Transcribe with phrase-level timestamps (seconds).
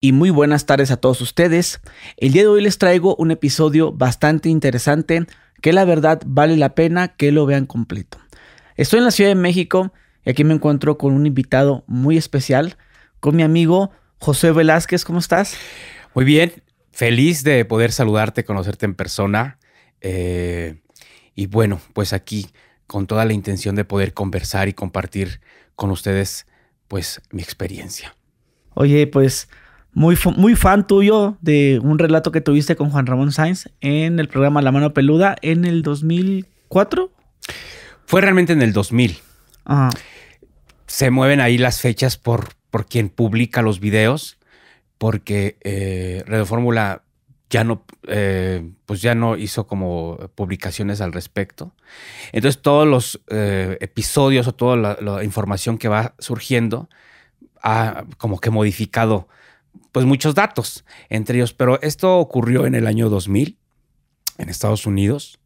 [0.00, 1.80] y muy buenas tardes a todos ustedes.
[2.16, 5.26] El día de hoy les traigo un episodio bastante interesante
[5.60, 8.18] que la verdad vale la pena que lo vean completo.
[8.76, 9.92] Estoy en la Ciudad de México
[10.24, 12.78] y aquí me encuentro con un invitado muy especial,
[13.20, 15.04] con mi amigo José Velázquez.
[15.04, 15.54] ¿Cómo estás?
[16.14, 16.62] Muy bien,
[16.92, 19.58] feliz de poder saludarte, conocerte en persona.
[20.00, 20.80] Eh,
[21.34, 22.48] y bueno, pues aquí
[22.86, 25.42] con toda la intención de poder conversar y compartir
[25.76, 26.46] con ustedes
[26.88, 28.16] pues mi experiencia.
[28.74, 29.48] Oye, pues
[29.92, 34.28] muy, muy fan tuyo de un relato que tuviste con Juan Ramón Sainz en el
[34.28, 37.10] programa La Mano Peluda en el 2004.
[38.06, 39.18] Fue realmente en el 2000.
[40.86, 44.38] Se mueven ahí las fechas por, por quien publica los videos,
[44.98, 47.02] porque eh, Radio Fórmula
[47.50, 51.74] ya no, eh, pues ya no hizo como publicaciones al respecto.
[52.32, 56.88] Entonces todos los eh, episodios o toda la, información que va surgiendo
[57.62, 59.28] ha como que modificado
[59.92, 63.56] pues muchos datos entre ellos, pero esto ocurrió en el año 2000
[64.38, 65.38] en Estados Unidos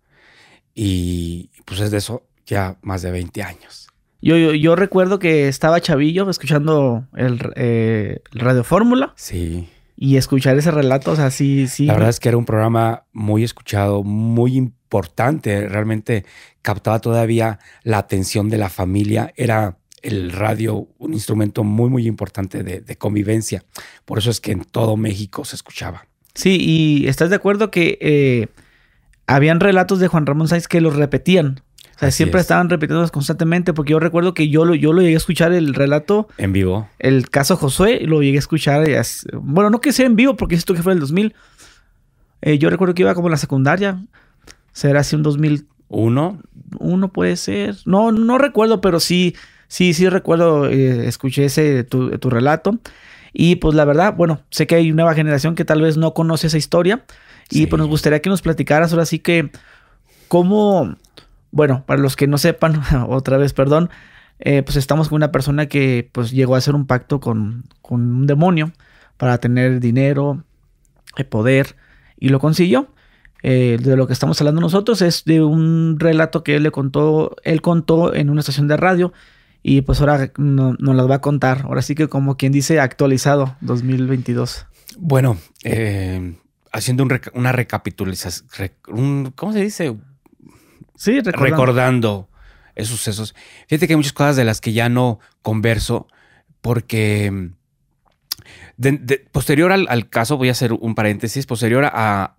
[0.74, 3.88] y pues es de eso ya más de 20 años.
[4.20, 9.12] Yo, yo, recuerdo que estaba chavillo escuchando el, eh, Radio Fórmula.
[9.16, 9.68] Sí.
[9.96, 11.84] Y escuchar ese relato, o sea, sí, sí.
[11.84, 15.68] La verdad es que era un programa muy escuchado, muy importante.
[15.68, 16.24] Realmente
[16.62, 19.30] captaba todavía la atención de la familia.
[19.36, 23.64] Era el radio un instrumento muy, muy importante de, convivencia.
[24.04, 26.06] Por eso es que en todo México se escuchaba.
[26.34, 28.48] Sí, y estás de acuerdo que eh,
[29.26, 31.62] habían relatos de Juan Ramón Sáenz que los repetían.
[31.96, 35.14] O sea, siempre estaban repitiéndolos constantemente, porque yo recuerdo que yo lo, yo lo llegué
[35.14, 36.28] a escuchar el relato.
[36.38, 36.88] En vivo.
[36.98, 38.84] El caso Josué, lo llegué a escuchar.
[39.40, 41.34] bueno, no que sea en vivo, porque esto que fue el 2000.
[42.42, 44.04] Eh, yo recuerdo que iba como en la secundaria.
[44.72, 45.68] Será así un 2001.
[45.88, 46.40] ¿Uno?
[46.80, 47.76] Uno puede ser.
[47.84, 49.36] No, no recuerdo, pero sí
[49.68, 52.78] sí, sí recuerdo, eh, escuché ese tu, relato.
[53.32, 56.14] Y pues la verdad, bueno, sé que hay una nueva generación que tal vez no
[56.14, 57.04] conoce esa historia.
[57.50, 59.50] Y pues nos gustaría que nos platicaras ahora sí que
[60.28, 60.96] cómo,
[61.50, 63.90] bueno, para los que no sepan, otra vez, perdón,
[64.38, 68.00] eh, pues estamos con una persona que pues llegó a hacer un pacto con, con
[68.14, 68.72] un demonio
[69.16, 70.44] para tener dinero,
[71.16, 71.76] eh, poder,
[72.18, 72.88] y lo consiguió.
[73.42, 77.60] de lo que estamos hablando nosotros es de un relato que él le contó, él
[77.60, 79.12] contó en una estación de radio
[79.66, 81.62] y pues ahora nos las va a contar.
[81.64, 84.66] Ahora sí que como quien dice actualizado 2022.
[84.98, 86.34] Bueno, eh,
[86.70, 89.96] haciendo una recapitulación, ¿cómo se dice?
[90.96, 91.44] Sí, recordando.
[91.44, 92.28] recordando
[92.74, 93.34] esos sucesos.
[93.66, 96.08] Fíjate que hay muchas cosas de las que ya no converso
[96.60, 97.52] porque
[99.32, 102.36] posterior al, caso, voy a hacer un paréntesis, posterior a,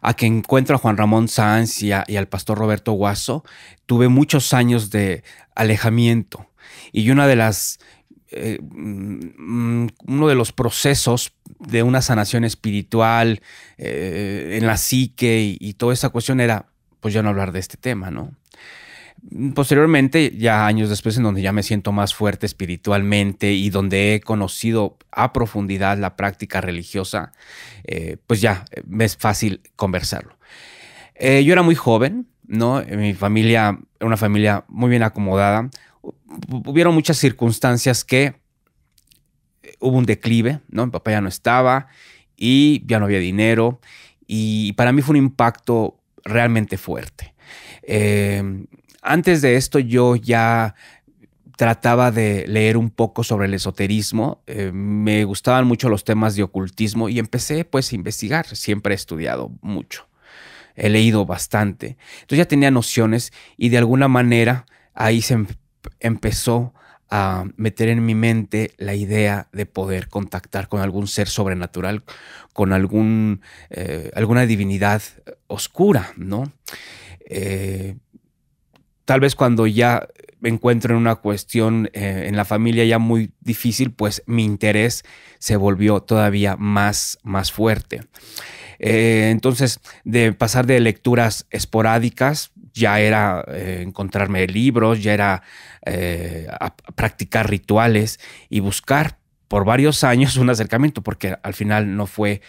[0.00, 3.44] a que encuentro a Juan Ramón Sanz y, y, al pastor Roberto Guaso,
[3.86, 5.22] tuve muchos años de
[5.54, 6.48] alejamiento.
[6.92, 7.78] Y una de las,
[8.30, 13.40] eh, mm, uno de los procesos de una sanación espiritual
[13.78, 16.66] eh, en la psique y, toda esa cuestión era,
[17.00, 18.32] pues ya no hablar de este tema, ¿no?
[19.54, 24.20] Posteriormente, ya años después, en donde ya me siento más fuerte espiritualmente y donde he
[24.20, 27.32] conocido a profundidad la práctica religiosa,
[27.84, 28.64] eh, pues ya
[29.00, 30.36] es fácil conversarlo.
[31.18, 32.82] yo era muy joven, ¿no?
[32.84, 35.70] Mi familia era una familia muy bien acomodada
[36.48, 38.34] hubieron muchas circunstancias que
[39.62, 40.86] eh, hubo un declive, ¿no?
[40.86, 41.88] Mi papá ya no estaba
[42.36, 43.80] y ya no había dinero
[44.26, 47.34] y para mí fue un impacto realmente fuerte.
[47.82, 48.42] Eh,
[49.02, 50.74] antes de esto yo ya
[51.56, 56.42] trataba de leer un poco sobre el esoterismo, eh, me gustaban mucho los temas de
[56.42, 60.06] ocultismo y empecé pues a investigar, siempre he estudiado mucho,
[60.74, 65.46] he leído bastante, entonces ya tenía nociones y de alguna manera ahí se
[66.00, 66.72] empezó
[67.08, 72.02] a meter en mi mente la idea de poder contactar con algún ser sobrenatural,
[72.52, 75.02] con algún, eh, alguna divinidad
[75.46, 76.52] oscura, ¿no?
[77.28, 77.96] Eh,
[79.04, 80.08] tal vez cuando ya
[80.40, 85.04] me encuentro en una cuestión eh, en la familia ya muy difícil, pues mi interés
[85.38, 88.02] se volvió todavía más, más fuerte.
[88.78, 95.42] entonces, de pasar de lecturas esporádicas, ya era eh, encontrarme libros, ya era
[95.84, 96.46] eh,
[96.94, 98.20] practicar rituales
[98.50, 99.18] y buscar
[99.48, 102.42] por varios años un acercamiento, porque al final no fue,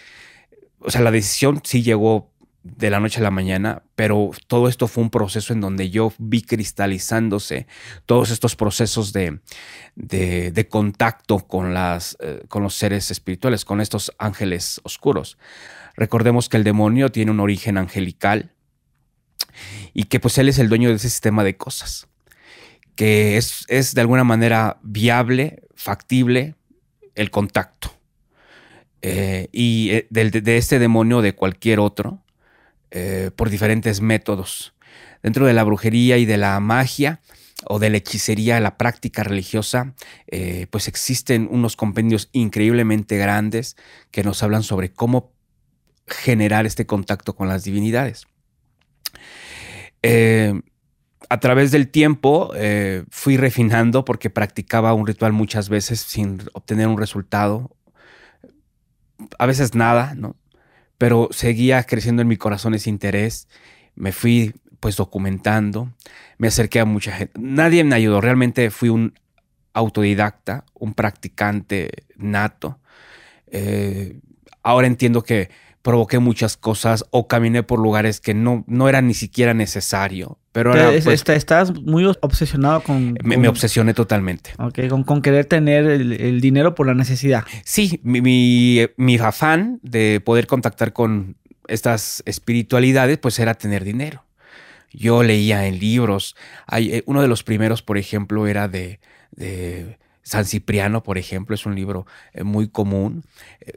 [0.80, 2.30] o sea, la decisión sí llegó
[2.62, 6.12] de la noche a la mañana, pero todo esto fue un proceso en donde yo
[6.18, 7.66] vi cristalizándose
[8.04, 9.40] todos estos procesos de,
[9.94, 15.38] de, contacto con, las, eh, con los seres espirituales, con estos ángeles oscuros.
[15.96, 18.52] Recordemos que el demonio tiene un origen angelical,
[19.94, 22.08] y que pues él es el dueño de ese sistema de cosas,
[22.94, 26.54] que es, es de alguna manera viable, factible
[27.14, 27.90] el contacto.
[29.00, 32.24] eh, y eh, de, este demonio de cualquier otro
[32.90, 34.74] eh, por diferentes métodos.
[35.22, 37.20] Dentro de la brujería y de la magia
[37.66, 39.94] o de la hechicería, la práctica religiosa,
[40.70, 43.76] pues existen unos compendios increíblemente grandes
[44.12, 45.32] que nos hablan sobre cómo
[46.06, 48.28] generar este contacto con las divinidades.
[50.02, 52.52] A través del tiempo
[53.10, 57.76] fui refinando porque practicaba un ritual muchas veces sin obtener un resultado
[59.38, 60.36] a veces nada, ¿no?
[60.96, 63.48] Pero seguía creciendo en mi corazón ese interés.
[63.94, 65.92] Me fui pues documentando,
[66.38, 67.32] me acerqué a mucha gente.
[67.38, 69.14] Nadie me ayudó, realmente fui un
[69.72, 72.80] autodidacta, un practicante nato.
[73.48, 74.20] Eh,
[74.62, 75.50] ahora entiendo que
[75.88, 80.36] provoqué muchas cosas o caminé por lugares que no, no era ni siquiera necesario.
[80.52, 83.16] Pero ahora, pues, estás muy obsesionado con...
[83.24, 84.50] Me, obsesioné totalmente.
[84.58, 87.44] Ok, con, querer tener el, dinero por la necesidad.
[87.64, 91.36] Sí, mi, afán de poder contactar con
[91.68, 94.26] estas espiritualidades, pues era tener dinero.
[94.92, 96.36] Yo leía en libros.
[96.66, 99.00] Hay, eh, uno de los primeros, por ejemplo, era de
[100.28, 103.24] San Cipriano, por ejemplo, es un libro eh, muy común.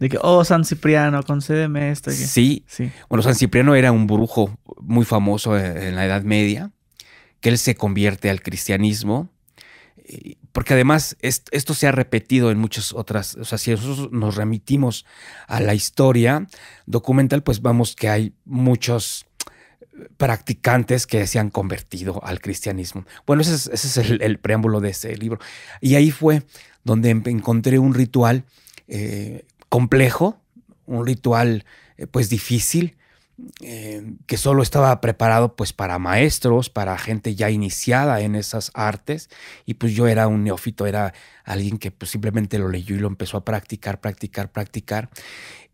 [0.02, 2.12] De que, oh, San Cipriano, concédeme esto.
[2.12, 2.66] Sí.
[2.68, 2.92] sí.
[3.08, 6.72] Bueno, San Cipriano era un brujo muy famoso eh, en la Edad Media,
[7.40, 9.30] que él se convierte al cristianismo,
[10.52, 15.06] porque además esto se ha repetido en muchas otras, o sea, si nosotros nos remitimos
[15.48, 16.48] a la historia
[16.86, 19.26] documental, pues vamos que hay muchos
[20.18, 23.06] practicantes que se han convertido al cristianismo.
[23.26, 25.40] Bueno, ese es, el, preámbulo de ese libro.
[25.80, 26.44] Y ahí fue
[26.84, 28.44] donde em, encontré un ritual
[28.88, 30.40] eh, complejo,
[30.86, 31.66] un ritual
[31.98, 32.98] eh, pues difícil,
[33.62, 39.30] eh, que solo estaba preparado pues para maestros, para gente ya iniciada en esas artes.
[39.66, 41.14] Y pues yo era un neófito, era
[41.44, 45.10] alguien que pues simplemente lo leyó y lo empezó a practicar, practicar, practicar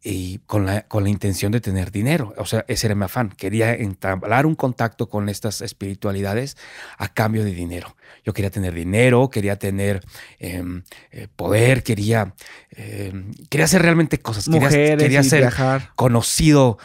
[0.04, 2.34] y con la, con la intención de tener dinero.
[2.38, 3.30] O sea, ese era mi afán.
[3.30, 6.58] Quería entablar un contacto con estas espiritualidades
[6.98, 7.96] a cambio de dinero.
[8.24, 10.06] Yo quería tener dinero, quería tener
[10.40, 12.36] em, eh, poder, quería,
[12.72, 14.48] em, quería hacer realmente cosas.
[14.48, 15.52] quería, ser
[15.96, 16.78] conocido.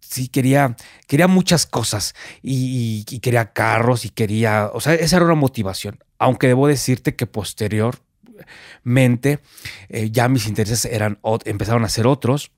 [0.00, 0.76] Sí, quería,
[1.08, 5.98] quería muchas cosas y, y, quería carros y quería, o sea, esa era una motivación.
[6.18, 8.03] Aunque debo decirte que posterior,
[8.82, 9.40] mente,
[9.88, 12.52] eh, ya mis intereses eran, empezaron a ser otros.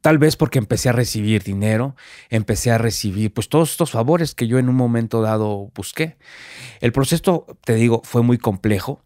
[0.00, 1.94] Tal vez porque empecé a recibir dinero,
[2.28, 6.16] empecé a recibir pues todos estos favores que yo en un momento dado busqué.
[6.80, 9.04] El proceso, te digo, fue muy complejo,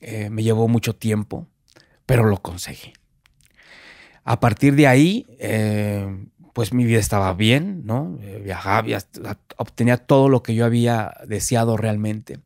[0.00, 1.46] eh, me llevó mucho tiempo,
[2.06, 2.92] pero lo conseguí.
[4.24, 8.18] A partir de ahí, eh, pues mi vida estaba bien, ¿no?
[8.42, 8.98] viajaba,
[9.58, 12.40] obtenía todo lo que yo había deseado realmente.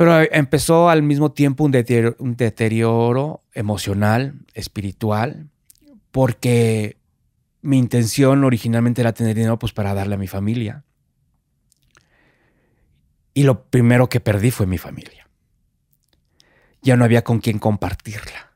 [0.00, 5.50] Pero empezó al mismo tiempo un deterioro, emocional, espiritual,
[6.10, 6.96] porque
[7.60, 10.84] mi intención originalmente era tener dinero pues para darle a mi familia.
[13.34, 15.28] Y lo primero que perdí fue mi familia.
[16.80, 18.54] Ya no había con quién compartirla.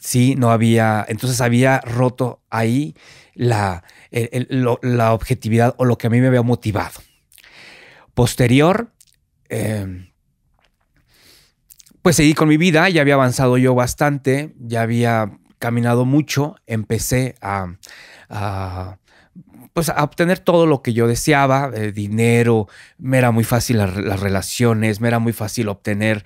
[0.00, 2.96] Sí, no había, entonces había roto ahí
[3.34, 7.02] la, la objetividad o lo que a mí me había motivado.
[8.14, 8.90] Posterior,
[9.48, 10.07] Em,
[12.02, 17.34] pues seguí con mi vida, ya había avanzado yo bastante, ya había caminado mucho, empecé
[17.40, 17.74] a,
[19.72, 24.20] pues a obtener todo lo que yo deseaba, eh, dinero, me era muy fácil las,
[24.20, 26.24] relaciones, me era muy fácil obtener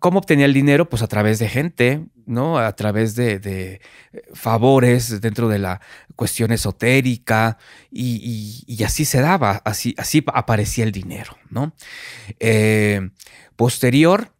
[0.00, 0.88] ¿Cómo obtenía el dinero?
[0.88, 2.58] Pues a través de gente, ¿no?
[2.58, 3.80] A través de,
[4.32, 5.80] favores dentro de la
[6.16, 11.72] cuestión esotérica y, así se daba, así, así aparecía el dinero, ¿no?
[12.40, 13.10] Eh,
[13.54, 14.33] posterior,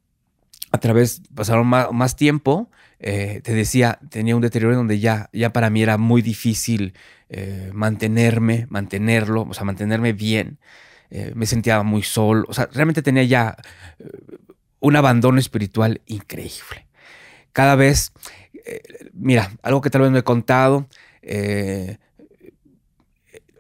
[0.75, 5.71] a través, pasaron más, tiempo, eh, te decía, tenía un deterioro donde ya, ya para
[5.71, 6.95] mí era muy difícil
[7.29, 10.59] eh, mantenerme, mantenerlo, o sea, mantenerme bien.
[11.35, 13.57] me sentía muy solo, o sea, realmente tenía ya
[14.81, 16.87] un abandono espiritual increíble.
[17.53, 18.13] Cada vez,
[18.67, 20.89] eh, mira, algo que tal vez no he contado,
[21.23, 21.99] eh,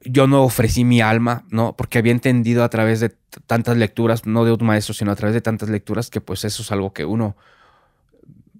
[0.04, 1.76] yo no ofrecí mi alma, ¿no?
[1.76, 3.12] Porque había entendido a través de
[3.46, 6.62] tantas lecturas, no de un maestro, sino a través de tantas lecturas, que pues eso
[6.62, 7.37] es algo que uno,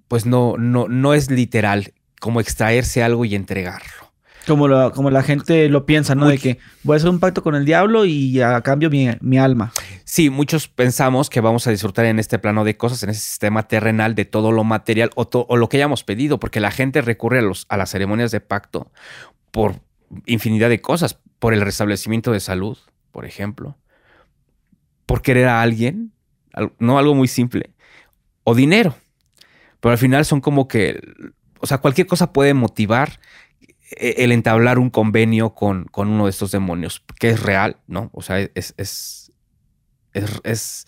[0.07, 4.05] pues no, no, no es literal, como extraerse algo y entregarlo.
[4.47, 6.27] Como, como la gente lo piensa, ¿no?
[6.27, 9.73] De que voy a hacer un pacto con el diablo y a cambio mi, alma.
[10.03, 13.67] Sí, muchos pensamos que vamos a disfrutar en este plano de cosas, en ese sistema
[13.67, 17.39] terrenal de todo lo material o, o lo que hayamos pedido, porque la gente recurre
[17.39, 18.91] a, los, a las ceremonias de pacto
[19.49, 19.79] por
[20.25, 22.77] infinidad de cosas, por el restablecimiento de salud,
[23.11, 23.77] por ejemplo,
[25.05, 26.13] por querer a alguien,
[26.79, 27.71] no algo muy simple,
[28.43, 28.95] o dinero
[29.85, 30.99] pero al final son como que,
[31.59, 33.19] o sea, cualquier cosa puede motivar
[33.91, 38.09] e, el entablar un convenio con, con uno de estos demonios, que es real, ¿no?
[38.11, 39.31] O sea, es, es,
[40.43, 40.87] es,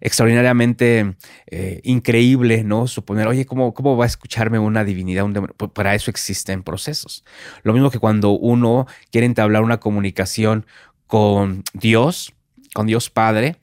[0.00, 2.86] extraordinariamente eh, increíble, ¿no?
[2.86, 5.24] Suponer, oye, ¿cómo, ¿cómo va a escucharme una divinidad?
[5.24, 5.54] Un demonio?
[5.54, 7.24] Para eso existen procesos.
[7.62, 10.66] Lo mismo que cuando uno quiere entablar una comunicación
[11.06, 12.34] con Dios,
[12.74, 13.56] con Dios Padre,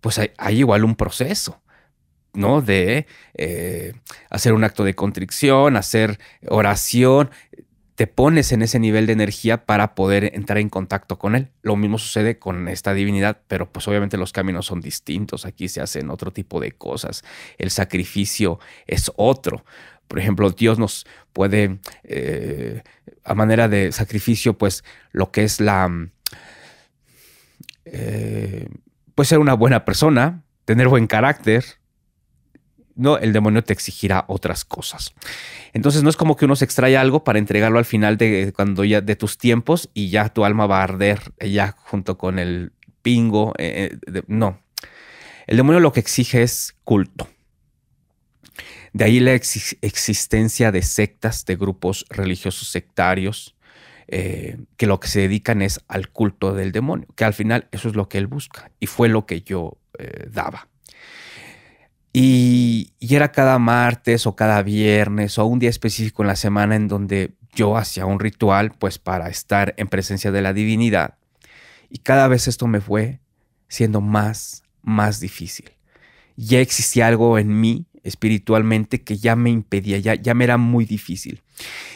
[0.00, 1.60] pues hay, igual un proceso.
[2.32, 2.60] ¿no?
[2.60, 3.94] De eh,
[4.28, 7.30] hacer un acto de contrición, hacer oración,
[7.96, 11.48] te pones en ese nivel de energía para poder entrar en contacto con él.
[11.62, 15.46] Lo mismo sucede con esta divinidad, pero pues obviamente los caminos son distintos.
[15.46, 17.24] Aquí se hacen otro tipo de cosas.
[17.56, 19.64] El sacrificio es otro.
[20.08, 22.82] Por ejemplo, Dios nos puede, eh,
[23.24, 25.90] a manera de sacrificio, pues lo que es la...
[27.86, 28.68] Eh,
[29.14, 31.64] puede ser una buena persona, tener buen carácter,
[32.96, 35.12] no, el demonio te exigirá otras cosas.
[35.74, 38.84] Entonces no es como que uno se extrae algo para entregarlo al final de cuando
[38.84, 42.72] ya de tus tiempos y ya tu alma va a arder ya junto con el
[43.02, 43.52] pingo.
[43.58, 44.60] Eh, eh, no.
[45.46, 47.28] El demonio lo que exige es culto.
[48.94, 53.54] De ahí la existencia de sectas, de grupos religiosos sectarios,
[54.08, 57.88] eh, que lo que se dedican es al culto del demonio, que al final eso
[57.88, 59.76] es lo que él busca y fue lo que yo
[60.30, 60.68] daba.
[62.18, 66.88] Y, era cada martes o cada viernes o un día específico en la semana en
[66.88, 71.18] donde yo hacía un ritual pues para estar en presencia de la divinidad.
[71.90, 73.20] Y cada vez esto me fue
[73.68, 75.72] siendo más, más difícil.
[76.36, 80.86] Ya existía algo en mí espiritualmente que ya me impedía, ya, ya me era muy
[80.86, 81.42] difícil.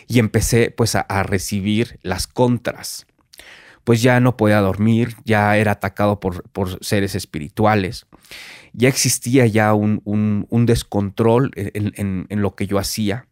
[0.07, 3.07] Y empecé pues a, a recibir las contras.
[3.85, 8.07] Pues ya no podía dormir, ya era atacado por, por seres espirituales
[8.73, 13.27] ya existía ya un, descontrol en, lo que yo hacía.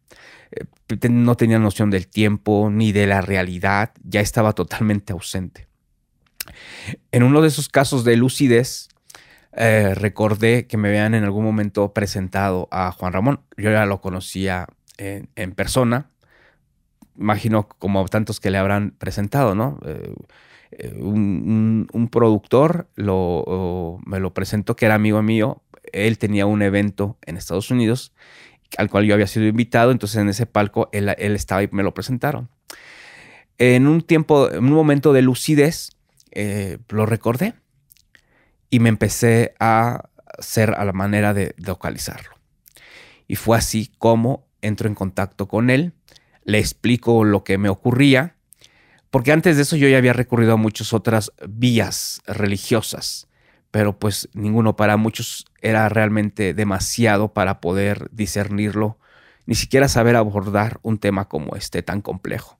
[0.51, 5.67] Eh, no tenía noción del tiempo ni de la realidad, ya estaba totalmente ausente.
[7.11, 8.89] En uno de esos casos de lucidez,
[9.53, 13.41] eh, recordé que me habían en algún momento presentado a Juan Ramón.
[13.57, 16.09] Yo ya lo conocía en, persona.
[17.17, 19.79] Imagino como tantos que le habrán presentado, ¿no?
[19.85, 20.13] Eh,
[20.97, 25.61] un, productor me lo presentó, que era amigo mío.
[25.91, 28.13] Él tenía un evento en Estados Unidos
[28.77, 31.93] al cual yo había sido invitado, entonces en ese palco él, estaba y me lo
[31.93, 32.49] presentaron.
[33.57, 35.91] En un tiempo, en un momento de lucidez,
[36.31, 37.55] eh, lo recordé
[38.69, 42.29] y me empecé a hacer a la manera de localizarlo.
[43.27, 45.93] Y fue así como entro en contacto con él,
[46.43, 48.35] le explico lo que me ocurría
[49.09, 53.27] porque antes de eso yo ya había recurrido a muchas otras vías religiosas,
[53.71, 58.97] pero pues ninguno para muchos era realmente demasiado para poder discernirlo,
[59.45, 62.59] ni siquiera saber abordar un tema como este tan complejo.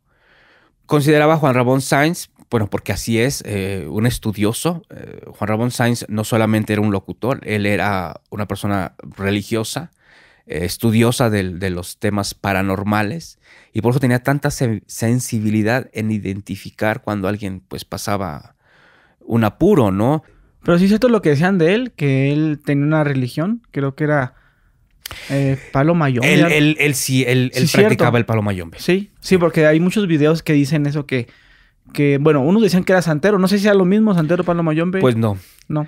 [0.86, 4.82] Consideraba a Juan Ramón Sainz, bueno, porque así es, eh, un estudioso.
[4.90, 9.92] Eh, Juan Ramón Sainz no solamente era un locutor, él era una persona religiosa,
[10.50, 13.38] eh, estudiosa de, los temas paranormales
[13.72, 18.56] y por eso tenía tanta sensibilidad en identificar cuando alguien pues pasaba
[19.20, 20.24] un apuro, ¿no?
[20.64, 23.94] Pero sí es cierto lo que decían de él, que él tenía una religión, creo
[23.94, 24.34] que era
[25.30, 26.34] eh, palo mayombe.
[26.34, 28.80] Él, sí, él, practicaba el palo mayombe.
[28.80, 31.28] Sí, sí, porque hay muchos videos que dicen eso que,
[31.94, 34.64] que, bueno, unos decían que era santero, no sé si era lo mismo, santero, palo
[34.64, 35.00] mayombe.
[35.00, 35.38] Pues no.
[35.68, 35.88] No,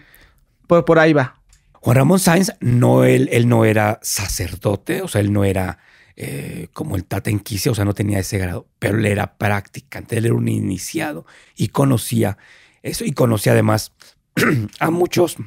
[0.68, 1.41] pues por ahí va.
[1.82, 5.80] Juan Ramón Sáenz, no, él, él no era sacerdote, o sea, él no era
[6.16, 10.26] eh, como el Tata o sea, no tenía ese grado, pero él era practicante, él
[10.26, 12.38] era un iniciado y conocía
[12.84, 13.94] eso, y conocía además
[14.80, 15.38] a muchos,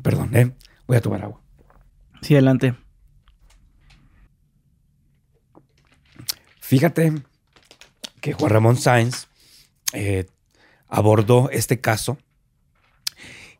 [0.00, 0.52] perdón, eh,
[0.86, 1.40] voy a tomar agua.
[2.20, 2.76] Sí, adelante.
[6.60, 7.14] Fíjate
[8.20, 9.26] que Juan Ramón Sáenz
[9.92, 10.26] eh,
[10.86, 12.16] abordó este caso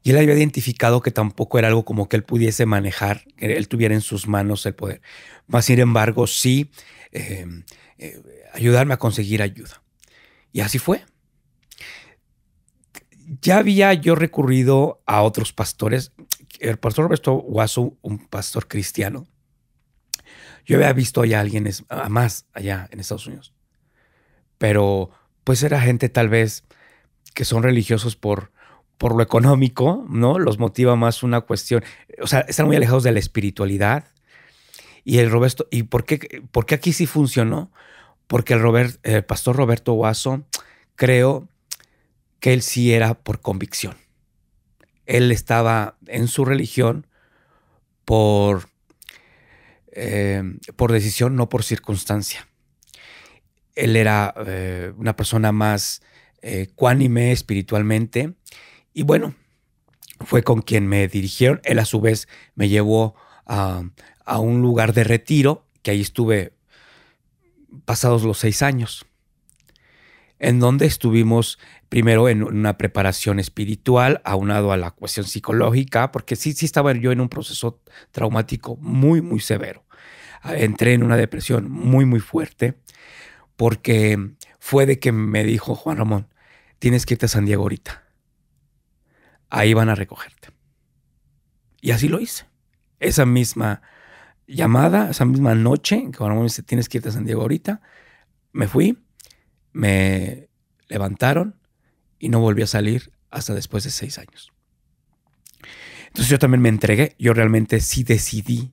[0.02, 3.68] y él había identificado que tampoco era algo como que él pudiese manejar, que él
[3.68, 5.00] tuviera en sus manos el poder.
[5.46, 6.70] Más sin embargo, sí
[7.12, 7.46] eh,
[7.98, 9.82] eh, ayudarme a conseguir ayuda.
[10.52, 11.04] Y así fue.
[13.40, 16.12] Ya había yo recurrido a otros pastores.
[16.58, 19.26] El pastor Roberto Guaso, un pastor cristiano,
[20.66, 21.68] yo había visto ya a alguien
[22.08, 23.52] más allá en Estados Unidos.
[24.58, 25.10] Pero
[25.44, 26.64] pues era gente tal vez
[27.34, 28.52] que son religiosos por,
[28.98, 30.38] por lo económico, ¿no?
[30.38, 31.82] Los motiva más una cuestión,
[32.20, 34.04] o sea, están muy alejados de la espiritualidad.
[35.04, 37.72] Y el Roberto, ¿y por qué, por qué aquí sí funcionó?
[38.28, 40.44] Porque el, Robert, el pastor Roberto Guaso,
[40.94, 41.48] creo
[42.38, 43.96] que él sí era por convicción.
[45.06, 47.06] Él estaba en su religión
[48.04, 48.68] por
[49.94, 50.42] eh,
[50.76, 52.48] por decisión, no por circunstancia.
[53.74, 56.02] Él era eh, una persona más
[56.40, 58.34] eh, cuánime espiritualmente
[58.94, 59.34] y bueno,
[60.20, 61.60] fue con quien me dirigieron.
[61.64, 63.14] Él a su vez me llevó
[63.46, 63.82] a,
[64.24, 66.54] a un lugar de retiro, que ahí estuve
[67.84, 69.06] pasados los seis años,
[70.38, 71.58] en donde estuvimos
[71.88, 77.12] primero en una preparación espiritual, aunado a la cuestión psicológica, porque sí, sí estaba yo
[77.12, 77.80] en un proceso
[78.10, 79.84] traumático muy, muy severo.
[80.44, 82.74] Entré en una depresión muy, muy fuerte,
[83.56, 86.28] porque fue de que me dijo Juan Ramón,
[86.78, 88.02] tienes que irte a San Diego ahorita.
[89.54, 90.48] Ahí van a recogerte.
[91.82, 92.46] Y así lo hice.
[93.00, 93.82] Esa misma
[94.46, 97.82] llamada, esa misma noche, que Ramón me dice, tienes que irte a San Diego ahorita,
[98.52, 98.98] me fui,
[99.72, 100.48] me
[100.88, 101.60] levantaron
[102.18, 104.54] y no volví a salir hasta después de seis años.
[106.06, 108.72] Entonces yo también me entregué, yo realmente sí decidí,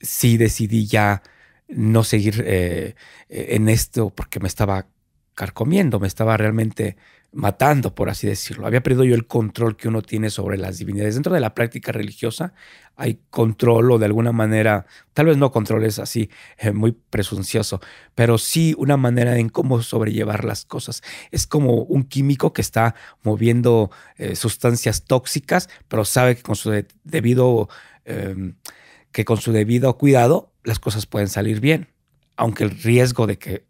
[0.00, 1.22] sí decidí ya
[1.68, 2.96] no seguir eh,
[3.28, 4.88] en esto porque me estaba
[5.36, 6.96] carcomiendo, me estaba realmente
[7.32, 8.66] matando, por así decirlo.
[8.66, 11.14] Había perdido yo el control que uno tiene sobre las divinidades.
[11.14, 12.52] Dentro de la práctica religiosa
[12.94, 17.80] hay control o de alguna manera, tal vez no control es así, eh, muy presuncioso,
[18.14, 21.02] pero sí una manera en cómo sobrellevar las cosas.
[21.30, 26.84] Es como un químico que está moviendo eh, sustancias tóxicas, pero sabe que con su
[27.04, 27.68] debido...
[28.04, 28.56] Em,
[29.12, 31.88] que con su debido cuidado las cosas pueden salir bien,
[32.36, 33.66] aunque el riesgo de que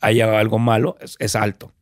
[0.00, 1.72] haya algo malo es alto.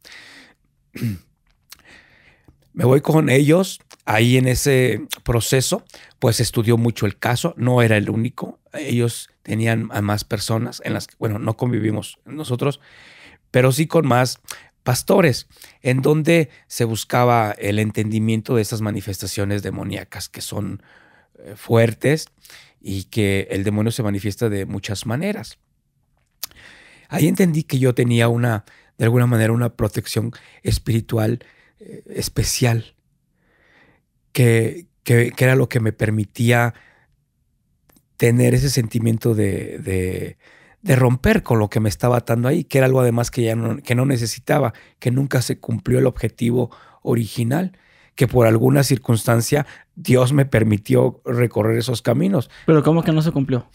[2.72, 3.80] Me voy con ellos.
[4.04, 5.84] Ahí en ese proceso,
[6.18, 7.54] pues estudió mucho el caso.
[7.56, 8.58] No era el único.
[8.72, 12.80] Ellos tenían a más personas en las que, bueno, no convivimos nosotros,
[13.50, 14.40] pero sí con más
[14.82, 15.46] pastores,
[15.82, 20.82] en donde se buscaba el entendimiento de esas manifestaciones demoníacas que son
[21.38, 22.26] eh, fuertes
[22.80, 25.58] y que el demonio se manifiesta de muchas maneras.
[27.08, 28.64] Ahí entendí que yo tenía una
[28.98, 31.44] de alguna manera una protección espiritual
[31.80, 32.94] eh, especial,
[34.32, 36.74] que, era lo que me permitía
[38.16, 40.36] tener ese sentimiento de,
[40.84, 43.78] romper con lo que me estaba atando ahí, que era algo además que ya no,
[43.78, 46.70] que no necesitaba, que nunca se cumplió el objetivo
[47.02, 47.76] original,
[48.14, 52.50] que por alguna circunstancia Dios me permitió recorrer esos caminos.
[52.66, 53.66] Pero ¿cómo que no se cumplió?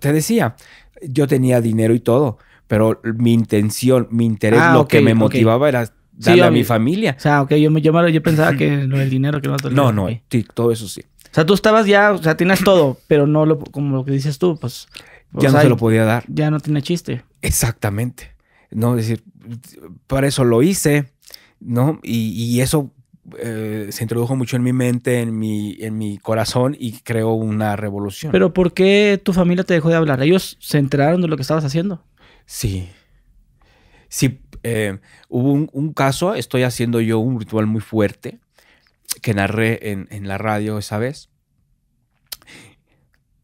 [0.00, 0.56] te decía,
[1.02, 5.68] yo tenía dinero y todo, pero mi intención, mi interés, ah, lo que me motivaba
[5.68, 7.16] era darle a mi familia.
[7.16, 10.08] O sea, ok, yo, yo, yo pensaba que lo del dinero que no No, no,
[10.30, 11.02] sí, todo eso sí.
[11.30, 14.12] O sea, tú estabas ya, o sea, tienes todo, pero no lo, como lo que
[14.12, 14.86] dices tú, pues.
[15.32, 16.24] Ya no se lo podía dar.
[16.28, 17.22] Ya no tiene chiste.
[17.42, 18.32] Exactamente.
[18.70, 19.24] No, es decir,
[20.06, 21.10] para eso lo hice,
[21.60, 22.00] ¿no?
[22.02, 22.92] Y, eso
[23.38, 27.76] eh, se introdujo mucho en mi mente, en mi, en mi corazón y creó una
[27.76, 28.32] revolución.
[28.32, 30.22] Pero ¿por qué tu familia te dejó de hablar?
[30.22, 32.02] ¿Ellos se enteraron de lo que estabas haciendo?
[32.48, 32.90] Sí.
[34.08, 38.40] Sí, eh, hubo un, caso, estoy haciendo yo un ritual muy fuerte
[39.20, 41.28] que narré en, la radio esa vez.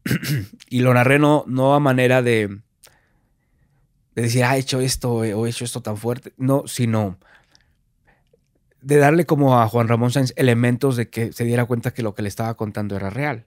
[0.71, 2.47] y lo narré no, no a manera de,
[4.15, 6.33] de decir, ah, he hecho esto o he hecho esto tan fuerte.
[6.37, 7.19] No, sino
[8.81, 12.15] de darle como a Juan Ramón Sáenz elementos de que se diera cuenta que lo
[12.15, 13.45] que le estaba contando era real.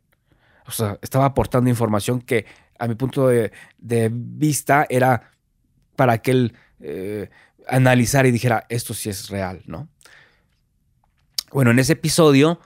[0.68, 2.46] O sea, estaba aportando información que
[2.78, 3.50] a mi punto de
[4.12, 5.32] vista era
[5.98, 7.28] para que él eh,
[7.66, 9.88] analizara y dijera, esto sí es real, ¿no?
[11.50, 12.60] Bueno, en ese episodio,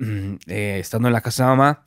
[0.00, 1.84] mm, eh, estando en la casa de mamá,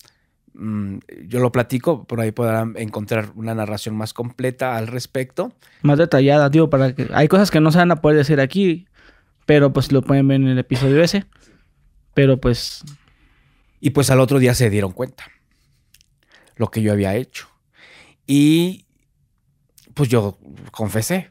[0.53, 5.51] mm, yo lo platico, por ahí podrán encontrar una narración más completa al respecto.
[5.81, 8.87] Más detallada, digo, para que hay cosas que no se van a poder decir aquí,
[9.45, 11.25] pero pues lo pueden ver en el episodio ese.
[12.13, 12.85] Pero pues...
[13.81, 15.25] Y pues al otro día se dieron cuenta
[16.55, 17.49] lo que yo había hecho.
[18.25, 18.84] Y
[19.95, 20.37] pues yo
[20.71, 21.29] confesé.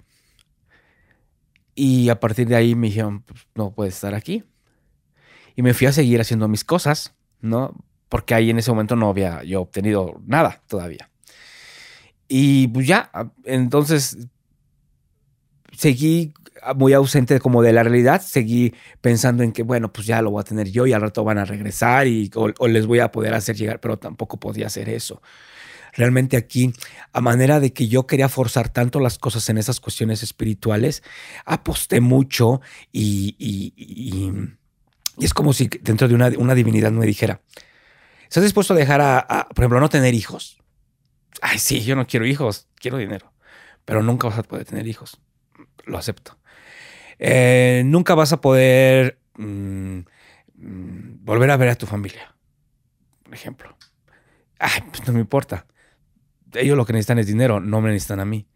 [1.76, 4.42] Y a partir de ahí me dijeron, pues, no puedes estar aquí.
[5.54, 7.76] Y me fui a seguir haciendo mis cosas, ¿no?
[8.08, 11.10] Porque ahí en ese momento no había yo obtenido nada todavía.
[12.26, 13.10] Y pues ya,
[13.44, 14.16] entonces
[15.76, 16.32] seguí
[16.76, 20.40] muy ausente como de la realidad, seguí pensando en que, bueno, pues ya lo voy
[20.40, 23.34] a tener yo y al rato van a regresar y o les voy a poder
[23.34, 25.20] hacer llegar, pero tampoco podía hacer eso
[25.96, 26.72] realmente aquí,
[27.12, 31.02] a manera de que yo quería forzar tanto las cosas en esas cuestiones espirituales,
[31.44, 32.60] aposté mucho
[32.92, 34.32] y, y,
[35.24, 37.40] es como si dentro de una, una, divinidad me dijera,
[38.24, 40.58] ¿estás dispuesto a dejar a, por ejemplo, no tener hijos?
[41.40, 43.32] Ay, sí, yo no quiero hijos, quiero dinero,
[43.84, 45.20] pero nunca vas a poder tener hijos.
[45.84, 46.38] Lo acepto.
[47.18, 49.98] Eh, nunca vas a poder mm,
[50.56, 52.34] mm, volver a ver a tu familia,
[53.22, 53.76] por ejemplo.
[54.58, 55.66] Ay, pues no me importa
[56.54, 58.46] ellos lo que necesitan es dinero, no me necesitan a mí.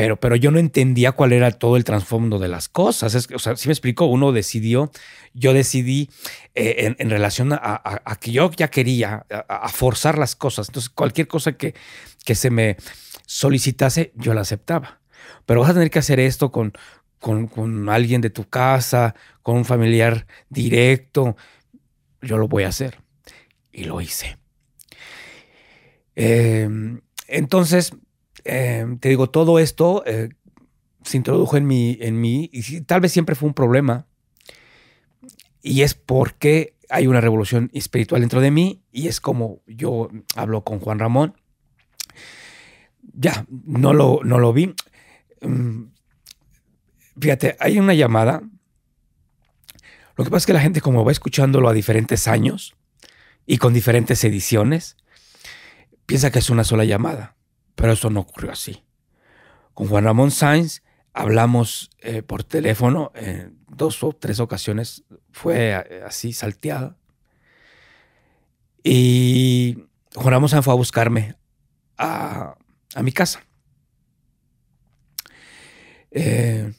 [0.00, 3.14] Pero, pero yo no entendía cuál era todo el trasfondo de las cosas.
[3.14, 4.90] Es, o sea, si me explico, uno decidió,
[5.34, 6.08] yo decidí
[6.54, 10.70] eh, en, relación a, que yo ya quería, a, forzar las cosas.
[10.70, 11.74] Entonces, cualquier cosa que,
[12.24, 12.78] que se me
[13.26, 15.00] solicitase, yo la aceptaba.
[15.44, 16.72] Pero vas a tener que hacer esto con,
[17.18, 21.36] con, con alguien de tu casa, con un familiar directo.
[22.22, 23.02] Yo lo voy a hacer.
[23.70, 24.39] Y lo hice.
[26.22, 27.92] Em, entonces,
[28.44, 30.28] em, te digo, todo esto eh,
[31.02, 34.06] se introdujo en mí, en mí y tal vez siempre fue un problema.
[35.62, 40.62] Y es porque hay una revolución espiritual dentro de mí y es como yo hablo
[40.62, 41.40] con Juan Ramón.
[43.14, 44.74] Ya, no lo, no lo vi.
[45.40, 45.84] Mm,
[47.18, 48.42] fíjate, hay una llamada.
[50.16, 52.76] Lo que pasa es que la gente como va escuchándolo a diferentes años
[53.46, 54.98] y con diferentes ediciones,
[56.10, 57.36] piensa que es una sola llamada,
[57.76, 58.82] pero eso no ocurrió así.
[59.74, 66.02] Con Juan Ramón Sainz hablamos eh, por teléfono en dos o tres ocasiones, fue eh,
[66.04, 66.96] así salteada.
[68.82, 69.84] Y
[70.16, 71.36] Juan Ramón Sainz fue a buscarme
[71.96, 72.56] a,
[73.04, 73.44] mi casa.
[76.10, 76.72] Eh,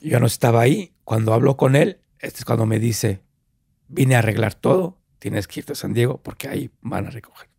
[0.00, 0.94] yo no estaba ahí.
[1.04, 3.20] Cuando hablo con él, este es cuando me dice,
[3.88, 7.51] vine a arreglar todo, tienes que irte a San Diego porque ahí van a recoger.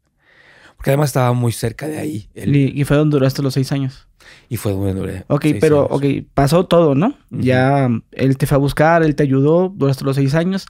[0.84, 2.28] Porque además estaba muy cerca de ahí.
[2.36, 4.06] ¿Y fue donde duraste los seis años?
[4.50, 5.24] Y fue donde duré.
[5.30, 7.18] Ok, pero, ok, pasó todo, ¿no?
[7.30, 10.66] Ya él te fue a buscar, él te ayudó, duraste los seis años,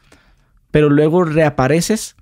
[0.70, 2.16] pero luego reapareces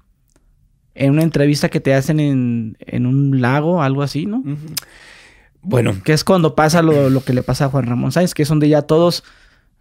[0.95, 4.41] en una entrevista que te hacen en, un lago, algo así, ¿no?
[5.61, 6.01] Bueno.
[6.05, 8.47] Que es cuando pasa lo, lo, que le pasa a Juan Ramón Sáenz, que es
[8.47, 9.25] donde ya todos,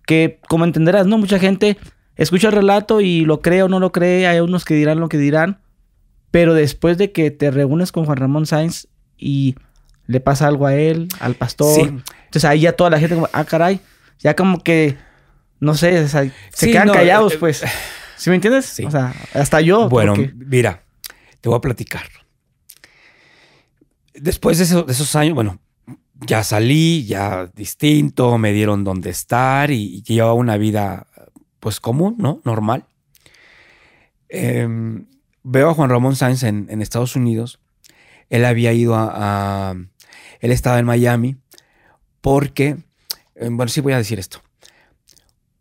[0.05, 1.17] que como entenderás, ¿no?
[1.17, 1.77] Mucha gente
[2.17, 5.09] escucha el relato y lo cree o no lo cree, hay unos que dirán lo
[5.09, 5.61] que dirán,
[6.31, 9.57] pero después de que te reúnes con Juan Ramón Sainz y
[10.07, 13.45] le pasa algo a él, al pastor, entonces ahí ya toda la gente como, ah,
[13.45, 13.81] caray,
[14.19, 14.97] ya como que,
[15.59, 17.65] no sé, se quedan callados, eh, pues.
[18.17, 18.67] ¿Sí me entiendes?
[18.67, 18.85] Sí.
[18.85, 19.89] O sea, hasta yo.
[19.89, 20.83] Bueno, mira,
[21.41, 22.03] te voy a platicar.
[24.13, 25.59] Después de, esos años, bueno,
[26.27, 31.07] ya salí, ya distinto, me dieron donde estar y, y llevaba una vida,
[31.61, 32.43] pues común, ¿no?
[32.45, 32.85] Normal.
[34.29, 34.69] Eh,
[35.43, 37.61] veo a Juan Ramón Sáenz en, Estados Unidos.
[38.29, 39.75] Él había ido a,
[40.41, 41.37] Él estaba en Miami
[42.21, 42.77] porque...
[43.35, 44.43] Eh, bueno, sí voy a decir esto.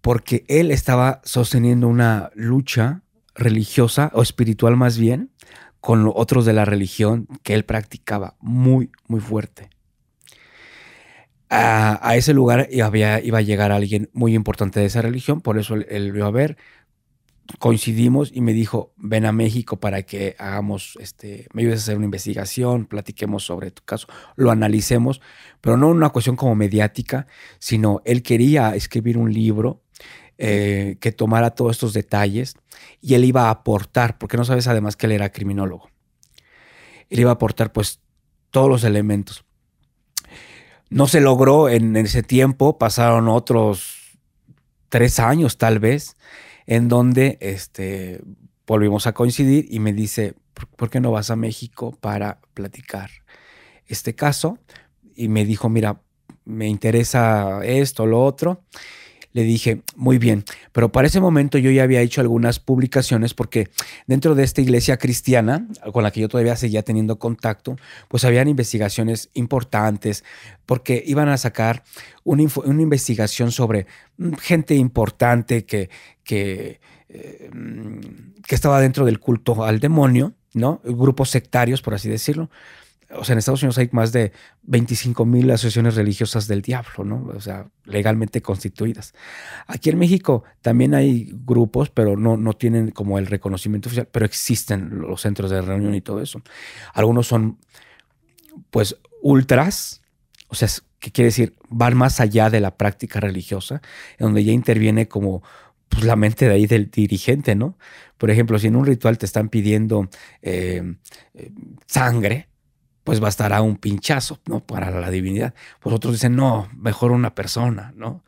[0.02, 3.02] Porque él estaba sosteniendo una lucha
[3.36, 5.32] religiosa o espiritual más bien
[5.80, 9.70] con otros de la religión que él practicaba muy, muy fuerte.
[11.52, 15.88] A, ese lugar iba a llegar alguien muy importante de esa religión, por eso él,
[15.90, 16.58] él vio a ver,
[17.58, 21.98] coincidimos y me dijo, ven a México para que hagamos, este, me ayudes a hacer
[21.98, 25.22] una investigación, platiquemos sobre tu caso, lo analicemos,
[25.62, 27.26] pero no una cuestión como mediática,
[27.58, 29.82] sino él quería escribir un libro
[30.38, 32.56] eh, que tomara todos estos detalles
[33.02, 35.90] y él iba a aportar, porque no sabes además que él era criminólogo,
[37.10, 38.00] él iba a aportar pues
[38.52, 39.44] todos los elementos.
[40.90, 44.18] No se logró en ese tiempo, pasaron otros
[44.90, 46.16] tres años tal vez,
[46.70, 48.22] en donde este,
[48.68, 50.36] volvimos a coincidir y me dice,
[50.76, 53.10] ¿por qué no vas a México para platicar
[53.88, 54.60] este caso?
[55.16, 56.00] Y me dijo, mira,
[56.46, 58.66] me interesa esto, lo otro.
[59.32, 63.70] Le dije, muy bien, pero para ese momento yo ya había hecho algunas publicaciones porque
[64.08, 67.76] dentro de esta iglesia cristiana, con la que yo todavía seguía teniendo contacto,
[68.08, 70.24] pues habían investigaciones importantes,
[70.66, 71.84] porque iban a sacar
[72.24, 73.86] una, una investigación sobre
[74.18, 75.90] mm, gente importante que,
[76.24, 77.52] que, eh,
[78.48, 80.82] que estaba dentro del culto al demonio, ¿no?
[80.84, 82.50] Grupos sectarios, por así decirlo.
[83.12, 84.32] O sea, en Estados Unidos hay más de
[84.64, 87.28] 25 mil asociaciones religiosas del diablo, ¿no?
[87.36, 89.14] O sea, legalmente constituidas.
[89.66, 94.26] Aquí en México también hay grupos, pero no, no tienen como el reconocimiento oficial, pero
[94.26, 96.42] existen los centros de reunión y todo eso.
[96.94, 97.58] Algunos son,
[98.70, 100.02] pues, ultras,
[100.48, 100.68] o sea,
[101.00, 101.56] ¿qué quiere decir?
[101.70, 103.82] Van más allá de la práctica religiosa,
[104.18, 105.42] en donde ya interviene como
[105.88, 107.78] pues, la mente de ahí del dirigente, ¿no?
[108.18, 110.10] Por ejemplo, si en un ritual te están pidiendo
[110.42, 110.96] eh,
[111.34, 111.52] eh,
[111.88, 112.49] sangre,
[113.10, 114.60] pues bastará un pinchazo, ¿no?
[114.60, 115.56] Para la divinidad.
[115.80, 118.24] Pues otros dicen, no, mejor una persona, ¿no?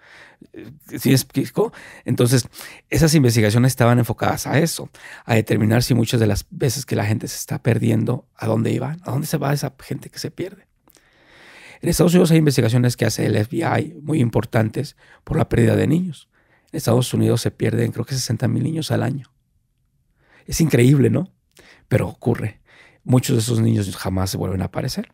[0.98, 1.72] ¿Sí explico?
[2.04, 2.48] Entonces,
[2.90, 4.90] esas investigaciones estaban enfocadas a eso,
[5.24, 8.72] a determinar si muchas de las veces que la gente se está perdiendo, ¿a dónde
[8.72, 8.98] iba?
[9.04, 10.66] ¿A dónde se va esa gente que se pierde?
[11.80, 15.86] En Estados Unidos hay investigaciones que hace el FBI muy importantes por la pérdida de
[15.86, 16.28] niños.
[16.72, 19.32] En Estados Unidos se pierden creo que 60 mil niños al año.
[20.48, 21.32] Es increíble, ¿no?
[21.88, 22.61] Pero ocurre.
[23.04, 25.12] Muchos de esos niños jamás se vuelven a aparecer.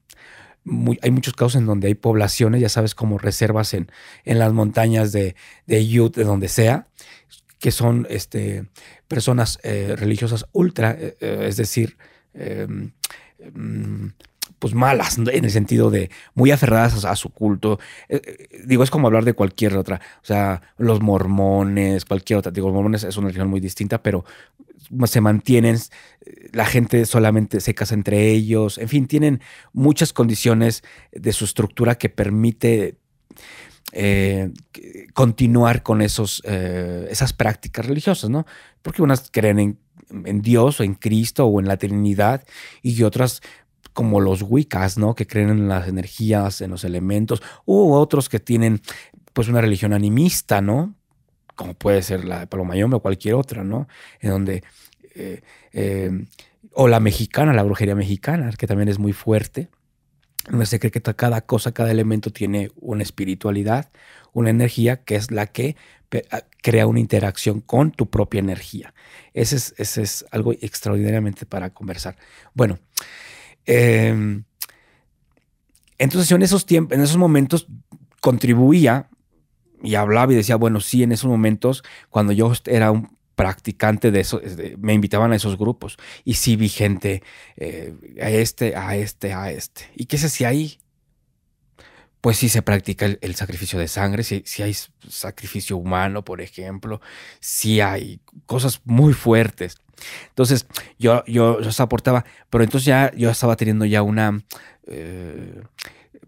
[1.01, 3.91] hay muchos casos en donde hay poblaciones, ya sabes, como reservas en,
[4.25, 6.87] en las montañas de, de Utah, de donde sea,
[7.59, 8.65] que son este,
[9.07, 11.97] personas eh, religiosas ultra, eh, eh, es decir,
[12.33, 12.91] em,
[13.53, 14.07] mm,
[14.59, 17.79] pues malas, en el sentido de muy aferradas a, su culto.
[18.65, 22.51] digo, es como hablar de cualquier otra, o sea, los mormones, cualquier otra.
[22.51, 24.25] Digo, los mormones es una religión muy distinta, pero
[25.05, 25.77] se mantienen,
[26.51, 29.41] la gente solamente se casa entre ellos, en fin, tienen
[29.73, 32.97] muchas condiciones de su estructura que permite
[33.93, 34.51] eh,
[35.13, 38.45] continuar con esos, eh, esas prácticas religiosas, ¿no?
[38.81, 39.79] Porque unas creen en,
[40.25, 42.45] en, Dios o en Cristo o en la Trinidad
[42.81, 43.41] y otras
[43.97, 45.15] como los Wiccas, ¿no?
[45.15, 48.79] Que creen en las energías, en los elementos, u otros que tienen
[49.33, 50.93] pues una religión animista, ¿no?
[51.55, 53.87] Como puede ser la de Palomayombe o cualquier otra, ¿no?
[54.19, 54.63] En donde...
[55.15, 56.11] Eh,
[56.73, 59.67] o la mexicana, la brujería mexicana, que también es muy fuerte
[60.47, 63.89] donde se cree que cada cosa, cada elemento tiene una espiritualidad,
[64.31, 65.75] una energía que es la que
[66.29, 68.93] ah, crea una interacción con tu propia energía.
[69.33, 72.15] Ese es, ese es algo extraordinariamente para conversar.
[72.53, 72.79] Bueno,
[73.67, 74.43] em,
[75.99, 77.67] entonces yo en esos tiempos, en esos momentos
[78.21, 79.09] contribuía
[79.81, 84.19] y hablaba y decía, bueno, sí, en esos momentos, cuando yo era un practicante de
[84.19, 84.41] eso,
[84.79, 87.21] me invitaban a esos grupos y sí vi gente
[87.55, 89.91] eh, a este, a este, a este.
[89.95, 90.79] ¿Y qué se hacía ahí?
[92.19, 94.75] Pues sí se practica el, sacrificio de sangre, si, si, hay
[95.07, 96.99] sacrificio humano, por ejemplo,
[97.39, 99.77] si hay cosas muy fuertes.
[100.29, 100.67] Entonces
[100.99, 104.43] yo, yo, yo aportaba, pero entonces ya yo estaba teniendo ya una
[104.85, 105.61] eh,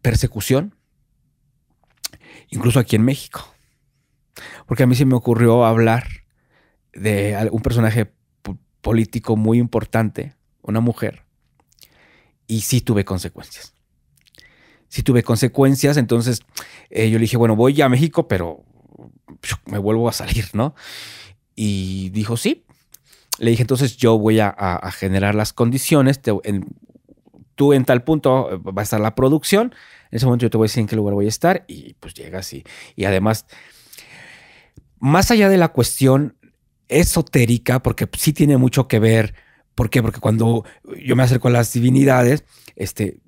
[0.01, 0.75] persecución,
[2.49, 3.53] incluso aquí en México.
[4.65, 6.07] Porque a mí se me ocurrió hablar
[6.93, 8.11] de un personaje
[8.81, 11.23] político muy importante, una mujer,
[12.47, 13.73] y sí tuve consecuencias.
[14.87, 16.41] Sí tuve consecuencias, entonces
[16.89, 18.63] eh, yo le dije, bueno, voy a México, pero
[19.65, 20.73] me vuelvo a salir, ¿no?
[21.55, 22.65] Y dijo, sí.
[23.39, 26.21] Le dije, entonces yo voy a, generar las condiciones,
[27.55, 29.73] tú en tal punto eh, va a estar la producción,
[30.11, 31.93] en ese momento yo te voy a decir en qué lugar voy a estar, y
[31.95, 32.63] pues llegas y,
[32.95, 33.45] y además,
[34.99, 36.35] más allá de la cuestión
[36.89, 39.33] esotérica, porque sí tiene mucho que ver.
[39.75, 40.01] ¿Por qué?
[40.01, 40.65] Porque cuando
[41.01, 42.43] yo me acerco a las divinidades,
[42.75, 43.19] este,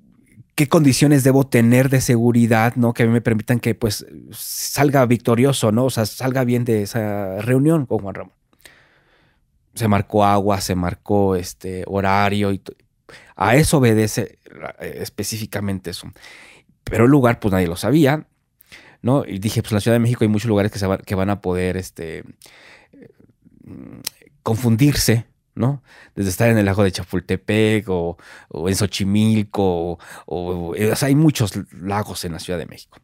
[0.54, 2.92] qué condiciones debo tener de seguridad, ¿no?
[2.92, 5.86] Que me permitan que pues salga victorioso, ¿no?
[5.86, 8.41] O sea, salga bien de esa reunión con Juan Ramón.
[9.74, 12.62] Se marcó agua, se marcó este horario y
[13.36, 14.38] a eso obedece
[14.80, 16.10] eh, específicamente eso.
[16.84, 18.26] Pero el lugar, pues nadie lo sabía,
[19.00, 19.24] ¿no?
[19.24, 21.40] Y dije, pues en la Ciudad de México hay muchos lugares que, que van a
[21.40, 22.24] poder, este,
[24.42, 25.82] confundirse, ¿no?
[26.14, 28.16] Desde estar en el lago de Chapultepec o,
[28.68, 32.98] en Xochimilco, o, hay muchos lagos en la Ciudad de México.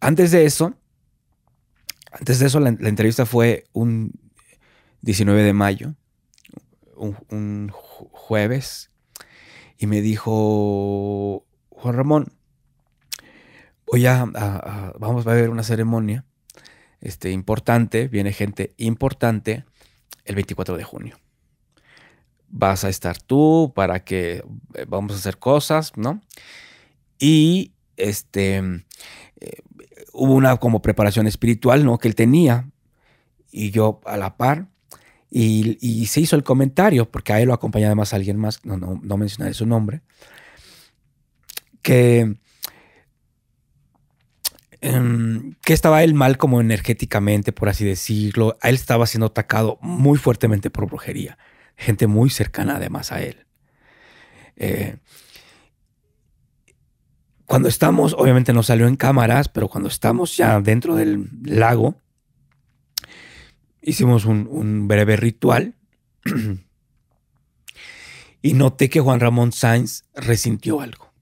[0.00, 0.74] antes de eso,
[2.10, 4.12] antes de eso, la, entrevista fue un
[5.02, 5.94] 19 de mayo,
[6.96, 8.90] un, jueves,
[9.78, 12.32] y me dijo, Juan Ramón,
[13.86, 14.24] voy a,
[14.98, 16.24] vamos a ver una ceremonia
[17.00, 19.64] este, importante, viene gente importante
[20.24, 21.18] el 24 de junio.
[22.48, 24.44] Vas a estar tú para que
[24.74, 26.20] eh, vamos a hacer cosas, ¿no?
[27.18, 28.56] Y este,
[29.40, 29.62] eh,
[30.12, 31.98] hubo una como preparación espiritual, ¿no?
[31.98, 32.68] Que él tenía
[33.50, 34.68] y yo a la par.
[35.32, 39.00] Y, se hizo el comentario, porque a él lo acompañaba además alguien más, no, no,
[39.00, 40.02] no mencionaré su nombre,
[41.82, 42.36] que
[44.82, 48.56] Em, que estaba él mal como energéticamente, por así decirlo.
[48.62, 51.38] A él estaba siendo atacado muy fuertemente por brujería.
[51.76, 53.46] Gente muy cercana además a él.
[54.56, 54.96] Eh,
[57.50, 61.96] cuando estamos, obviamente no salió en cámaras, pero cuando estamos ya dentro del lago,
[63.82, 65.74] hicimos un, breve ritual
[68.42, 71.12] y noté que Juan Ramón Sainz resintió algo.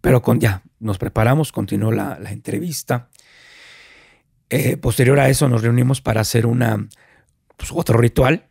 [0.00, 3.10] Pero con ya, nos preparamos, continuó la, entrevista.
[4.50, 6.84] Eh, posterior a eso nos reunimos para hacer una,
[7.56, 8.48] pues, otro ritual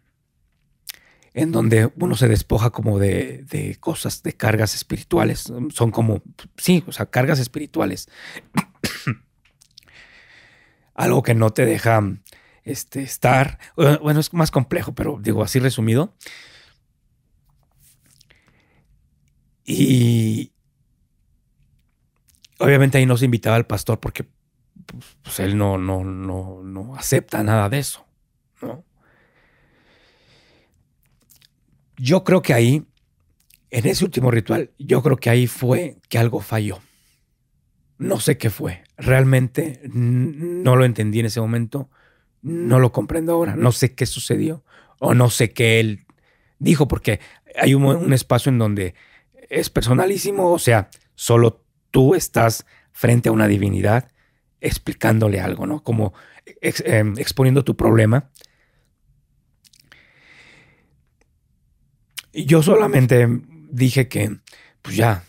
[1.33, 5.51] en donde uno se despoja como de, cosas, de cargas espirituales.
[5.73, 6.21] Son como,
[6.57, 8.09] sí, o sea, cargas espirituales.
[10.95, 12.01] Algo que no te deja
[12.63, 13.57] este, estar.
[13.75, 16.13] Bueno, es más complejo, pero digo así resumido.
[19.65, 20.53] Y,
[22.63, 24.25] Obviamente ahí no se invitaba al pastor porque
[25.21, 28.05] pues, él no, no, no, no acepta nada de eso,
[28.61, 28.85] ¿no?
[31.97, 32.85] Yo creo que ahí,
[33.69, 36.79] en ese último ritual, yo creo que ahí fue que algo falló.
[37.97, 38.83] No sé qué fue.
[38.97, 41.89] Realmente no lo entendí en ese momento.
[42.41, 43.55] No lo comprendo ahora.
[43.55, 44.63] No sé qué sucedió.
[44.99, 46.05] O no sé qué él
[46.59, 47.19] dijo, porque
[47.55, 48.95] hay un, espacio en donde
[49.49, 50.51] es personalísimo.
[50.51, 54.09] O sea, solo tú estás frente a una divinidad
[54.61, 55.83] explicándole algo, ¿no?
[55.83, 56.13] Como
[56.61, 58.29] em, exponiendo tu problema.
[62.33, 63.27] Yo solamente
[63.69, 64.37] dije que,
[64.81, 65.23] pues ya,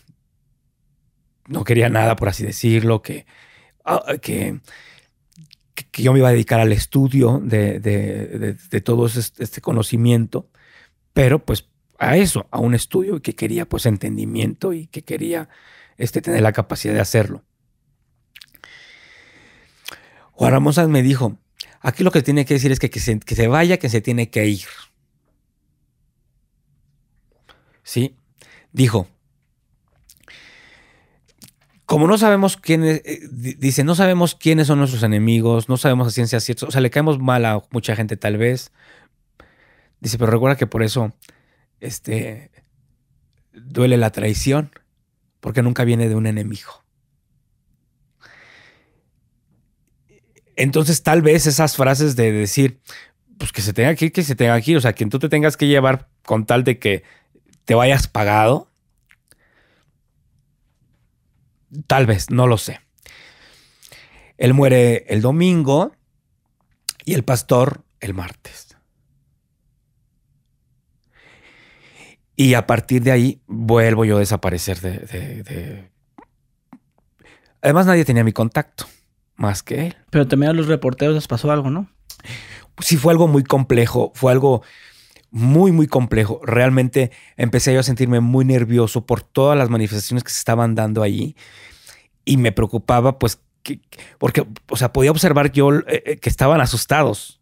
[1.47, 3.25] no quería nada, por así decirlo, que,
[3.83, 4.59] ah, que,
[5.73, 10.49] que yo me iba a dedicar al estudio de, de, todo este conocimiento,
[11.13, 15.49] pero pues a eso, a un estudio que quería pues entendimiento y que quería
[15.97, 17.43] este, tener la capacidad de hacerlo.
[20.31, 21.37] Juan Ramón me dijo,
[21.79, 24.01] aquí lo que tiene que decir es que, que, se, que se vaya, que se
[24.01, 24.67] tiene que ir.
[27.85, 28.17] ¿Sí?
[28.73, 29.07] Dijo,
[31.85, 36.11] como no sabemos quiénes, eh, dice, no sabemos quiénes son nuestros enemigos, no sabemos a
[36.11, 38.71] ciencia cierta, o sea, le caemos mal a mucha gente tal vez.
[39.99, 41.13] Dice, pero recuerda que por eso,
[41.79, 42.49] este,
[43.53, 44.71] duele la traición,
[45.39, 46.83] porque nunca viene de un enemigo.
[50.55, 52.81] Entonces, tal vez esas frases de decir,
[53.37, 55.55] pues que se tenga que que se tenga que o sea, que tú te tengas
[55.55, 57.03] que llevar con tal de que
[57.65, 58.69] te vayas pagado,
[61.87, 62.79] Tal vez, no lo sé.
[64.37, 65.93] Él muere el domingo
[67.05, 68.77] y el pastor el martes.
[72.35, 75.89] Y a partir de ahí vuelvo yo a desaparecer de,
[77.61, 78.85] Además nadie tenía mi contacto,
[79.35, 79.97] más que él.
[80.09, 81.89] Pero también a los reporteros les pasó algo, ¿no?
[82.79, 84.63] Sí, fue algo muy complejo, fue algo
[85.35, 86.39] muy, muy complejo.
[86.45, 91.03] Realmente empecé yo a sentirme muy nervioso por todas las manifestaciones que se estaban dando
[91.03, 91.35] allí
[92.23, 93.41] y me preocupaba, pues,
[94.17, 97.41] porque, o sea, podía observar yo eh, eh, que estaban asustados.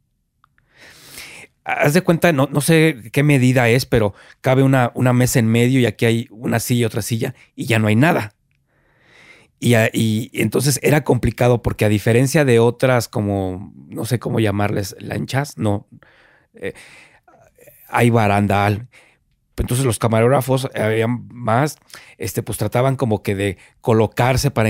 [1.66, 5.46] Haz de cuenta, no, no, sé qué medida es, pero cabe una, una, mesa en
[5.46, 8.34] medio y aquí hay una silla y otra silla y ya no hay nada.
[9.60, 14.96] Y, y, entonces era complicado porque a diferencia de otras como, no sé cómo llamarles,
[15.00, 15.88] lanchas, no,
[16.56, 16.74] eh,
[17.94, 18.88] hay barandal.
[19.56, 21.78] Entonces los camarógrafos habían más,
[22.18, 24.70] este, pues trataban como que de colocarse para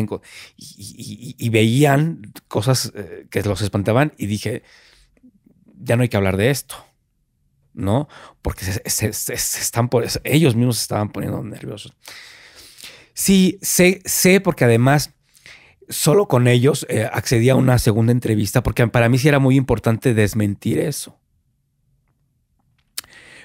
[0.57, 4.63] y, veían cosas eh, que los espantaban y dije,
[5.79, 6.75] ya no hay que hablar de esto,
[7.73, 8.09] ¿no?
[8.41, 11.93] Porque están por, ellos mismos se estaban poniendo nerviosos.
[13.13, 15.13] Sí, sé, sé porque además
[15.89, 19.55] solo con ellos eh, accedí a una segunda entrevista porque para mí sí era muy
[19.55, 21.17] importante desmentir eso.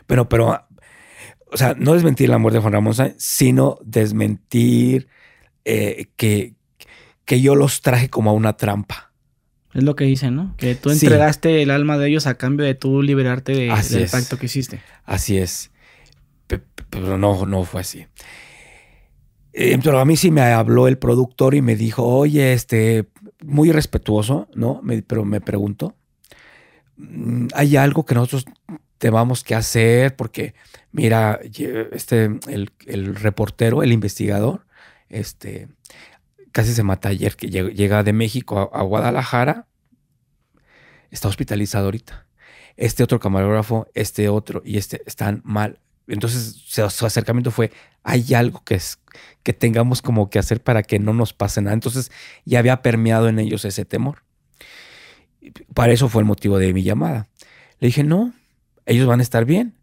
[0.09, 0.67] Pero, pero,
[1.53, 5.07] o sea, no desmentir la muerte de Juan Ramón sino desmentir
[5.67, 6.55] eh, que,
[7.27, 9.13] que yo los traje como a una trampa.
[9.75, 10.57] Es lo que dicen, ¿no?
[10.57, 14.39] Que tú entregaste el alma de ellos a cambio de tú liberarte de, del pacto
[14.39, 14.81] que hiciste.
[15.05, 15.71] Así es.
[16.47, 18.07] Pero no, no fue así.
[19.53, 23.11] Eh, pero a mí sí me habló el productor y me dijo, oye, este,
[23.45, 24.81] muy respetuoso, ¿no?
[25.07, 25.97] pero me preguntó,
[26.97, 28.47] mm, ¿hay algo que nosotros
[29.11, 30.55] vamos que hacer porque,
[30.93, 31.41] mira,
[31.93, 34.67] este, el, reportero, el investigador,
[35.09, 35.69] este,
[36.53, 39.69] casi se mata ayer, que llega de México a, Guadalajara,
[41.11, 42.27] está hospitalizado ahorita.
[42.77, 45.81] Este otro camarógrafo, este otro y este están mal.
[46.07, 47.71] Entonces su acercamiento fue,
[48.03, 48.99] hay algo que, es,
[49.43, 51.75] que tengamos como que hacer para que no nos pase nada.
[51.75, 52.11] Entonces
[52.45, 54.23] ya había permeado en ellos ese temor.
[55.75, 57.29] Para eso fue el motivo de mi llamada.
[57.81, 58.33] Le dije, no,
[58.89, 59.75] ellos van a estar bien.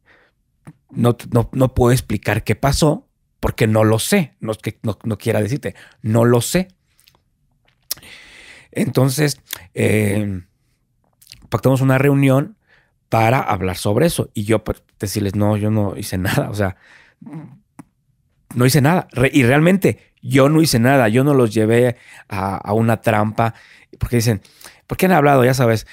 [0.89, 1.17] No,
[1.51, 3.07] no, puedo explicar qué pasó
[3.39, 4.35] porque no lo sé.
[4.39, 6.69] No, que, no, quiera decirte, no lo sé.
[8.71, 9.41] Entonces,
[9.73, 10.41] eh,
[11.49, 12.57] pactamos una reunión
[13.09, 14.29] para hablar sobre eso.
[14.33, 16.49] Y yo pues, decirles, no, yo no hice nada.
[16.49, 16.75] O sea,
[18.55, 19.07] no hice nada.
[19.31, 21.07] y realmente yo no hice nada.
[21.09, 21.97] Yo no los llevé
[22.27, 23.53] a, a, una trampa.
[23.99, 24.41] Porque dicen,
[24.87, 25.45] ¿por qué han hablado?
[25.45, 25.85] Ya sabes,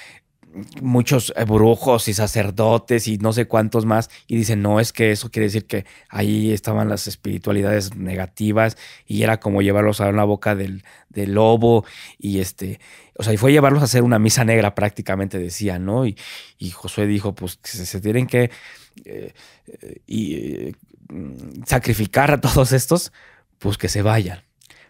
[0.80, 5.12] muchos eh, brujos y sacerdotes y no sé cuántos más y dicen, no, es que
[5.12, 8.76] eso quiere decir que ahí estaban las espiritualidades negativas
[9.06, 10.82] y era como llevarlos a la boca del,
[11.14, 11.84] lobo
[12.18, 12.80] y este,
[13.16, 16.06] o sea, y fue llevarlos a hacer una misa negra prácticamente decía, ¿no?
[16.06, 16.16] Y,
[16.72, 18.50] Josué dijo, pues que se, tienen que
[19.04, 19.32] eh,
[20.06, 20.72] y,
[21.08, 23.12] mm, sacrificar a todos estos,
[23.58, 24.42] pues que se vayan.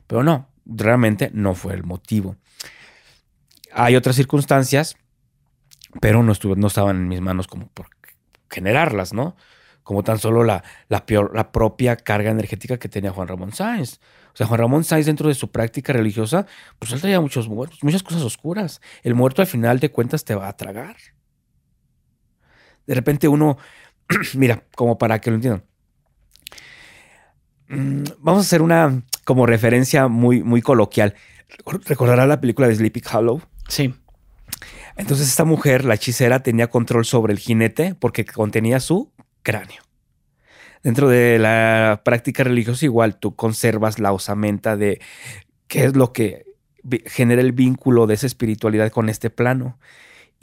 [0.07, 2.37] Pero no, realmente no fue el motivo.
[3.73, 4.97] Hay otras circunstancias
[6.01, 7.87] pero no, estuvo, no estaban en mis manos como por
[8.51, 9.37] generarlas, ¿no?
[9.83, 14.01] como tan solo la, la, la propia carga energética que tenía Juan Ramón Sáenz.
[14.33, 16.47] O sea, Juan Ramón Sáenz dentro de su práctica religiosa,
[16.79, 18.81] pues él traía muchos muertos, muchas cosas oscuras.
[19.03, 20.97] El muerto al final de cuentas te va a tragar.
[22.87, 23.59] De repente uno,
[24.35, 25.65] mira, como para que lo entiendan.
[27.69, 31.15] Mm, vamos a hacer una como referencia muy, muy coloquial.
[31.85, 33.43] ¿Recordará la película de Sleepy Hollow?
[33.69, 33.95] Sí.
[34.97, 39.11] Entonces esta mujer, la hechicera, tenía control sobre el jinete porque contenía su
[39.43, 39.83] cráneo.
[40.83, 45.01] Dentro de la práctica religiosa igual tú conservas la osamenta de
[45.69, 46.45] qué es lo que
[47.07, 49.79] genera el vínculo de esa espiritualidad con este plano.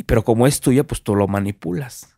[0.05, 2.15] Pero como es tuya, pues tú lo manipulas.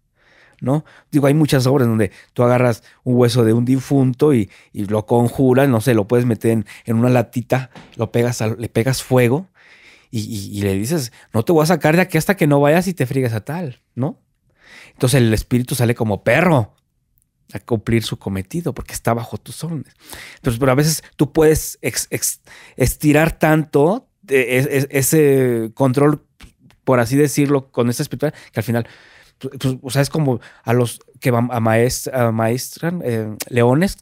[0.61, 0.85] ¿no?
[1.11, 5.67] Digo, hay muchas obras donde tú agarras un hueso de un difunto y, lo conjuras,
[5.67, 9.47] no sé, lo puedes meter en, una latita, lo pegas, le pegas fuego
[10.11, 12.93] y, le dices, no te voy a sacar de aquí hasta que no vayas y
[12.93, 14.19] te friegues a tal, ¿no?
[14.91, 16.75] Entonces el espíritu sale como perro
[17.53, 19.93] a cumplir su cometido porque está bajo tus órdenes.
[20.35, 21.79] Entonces, pero a veces tú puedes
[22.75, 26.25] estirar tanto ese control,
[26.83, 28.87] por así decirlo, con esta espiritual, que al final,
[29.39, 33.97] pues, pues, o sea, es como a los que a, maestran eh, leones,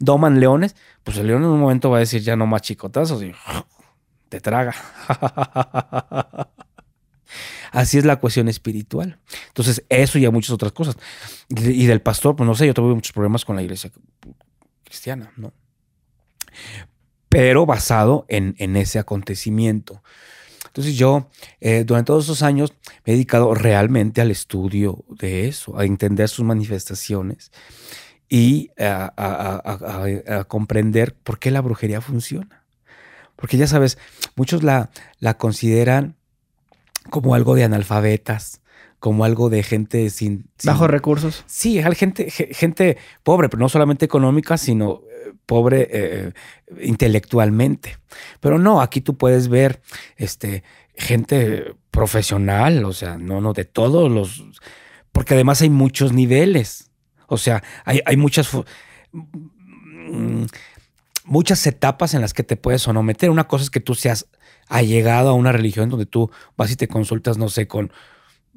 [0.00, 0.74] doman leones,
[1.04, 3.32] pues el león en un momento va a decir ya no más chicotazos y
[4.28, 4.74] te traga.
[7.72, 9.18] Así es la cuestión espiritual.
[9.48, 10.96] Entonces, eso y a muchas otras cosas.
[11.48, 13.90] Y del pastor, pues no sé, yo tuve muchos problemas con la iglesia
[14.84, 15.52] cristiana, ¿no?
[17.28, 20.02] Pero basado en, ese acontecimiento.
[20.66, 21.28] Entonces yo,
[21.60, 22.72] eh, durante todos esos años,
[23.04, 27.50] me he dedicado realmente al estudio de eso, a entender sus manifestaciones
[28.28, 32.65] y a comprender por qué la brujería funciona.
[33.36, 33.98] Porque ya sabes,
[34.34, 36.16] muchos la, la consideran
[37.10, 38.60] como algo de analfabetas,
[38.98, 40.48] como algo de gente sin...
[40.64, 41.44] Bajos recursos.
[41.46, 46.32] Sí, gente, gente pobre, pero no solamente económica, sino eh, pobre eh,
[46.80, 47.98] intelectualmente.
[48.40, 49.80] Pero no, aquí tú puedes ver
[50.16, 50.64] este,
[50.94, 54.44] gente profesional, o sea, no, no, de todos los...
[55.12, 56.90] Porque además hay muchos niveles.
[57.26, 58.50] O sea, hay, hay muchas...
[59.12, 60.44] Mm,
[61.26, 63.30] muchas etapas en las que te puedes o no meter.
[63.30, 64.26] Una cosa es que tú seas
[64.68, 67.92] allegado a una religión donde tú vas y te consultas, no sé, con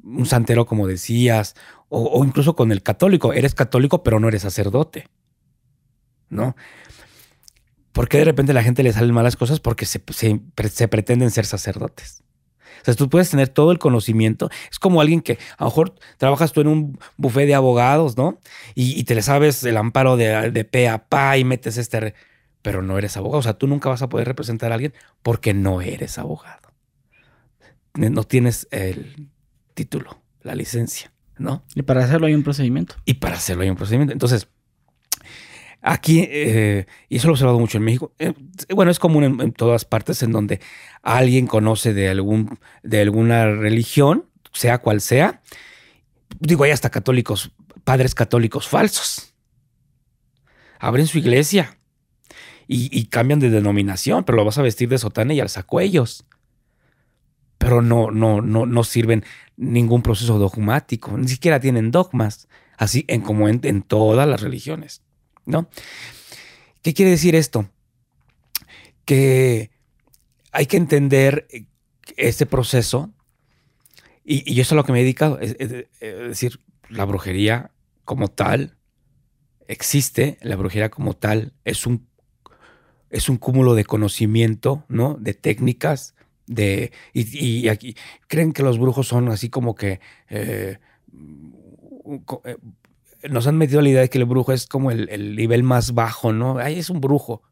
[0.02, 1.54] un santero, como decías,
[1.88, 3.32] o, incluso con el católico.
[3.32, 5.08] Eres católico, pero no eres sacerdote.
[6.28, 6.56] ¿No?
[7.92, 9.58] ¿Por qué de repente a la gente le salen malas cosas?
[9.58, 12.22] Porque se, pretenden ser sacerdotes.
[12.82, 14.48] O sea, tú puedes tener todo el conocimiento.
[14.70, 18.38] Es como alguien que a lo mejor trabajas tú en un buffet de abogados, ¿no?
[18.76, 22.14] Y, te le sabes el amparo de, de pe a pa y metes este
[22.62, 23.38] pero no eres abogado.
[23.38, 26.72] O sea, tú nunca vas a poder representar a alguien porque no eres abogado.
[27.94, 29.28] No tienes el
[29.74, 31.64] título, la licencia, ¿no?
[31.74, 32.94] Y para hacerlo hay un procedimiento.
[33.04, 34.12] Y para hacerlo hay un procedimiento.
[34.12, 34.48] Entonces,
[35.80, 38.32] aquí, eh, y eso lo he observado mucho en México, eh,
[38.74, 40.60] bueno, es común en, todas partes en donde
[41.02, 45.42] alguien conoce de, algún, de alguna religión, sea cual sea.
[46.38, 47.50] Digo, hay hasta católicos,
[47.82, 49.34] padres católicos falsos.
[50.78, 51.79] Abren su iglesia
[52.72, 56.24] y, cambian de denominación, pero lo vas a vestir de sotana y alzacuellos.
[57.58, 59.24] Pero no, no, no, no sirven
[59.56, 62.46] ningún proceso dogmático, ni siquiera tienen dogmas,
[62.78, 65.02] así en, como en, todas las religiones.
[65.46, 65.68] ¿no?
[66.80, 67.68] ¿Qué quiere decir esto?
[69.04, 69.72] Que
[70.52, 71.48] hay que entender
[72.16, 73.10] ese proceso,
[74.24, 75.58] y, y eso es a lo que me he dedicado, es
[75.98, 77.72] decir, la brujería
[78.04, 78.76] como tal
[79.66, 82.09] existe, la brujería como tal es un
[83.10, 85.16] es un cúmulo de conocimiento, ¿no?
[85.20, 86.14] De técnicas,
[86.46, 86.92] de...
[87.12, 87.96] Y, aquí
[88.28, 90.00] creen que los brujos son así como que...
[90.28, 90.78] Eh,
[92.44, 92.56] eh,
[93.28, 96.32] nos han metido la idea de que el brujo es como el, nivel más bajo,
[96.32, 96.58] ¿no?
[96.58, 97.42] Ahí es un brujo.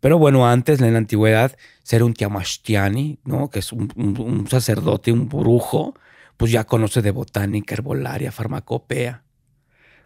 [0.00, 3.50] Pero bueno, antes en la antigüedad, ser un tiamashtiani, ¿no?
[3.50, 5.94] Que es un, un, sacerdote, un brujo,
[6.38, 9.24] pues ya conoce de botánica, herbolaria, farmacopea,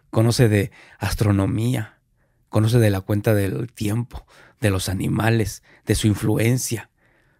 [0.09, 1.99] conoce de astronomía,
[2.49, 4.25] conoce de la cuenta del tiempo,
[4.59, 6.89] de los animales, de su influencia.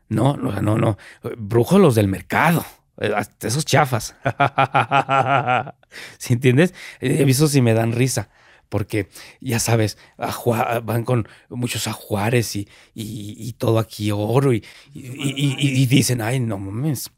[0.10, 0.98] No, no, no, no.
[1.38, 2.66] Brujos los del mercado.
[3.00, 4.16] Eh, esos chafas.
[6.18, 6.74] ¿Sí entiendes?
[7.02, 8.30] Visto si me dan risa.
[8.70, 9.10] Porque
[9.42, 14.64] ya sabes, van con muchos ajuares y, y, todo aquí oro y,
[14.94, 17.12] y, dicen, ay, no mames,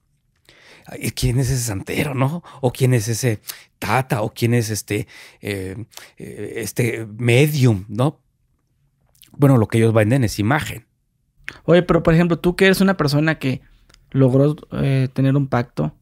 [1.16, 2.44] ¿quién es ese santero, no?
[2.62, 3.40] O quién es ese
[3.80, 5.08] tata, o quién es este,
[5.42, 5.76] eh,
[6.18, 8.20] eh, este medium, ¿no?
[9.38, 10.86] Bueno, lo que ellos venden es imagen.
[11.64, 13.62] Oye, pero por ejemplo, tú que eres una persona que
[14.12, 15.94] logró eh, tener un pacto,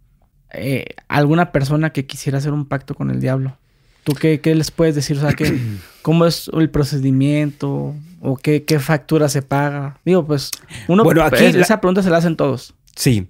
[0.54, 3.58] eh, alguna persona que quisiera hacer un pacto con el diablo.
[4.04, 5.18] ¿Tú qué, qué les puedes decir?
[5.18, 5.60] O sea, que,
[6.02, 7.96] ¿cómo es el procedimiento?
[8.22, 10.00] ¿O qué, qué factura se paga?
[10.06, 10.52] Digo, pues,
[10.88, 12.74] uno, Bueno, aquí es- la- esa pregunta se la hacen todos.
[12.96, 13.28] Sí.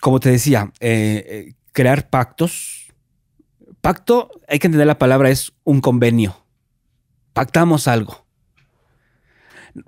[0.00, 2.86] Como te decía, eh, eh, crear pactos.
[3.80, 6.36] Pacto, hay que entender la palabra, es un convenio.
[7.32, 8.26] Pactamos algo.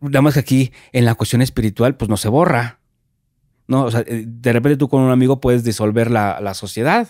[0.01, 2.79] Nada más que aquí, en la cuestión espiritual, pues no se borra.
[3.69, 3.85] ¿no?
[3.85, 7.09] O sea, eh, de repente tú con un amigo puedes disolver la, la sociedad.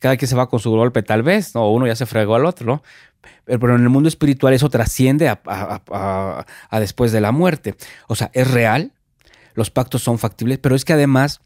[0.00, 1.70] Cada quien se va con su golpe, tal vez, ¿no?
[1.70, 2.82] Uno ya se fregó al otro, ¿no?
[3.44, 7.74] Pero, en el mundo espiritual eso trasciende a, a- a- a después de la muerte.
[8.08, 8.92] O sea, es real,
[9.54, 11.40] los pactos son factibles, pero es que además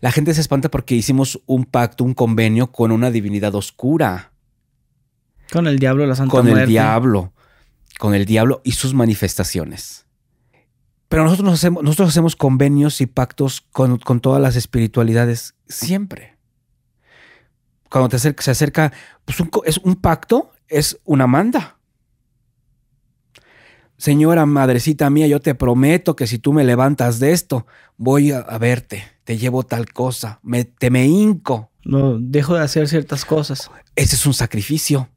[0.00, 4.32] la gente se espanta porque hicimos un pacto, un convenio con una divinidad oscura,
[5.52, 7.32] Con el diablo, la Santa con el diablo,
[7.98, 10.06] con el diablo y sus manifestaciones.
[11.08, 16.36] Pero nosotros, nos hacemos, nosotros hacemos convenios y pactos con, con todas las espiritualidades siempre.
[17.88, 18.92] Cuando te acerca, se acerca,
[19.24, 21.78] pues un es un pacto, es una manda.
[23.96, 27.66] Señora madrecita mía, yo te prometo que si tú me levantas de esto,
[27.96, 31.70] voy a, a verte, te llevo tal cosa, me, te me hinco.
[31.84, 33.70] No, dejo de hacer ciertas cosas.
[33.94, 35.08] Ese es un sacrificio.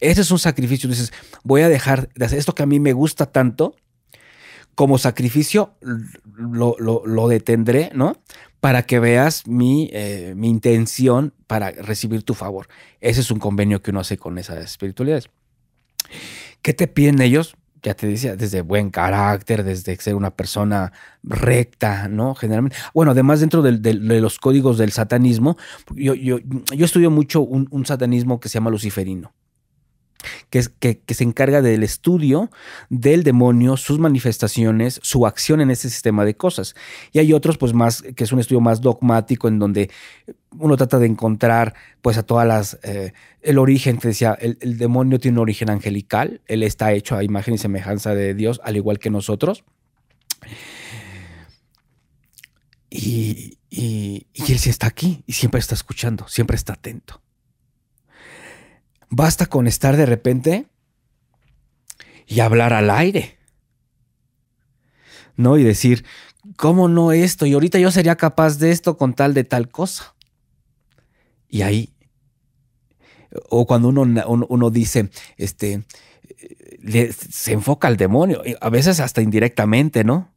[0.00, 0.88] Ese es un sacrificio.
[0.88, 3.76] Dices, voy a dejar de hacer esto que a mí me gusta tanto.
[4.74, 5.74] Como sacrificio
[6.36, 8.16] lo, lo- detendré, ¿no?
[8.58, 12.66] Para que veas mi, eh, mi intención para recibir tu favor.
[13.00, 15.28] Ese es un convenio que uno hace con esas espiritualidades.
[16.60, 17.54] ¿Qué te piden ellos?
[17.84, 20.92] Ya te decía, desde buen carácter, desde ser una persona
[21.22, 22.34] recta, ¿no?
[22.34, 22.76] Generalmente.
[22.94, 25.56] Bueno, además dentro del- de los códigos del satanismo,
[25.94, 26.38] yo, yo,
[26.74, 29.32] yo estudio mucho un satanismo que se llama luciferino,
[30.50, 32.50] que, es, que, que se encarga del estudio
[32.90, 36.74] del demonio, sus manifestaciones, su acción en ese sistema de cosas.
[37.12, 39.90] Y hay otros, pues más, que es un estudio más dogmático, en donde
[40.58, 43.12] uno trata de encontrar, pues a todas las, eh,
[43.42, 47.24] el origen, te decía, el, el demonio tiene un origen angelical, él está hecho a
[47.24, 49.64] imagen y semejanza de Dios, al igual que nosotros.
[52.90, 57.23] Y, y, y él sí está aquí y siempre está escuchando, siempre está atento.
[59.16, 60.66] Basta con estar de repente
[62.26, 63.38] y hablar al aire.
[65.36, 65.56] ¿No?
[65.56, 66.04] Y decir,
[66.56, 67.46] ¿cómo no esto?
[67.46, 70.16] Y ahorita yo sería capaz de esto con tal de tal cosa.
[71.48, 71.94] Y ahí,
[73.50, 75.84] o cuando uno, uno, dice, este,
[77.16, 80.34] se enfoca al demonio, a veces hasta indirectamente, ¿no?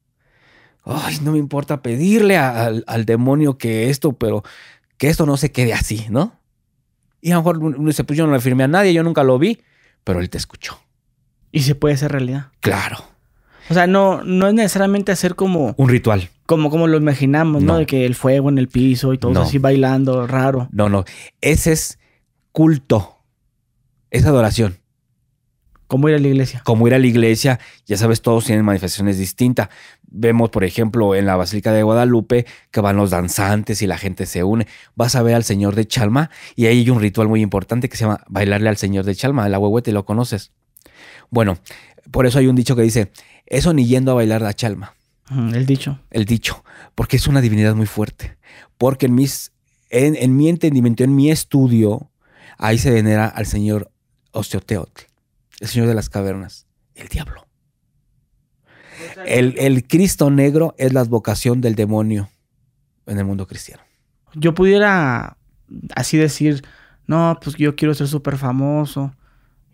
[0.83, 4.43] Ay, no me importa pedirle al, al demonio que esto, pero
[4.97, 6.37] que esto no se quede así, ¿no?
[7.21, 9.23] Y a lo mejor uno dice, pues yo no le firmé a nadie, yo nunca
[9.23, 9.61] lo vi,
[10.03, 10.79] pero él te escuchó.
[11.51, 12.47] Y se puede hacer realidad.
[12.59, 12.97] Claro.
[13.69, 16.29] O sea, no, no es necesariamente hacer como, Un ritual.
[16.45, 17.73] como, como lo imaginamos, ¿no?
[17.73, 17.79] No.
[17.79, 19.41] De que el fuego en el piso y todo No.
[19.41, 20.69] así bailando, raro.
[20.71, 21.03] No, no.
[21.41, 21.99] Ese es
[22.53, 23.17] culto.
[24.09, 24.77] Es adoración.
[25.87, 26.61] Como ir a la iglesia.
[26.65, 29.69] Como ir a la iglesia, ya sabes, todos tienen manifestaciones distintas.
[30.03, 34.25] Vemos, por ejemplo, en la Basílica de Guadalupe que van los danzantes y la gente
[34.25, 34.67] se une.
[34.95, 37.97] Vas a ver al Señor de Chalma y ahí hay un ritual muy importante que
[37.97, 40.51] se llama bailarle al Señor de Chalma, el ahuehuete, ¿lo conoces?
[41.29, 41.57] Bueno,
[42.11, 43.11] por eso hay un dicho que dice,
[43.45, 44.93] eso ni yendo a bailar la Chalma.
[45.29, 45.99] El dicho.
[46.09, 46.63] el dicho,
[46.95, 48.37] porque es una divinidad muy fuerte.
[48.77, 49.51] Porque en, mis,
[49.89, 52.09] en, en mi entendimiento, en mi estudio,
[52.57, 53.91] ahí se venera al señor
[54.31, 55.03] Osteoteotl,
[55.59, 57.45] el señor de las cavernas, el diablo.
[59.25, 62.29] El, el Cristo negro es la advocación del demonio
[63.05, 63.83] en el mundo cristiano.
[64.33, 65.37] Yo pudiera
[65.95, 66.63] así decir,
[67.05, 69.13] no, pues yo quiero ser súper famoso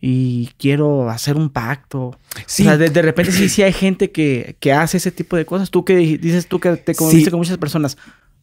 [0.01, 2.17] y quiero hacer un pacto.
[2.45, 5.37] Sí, O sea, de, de repente sí, sí hay gente que, que hace ese tipo
[5.37, 5.71] de cosas.
[5.71, 7.31] Tú que di- dices tú que te conociste Sí.
[7.31, 7.97] con muchas personas.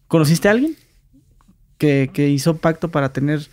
[0.08, 0.74] ¿Conociste a alguien
[1.76, 3.46] que, que hizo pacto para tener,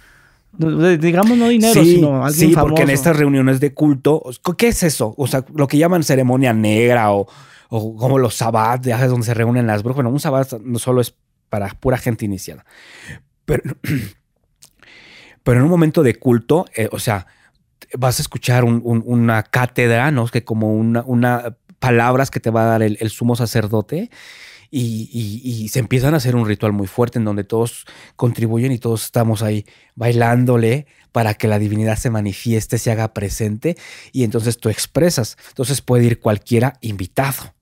[0.58, 2.70] digamos, no dinero, sí, sino alguien sí, famoso?
[2.70, 4.24] porque en estas reuniones de culto,
[4.58, 5.14] ¿qué es eso?
[5.18, 7.28] O sea, lo que llaman ceremonia negra o,
[7.70, 9.98] o como los sabbats, ya sabes, donde se reúnen las brujas.
[9.98, 11.14] Bueno, un sabbat no solo es
[11.50, 12.66] para pura gente iniciada.
[13.45, 13.64] Pero,
[15.43, 17.28] pero en un momento de culto, eh, o sea,
[17.98, 20.28] vas a escuchar un- un- una cátedra, ¿no?
[20.28, 24.10] Que como una, una palabras que te va a dar el, el sumo sacerdote.
[24.70, 28.72] Y, y- y se empiezan a hacer un ritual muy fuerte en donde todos contribuyen
[28.72, 29.65] y todos estamos ahí
[29.95, 33.78] bailándole para que la divinidad se manifieste, se haga presente
[34.11, 35.38] y entonces tú expresas.
[35.49, 37.53] Entonces puede ir cualquiera invitado.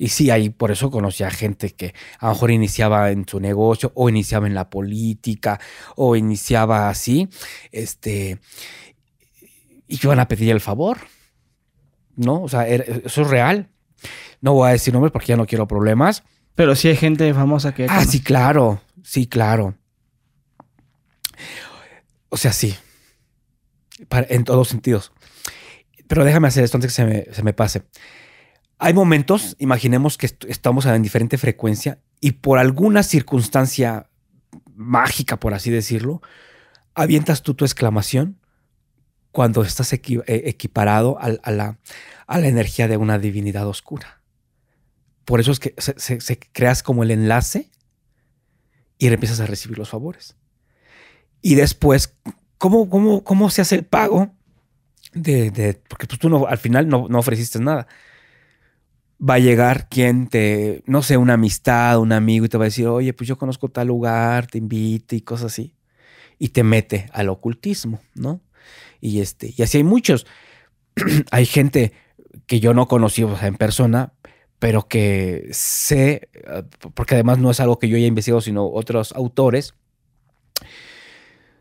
[0.00, 3.40] Y sí, ahí por eso conocí a gente que a lo mejor iniciaba en su
[3.40, 5.58] negocio o iniciaba en la política
[5.96, 7.28] o iniciaba así,
[7.72, 8.38] este,
[9.88, 10.98] y iban a pedir el favor.
[12.16, 12.42] ¿No?
[12.42, 13.68] O sea, eso es real.
[14.40, 16.22] No voy a decir nombres porque ya no quiero problemas.
[16.54, 17.86] Pero sí hay gente famosa que...
[17.88, 18.80] Ah, sí, claro.
[19.02, 19.74] Sí, claro.
[22.28, 22.76] O sea, sí.
[24.10, 25.12] en todos sentidos.
[26.08, 27.82] Pero déjame hacer esto antes que se me, pase.
[28.78, 34.08] Hay momentos, imaginemos que estamos en diferente frecuencia y por alguna circunstancia
[34.74, 36.22] mágica, por así decirlo,
[36.94, 38.40] avientas tú tu exclamación
[39.32, 41.78] cuando estás eh, equiparado a, la,
[42.26, 44.17] a, la, energía de una divinidad oscura.
[45.28, 47.68] Por eso es que se, creas como el enlace
[48.96, 50.36] y empiezas a recibir los favores.
[51.42, 52.16] Y después,
[52.56, 54.34] ¿cómo, cómo, cómo se hace el pago?
[55.12, 57.88] de, porque pues, tú no, al final no, no, ofreciste nada.
[59.20, 62.72] Va a llegar quien te, no sé, una amistad, un amigo y te va a
[62.72, 65.74] decir, oye, pues yo conozco tal lugar, te invito y cosas así.
[66.38, 68.40] Y te mete al ocultismo, ¿no?
[69.02, 70.26] Y, este, y así hay muchos.
[71.30, 71.92] hay gente
[72.46, 74.14] que yo no conocí en persona,
[74.58, 76.28] pero que sé,
[76.94, 79.74] porque además no es algo que yo haya investigado, sino otros autores,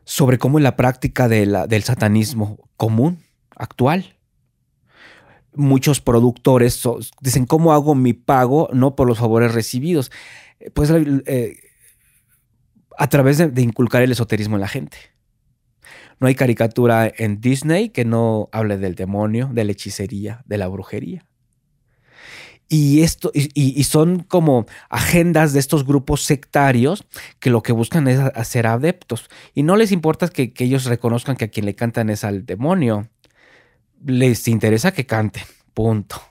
[0.03, 3.23] sobre cómo en la práctica de del satanismo común
[3.55, 4.15] actual.
[5.53, 6.81] Muchos productores
[7.19, 8.69] dicen, ¿cómo hago mi pago?
[8.73, 10.11] No por los favores recibidos.
[10.73, 11.57] Pues eh,
[12.97, 14.97] a través de, inculcar el esoterismo en la gente.
[16.19, 20.67] No hay caricatura en Disney que no hable del demonio, de la hechicería, de la
[20.67, 21.26] brujería.
[22.69, 27.05] Y, esto, y, son como agendas de estos grupos sectarios
[27.39, 29.29] que lo que buscan es hacer adeptos.
[29.53, 32.45] Y no les importa que, que ellos reconozcan que a quien le cantan es al
[32.45, 33.07] demonio
[34.05, 35.43] les interesa que canten,
[35.73, 36.21] punto.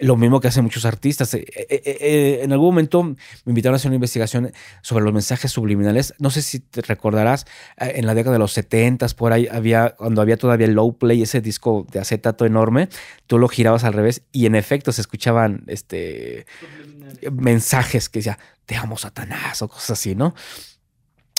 [0.00, 1.34] Lo mismo que hacen muchos artistas.
[1.34, 5.50] Eh, eh, eh, en algún momento me invitaron a hacer una investigación sobre los mensajes
[5.50, 6.14] subliminales.
[6.18, 7.46] No sé si te recordarás,
[7.76, 11.22] en la década de los 70 por ahí había, cuando había todavía el low play,
[11.22, 12.88] ese disco de acetato enorme,
[13.26, 16.46] tú lo girabas al revés y en efecto se escuchaban este,
[17.32, 20.34] mensajes que decía, te amo Satanás o cosas así, ¿no?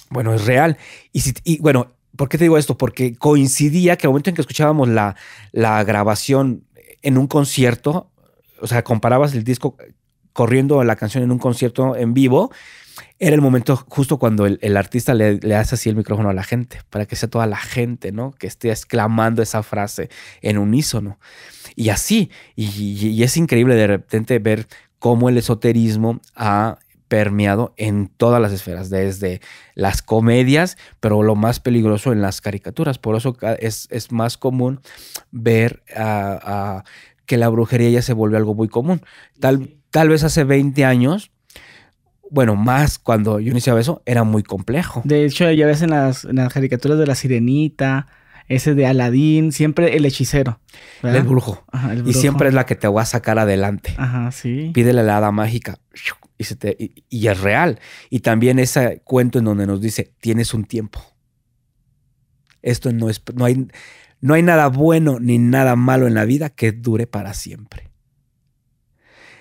[0.10, 0.78] Bueno, es real.
[1.14, 2.78] Y, si, y bueno, ¿Por qué te digo esto?
[2.78, 5.16] Porque coincidía que al momento en que escuchábamos la,
[5.54, 6.66] la grabación
[7.02, 8.12] en un concierto,
[8.62, 9.76] o sea, comparabas el disco
[10.34, 12.52] corriendo la canción en un concierto en vivo,
[13.20, 16.80] era el momento justo cuando el, artista le, hace así el micrófono a la gente,
[16.90, 18.32] para que sea toda la gente, ¿no?
[18.32, 20.10] Que esté exclamando esa frase
[20.42, 21.20] en unísono.
[21.76, 24.68] Y así, y, es increíble de repente ver
[25.00, 29.42] cómo el esoterismo ha permeado en todas las esferas, desde
[29.74, 33.00] las comedias, pero lo más peligroso en las caricaturas.
[33.00, 34.80] Por eso es, es más común
[35.32, 36.84] ver a,
[37.30, 39.02] que la brujería ya se vuelve algo muy común.
[39.40, 41.30] Tal, tal vez hace 20 años,
[42.32, 45.04] bueno, más cuando yo iniciaba eso, era muy complejo.
[45.06, 48.08] De hecho, ya ves en las, en las caricaturas de la sirenita,
[48.48, 50.60] ese de Aladín, siempre el hechicero.
[51.04, 51.64] El brujo.
[52.04, 53.94] Y siempre es la que te va a sacar adelante.
[53.98, 54.72] Ajá, sí.
[54.74, 55.78] Pídele la hada mágica
[57.10, 57.80] y, es real.
[58.10, 61.00] Y también ese cuento en donde nos dice, tienes un tiempo.
[62.64, 63.68] Esto no es, no hay,
[64.22, 67.90] no hay nada bueno ni nada malo en la vida que dure para siempre.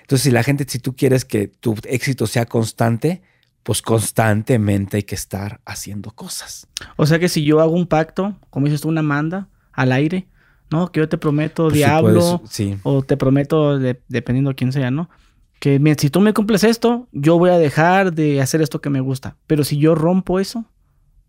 [0.03, 3.23] Entonces, si la gente, si tú quieres que tu éxito sea constante,
[3.63, 6.67] pues constantemente hay que estar haciendo cosas.
[6.97, 10.27] O sea que si yo hago un pacto, como dices tú, una manda al aire,
[10.71, 10.91] ¿no?
[10.91, 12.43] Que yo te prometo pues diablo,
[12.83, 15.11] o te prometo, dependiendo de quién sea, ¿no?
[15.59, 19.01] que si tú me cumples esto, yo voy a dejar de hacer esto que me
[19.01, 19.37] gusta.
[19.47, 20.65] Pero si yo rompo eso,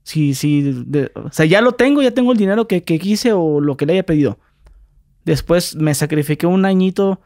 [0.10, 3.78] si, si, o sea, ya lo tengo, ya tengo el dinero que, quise o lo
[3.78, 4.39] que le haya pedido.
[5.24, 7.22] Después me sacrifiqué un añito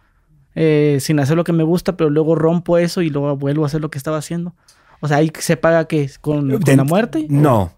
[0.54, 3.68] eh, sin hacer lo que me gusta, pero luego rompo eso y luego vuelvo a
[3.68, 4.54] hacer lo que estaba haciendo.
[5.00, 7.26] O sea, ahí se paga que con, la muerte.
[7.30, 7.72] No.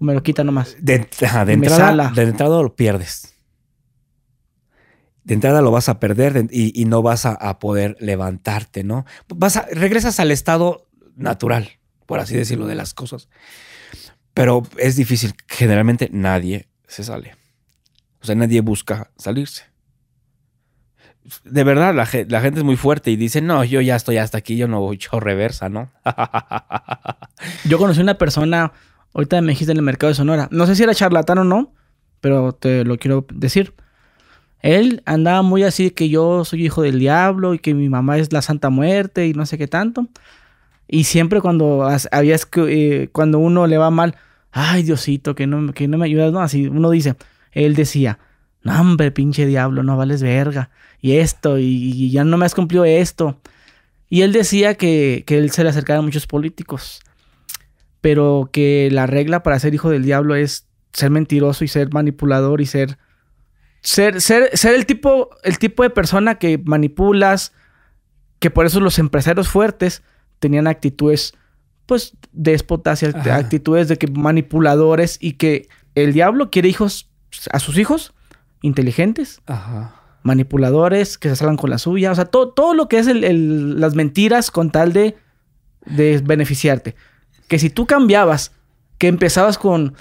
[0.00, 0.76] O me lo quita nomás.
[0.80, 1.04] De, de
[1.52, 3.38] entrada, de entrada lo pierdes
[5.22, 9.04] de entrada lo vas a perder y, no vas a, poder levantarte, ¿no?
[9.28, 11.68] Vas a, regresas al estado natural,
[12.06, 13.28] por así decirlo, de las cosas.
[14.38, 15.34] Pero es difícil.
[15.48, 17.34] Generalmente nadie se sale.
[18.22, 19.64] O sea, nadie busca salirse.
[21.44, 24.56] De verdad, la, gente es muy fuerte y dice, no, yo ya estoy hasta aquí,
[24.56, 25.90] yo no voy yo reversa, ¿no?
[27.66, 28.72] yo conocí una persona,
[29.12, 31.74] ahorita me dijiste en el mercado de Sonora, no sé si era charlatán o no,
[32.22, 33.74] pero te lo quiero decir
[34.60, 38.32] él andaba muy así que yo soy hijo del diablo y que mi mamá es
[38.32, 40.08] la Santa Muerte y no sé qué tanto.
[40.88, 44.16] Y siempre cuando había eh, cuando uno le va mal,
[44.52, 47.16] ay Diosito, que no, que no me ayudas, no, así uno dice,
[47.52, 48.18] él decía,
[48.62, 50.70] no hombre, pinche diablo, no vales verga,
[51.00, 53.40] y esto, y, ya no me has cumplido esto.
[54.10, 57.00] Y él decía que, que él se le acercaba a muchos políticos,
[58.00, 62.60] pero que la regla para ser hijo del diablo es ser mentiroso y ser manipulador
[62.60, 62.98] y ser
[63.80, 67.52] ser, ser, ser el, tipo, el tipo de persona que manipulas,
[68.38, 70.02] que por eso los empresarios fuertes
[70.38, 71.34] tenían actitudes
[71.88, 77.08] pues, déspotas y actitudes de que manipuladores y que el diablo quiere hijos,
[77.50, 78.12] a sus hijos,
[78.60, 79.40] inteligentes.
[80.22, 82.12] Manipuladores que se salgan con la suya.
[82.12, 85.16] O sea, todo, todo lo que es las mentiras con tal de,
[85.86, 86.94] de beneficiarte.
[87.48, 88.52] Que si tú cambiabas,
[88.98, 89.94] que empezabas con,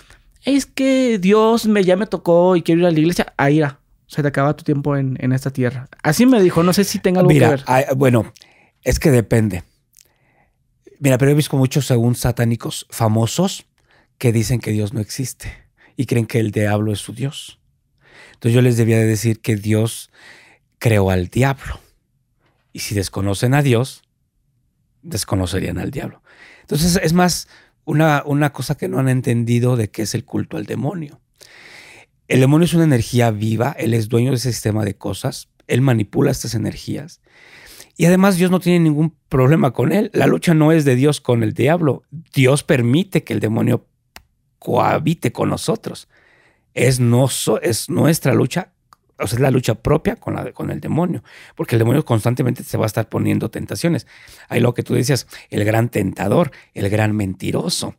[0.44, 3.80] es que Dios me, ya me tocó y quiero ir a la iglesia, ahí era.
[4.08, 5.88] Se te acaba tu tiempo en, esta tierra.
[6.04, 7.64] Así me dijo, no sé si tenga algo que ver.
[7.96, 8.34] bueno,
[8.84, 9.64] es que depende.
[11.00, 13.66] Mira, pero he visto muchos según satánicos famosos
[14.18, 15.54] que dicen que Dios no existe
[15.96, 17.60] y creen que el diablo es su Dios.
[18.34, 20.10] Entonces yo les debía de decir que Dios
[20.80, 21.80] creó al diablo.
[22.74, 24.04] Y si desconocen a Dios,
[25.04, 26.24] desconocerían al diablo.
[26.62, 27.48] Entonces es más
[27.86, 31.22] una, una cosa que no han entendido de qué es el culto al demonio.
[32.28, 35.82] El demonio es una energía viva, él es dueño de ese sistema de cosas, él
[35.82, 37.22] manipula estas energías
[37.98, 40.12] y además Dios no tiene ningún problema con él.
[40.14, 42.04] La lucha no es de Dios con el diablo.
[42.34, 43.88] Dios permite que el demonio
[44.60, 46.08] cohabite con nosotros.
[46.76, 47.02] Es,
[47.64, 48.72] es nuestra lucha,
[49.18, 51.24] o sea, es la lucha propia con, la, con el demonio,
[51.56, 54.06] porque el demonio constantemente se va a estar poniendo tentaciones.
[54.48, 57.96] Hay lo que tú decías, el gran tentador, el gran mentiroso.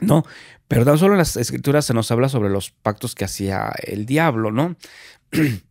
[0.00, 0.22] No,
[0.68, 4.04] pero tan solo en las escrituras se nos habla sobre los pactos que hacía el
[4.04, 4.76] diablo, ¿no?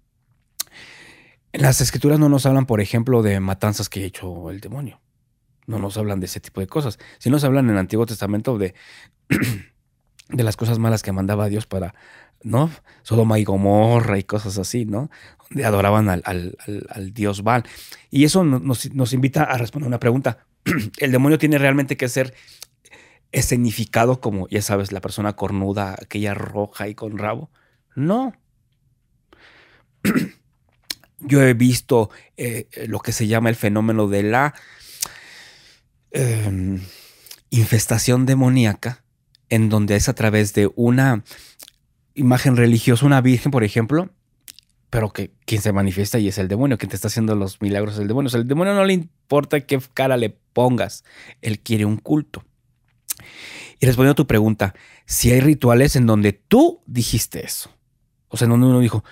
[1.54, 5.00] Las escrituras no nos hablan, por ejemplo, de matanzas que ha hecho el demonio.
[5.66, 7.00] No nos hablan de ese tipo de cosas.
[7.20, 8.74] Si nos hablan en el Antiguo Testamento de,
[10.30, 11.96] de las cosas malas que mandaba Dios para,
[12.44, 12.72] ¿no?
[13.04, 15.10] Sodoma y Gomorra y cosas así, ¿no?
[15.50, 17.64] Donde adoraban al, al, Dios Baal.
[18.10, 20.46] Y eso nos, nos, invita a responder una pregunta.
[20.98, 22.34] ¿El demonio tiene realmente que ser
[23.32, 27.50] escenificado como, ya sabes, la persona cornuda, aquella roja y con rabo?
[27.96, 28.34] No.
[31.20, 34.54] Yo he visto eh, lo que se llama el fenómeno de la
[36.12, 36.82] em,
[37.50, 39.04] infestación demoníaca,
[39.50, 41.24] en donde es a través de una
[42.14, 44.10] imagen religiosa, una virgen, por ejemplo,
[44.90, 47.96] pero que quien se manifiesta y es el demonio, quien te está haciendo los milagros
[47.96, 48.28] es el demonio.
[48.28, 51.04] O sea, el demonio no le importa qué cara le pongas,
[51.42, 52.44] él quiere un culto.
[53.80, 54.74] Y respondiendo a tu pregunta,
[55.06, 57.72] si hay rituales en donde tú dijiste eso,
[58.28, 59.04] o sea, en donde uno dijo,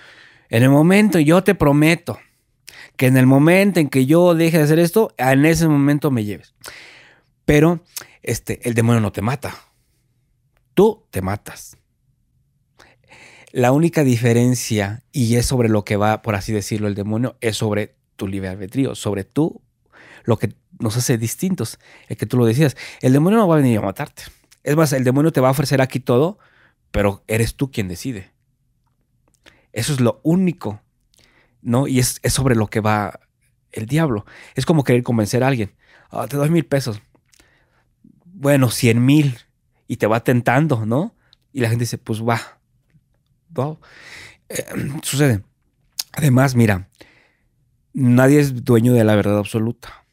[0.48, 2.18] en el momento, yo te prometo
[2.96, 6.24] que en el momento en que yo deje de hacer esto, en ese momento me
[6.24, 6.54] lleves.
[7.44, 7.80] Pero
[8.22, 9.54] este, el demonio no te mata.
[10.74, 11.76] Tú te matas.
[13.52, 17.56] La única diferencia, y es sobre lo que va, por así decirlo, el demonio, es
[17.56, 19.62] sobre tu libre albedrío, sobre tú,
[20.24, 21.78] lo que nos hace distintos,
[22.08, 22.76] el que tú lo decías.
[23.00, 24.24] El demonio no va a venir a matarte.
[24.62, 26.38] Es más, el demonio te va a ofrecer aquí todo,
[26.90, 28.32] pero eres tú quien decide.
[29.76, 30.80] Eso es lo único,
[31.60, 31.86] ¿no?
[31.86, 33.20] Y es, sobre lo que va
[33.72, 34.24] el diablo.
[34.54, 35.74] Es como querer convencer a alguien.
[36.10, 37.02] Ah, te doy mil pesos.
[38.24, 39.38] Bueno, cien mil.
[39.86, 41.14] Y te va tentando, ¿no?
[41.52, 42.40] Y la gente dice, pues va.
[44.48, 44.64] Eh,
[45.02, 45.42] sucede.
[46.12, 46.88] Además, mira,
[47.92, 50.06] nadie es dueño de la verdad absoluta.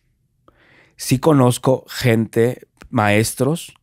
[0.97, 3.73] Sí conozco gente, maestros,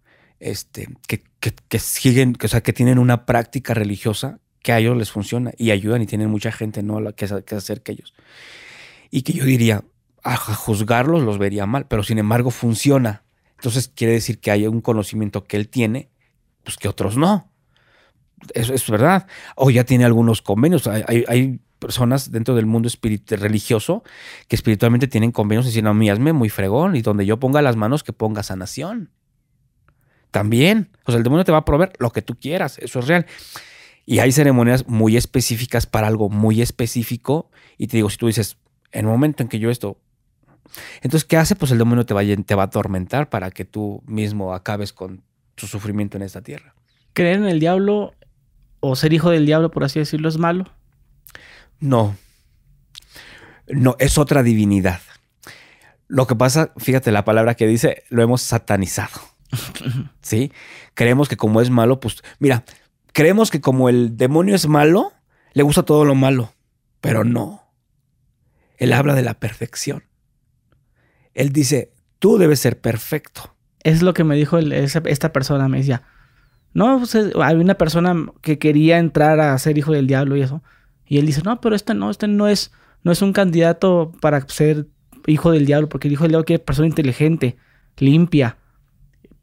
[0.40, 5.10] este, que, que, siguen, o sea, que tienen una práctica religiosa que a ellos les
[5.10, 8.14] funciona y ayudan y tienen mucha gente no que, que hacer que ellos.
[9.10, 9.84] Y que yo diría,
[10.22, 13.22] a juzgarlos los vería mal, pero sin embargo funciona.
[13.56, 16.10] Entonces quiere decir que hay un conocimiento que él tiene,
[16.64, 17.50] pues que otros no.
[18.54, 19.26] Eso es verdad.
[19.54, 20.86] O ya tiene algunos convenios.
[20.86, 22.90] Hay, personas dentro del mundo
[23.28, 24.04] religioso
[24.48, 27.62] que espiritualmente tienen convenios y dicen, no, mí hazme muy fregón y donde yo ponga
[27.62, 29.08] las manos que ponga sanación.
[30.30, 30.90] También.
[31.06, 32.76] O sea, el demonio te va a proveer lo que tú quieras.
[32.78, 33.24] Eso es real.
[34.06, 37.50] Y hay ceremonias muy específicas para algo muy específico.
[37.78, 38.56] Y te digo, si tú dices,
[38.92, 39.98] en el momento en que yo esto...
[41.02, 41.56] Entonces, ¿qué hace?
[41.56, 45.22] Pues el demonio te va, te va a atormentar para que tú mismo acabes con
[45.54, 46.74] tu sufrimiento en esta tierra.
[47.12, 48.14] ¿Creer en el diablo
[48.80, 50.70] o ser hijo del diablo, por así decirlo, es malo?
[51.80, 52.16] No.
[53.68, 55.00] No, es otra divinidad.
[56.08, 59.20] Lo que pasa, fíjate la palabra que dice, lo hemos satanizado.
[60.22, 60.52] ¿Sí?
[60.94, 62.64] Creemos que como es malo, pues mira,
[63.12, 65.12] creemos que como el demonio es malo,
[65.52, 66.52] le gusta todo lo malo,
[67.00, 67.62] pero no.
[68.76, 70.04] Él habla de la perfección.
[71.34, 73.54] Él dice, tú debes ser perfecto.
[73.82, 76.02] Es lo que me dijo esta persona, me decía,
[76.72, 80.62] no, pues, hay una persona que quería entrar a ser hijo del diablo y eso.
[81.06, 84.46] Y él dice, no, pero este no, este no es, no es un candidato para
[84.48, 84.86] ser
[85.26, 87.56] hijo del diablo, porque el hijo del diablo quiere persona inteligente,
[87.98, 88.56] limpia,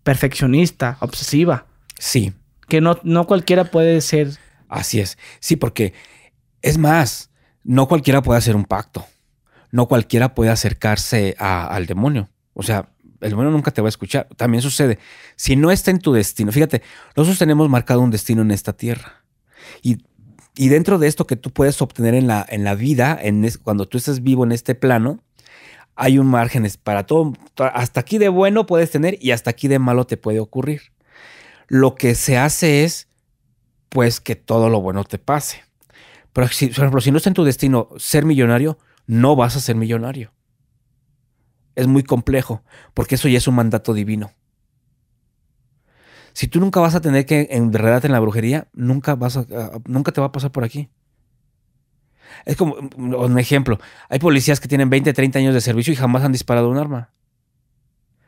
[0.03, 1.65] perfeccionista, obsesiva.
[1.99, 2.33] Sí,
[2.67, 4.37] que no, no cualquiera puede ser.
[4.67, 5.17] Así es.
[5.39, 5.93] Sí, porque
[6.61, 7.29] es más,
[7.63, 9.05] no cualquiera puede hacer un pacto.
[9.71, 12.29] No cualquiera puede acercarse al demonio.
[12.53, 12.89] O sea,
[13.21, 14.27] el demonio nunca te va a escuchar.
[14.35, 14.99] También sucede.
[15.35, 16.81] Si no está en tu destino, fíjate,
[17.15, 19.25] nosotros tenemos marcado un destino en esta tierra.
[19.81, 19.97] Y,
[20.55, 23.97] dentro de esto que tú puedes obtener en la, en la vida, en cuando tú
[23.97, 25.19] estés vivo en este plano,
[25.95, 27.33] hay un margen para todo.
[27.57, 30.93] Hasta aquí de bueno puedes tener y hasta aquí de malo te puede ocurrir.
[31.67, 33.07] Lo que se hace es,
[33.89, 35.63] pues, que todo lo bueno te pase.
[36.33, 39.59] Pero, si, por ejemplo, si no está en tu destino ser millonario, no vas a
[39.59, 40.33] ser millonario.
[41.75, 42.63] Es muy complejo,
[42.93, 44.31] porque eso ya es un mandato divino.
[46.33, 49.45] Si tú nunca vas a tener que enredarte en la brujería, nunca, vas a,
[49.85, 50.89] nunca te va a pasar por aquí.
[52.45, 53.79] Es como un ejemplo.
[54.09, 57.11] Hay policías que tienen 20, 30 años de servicio y jamás han disparado un arma.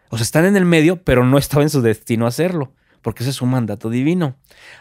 [0.10, 3.32] O sea, están en el medio, pero no estaba en su destino hacerlo porque ese
[3.32, 4.36] es un mandato divino.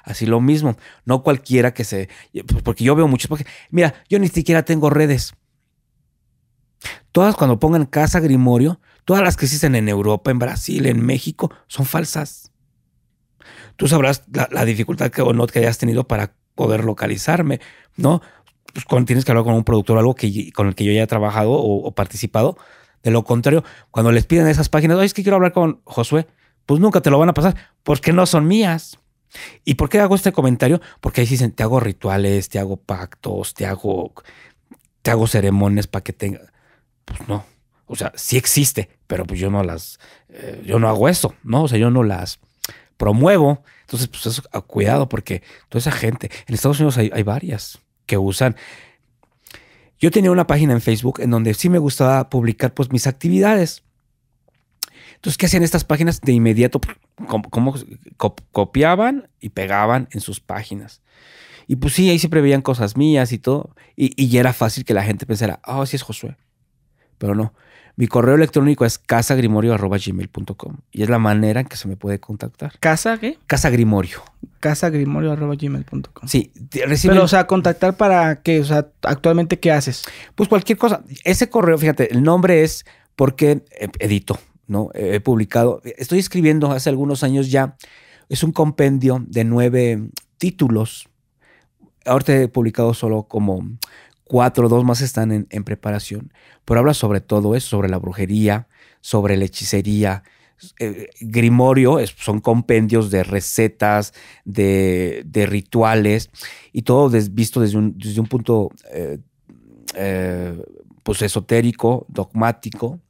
[0.05, 2.09] Así lo mismo, no cualquiera que se...
[2.47, 3.29] Pues, porque yo veo muchos...
[3.29, 5.35] Porque, mira, yo ni siquiera tengo redes.
[7.13, 11.53] Todas cuando pongan casa Grimorio, todas las que existen en Europa, en Brasil, en México,
[11.67, 12.53] son falsas.
[13.77, 17.61] Tú sabrás la, dificultad que o no que hayas tenido para poder localizarme,
[17.97, 18.21] ¿no?
[18.73, 21.07] Pues tienes que hablar con un productor o algo que, con el que yo haya
[21.07, 22.59] trabajado o, o participado.
[23.03, 26.27] De lo contrario, cuando les piden esas páginas, Oye, es que quiero hablar con Josué,
[26.69, 28.99] pues nunca te lo van a pasar porque no son mías.
[29.65, 30.83] ¿Y por qué hago este comentario?
[31.01, 34.13] Porque ahí dicen, te hago rituales, te hago pactos, te hago,
[35.01, 36.41] te hago ceremonias para que tenga.
[37.07, 37.47] Pues no.
[37.87, 39.99] O sea, sí existe, pero pues yo no las,
[40.29, 41.63] eh, yo no hago eso, ¿no?
[41.63, 42.39] O sea, yo no las
[42.99, 43.65] promuevo.
[43.81, 47.79] Entonces, pues eso, ah, cuidado, porque toda esa gente, en Estados Unidos hay, hay varias
[48.05, 48.57] que usan.
[49.99, 53.85] Yo tenía una página en Facebook en donde sí me gustaba publicar pues mis actividades.
[55.19, 56.21] Entonces, ¿qué hacían estas páginas?
[56.21, 56.81] De inmediato,
[57.27, 57.75] como,
[58.53, 61.03] copiaban y pegaban en sus páginas.
[61.67, 63.75] Y pues sí, ahí siempre veían cosas mías y todo.
[63.97, 66.37] Y, ya era fácil que la gente pensara, ah, oh, sí es Josué.
[67.19, 67.53] Pero no.
[67.97, 72.79] Mi correo electrónico es casagrimorio.gmail.com y es la manera en que se me puede contactar.
[72.79, 73.39] ¿Casa qué?
[73.49, 74.23] Casagrimorio.
[74.61, 76.29] Casagrimorio.gmail.com.
[76.29, 76.53] Sí.
[76.71, 78.61] Pero, o sea, contactar para qué?
[78.61, 80.05] O sea, actualmente, ¿qué haces?
[80.37, 81.03] Pues cualquier cosa.
[81.25, 83.65] Ese correo, fíjate, el nombre es porque
[83.99, 84.39] edito.
[84.69, 84.91] ¿No?
[84.95, 87.77] He publicado, estoy escribiendo hace algunos años ya,
[88.29, 91.09] es un compendio de nueve títulos.
[92.05, 93.63] Ahorita he publicado solo como
[94.25, 96.33] cuatro, dos más están en, preparación,
[96.65, 98.69] pero habla sobre todo eso, sobre la brujería,
[99.01, 100.23] sobre la hechicería.
[100.81, 104.13] Eh, grimorio son compendios de recetas,
[104.45, 106.31] de, rituales
[106.73, 109.19] y todo visto desde un, punto eh,
[109.95, 110.61] eh,
[111.03, 113.01] pues esotérico, dogmático.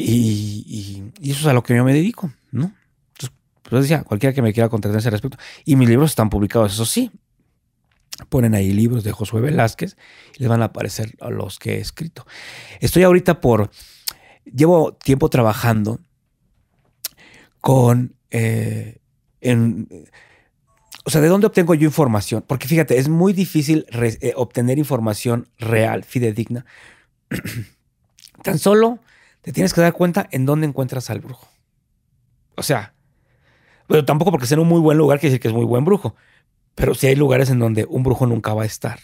[0.00, 2.72] Y, eso es a lo que yo me dedico, ¿no?
[3.12, 5.38] Entonces, pues decía, cualquiera que me quiera contactar en ese respecto.
[5.64, 7.10] Y mis libros están publicados, eso sí.
[8.28, 9.96] Ponen ahí libros de Josué Velázquez
[10.36, 12.26] y les van a aparecer los que he escrito.
[12.80, 13.70] Estoy ahorita por.
[14.44, 16.00] Llevo tiempo trabajando
[17.60, 18.14] con.
[18.30, 18.98] Eh,
[21.04, 22.44] o sea, ¿de dónde obtengo yo información?
[22.46, 26.66] Porque fíjate, es muy difícil eh, obtener información real, fidedigna.
[28.42, 28.98] Tan solo
[29.42, 31.48] te tienes que dar cuenta en dónde encuentras al brujo.
[32.56, 32.94] O sea,
[33.86, 35.84] pero tampoco porque sea en un muy buen lugar quiere decir que es muy buen
[35.84, 36.14] brujo.
[36.74, 39.00] Pero sí hay lugares en donde un brujo nunca va a estar.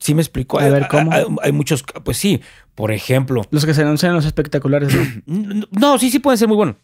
[0.00, 0.58] Sí me explico.
[0.58, 1.12] A ver, ¿cómo?
[1.42, 2.40] Hay, muchos, pues sí,
[2.74, 3.42] por ejemplo.
[3.50, 4.92] Los que se anuncian en los espectaculares.
[5.26, 5.66] ¿no?
[5.70, 6.76] no, sí, sí pueden ser muy buenos.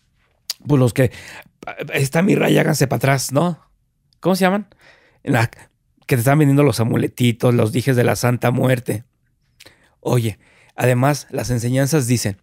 [0.67, 1.11] Pues los que,
[1.93, 3.59] está mi raya, háganse para atrás, ¿no?
[4.21, 4.69] ¿Cómo se llaman?
[5.25, 5.51] la,
[6.09, 9.05] que te están vendiendo los amuletitos, los dijes de la Santa Muerte.
[10.01, 10.39] Oye,
[10.81, 12.41] Además, las enseñanzas dicen,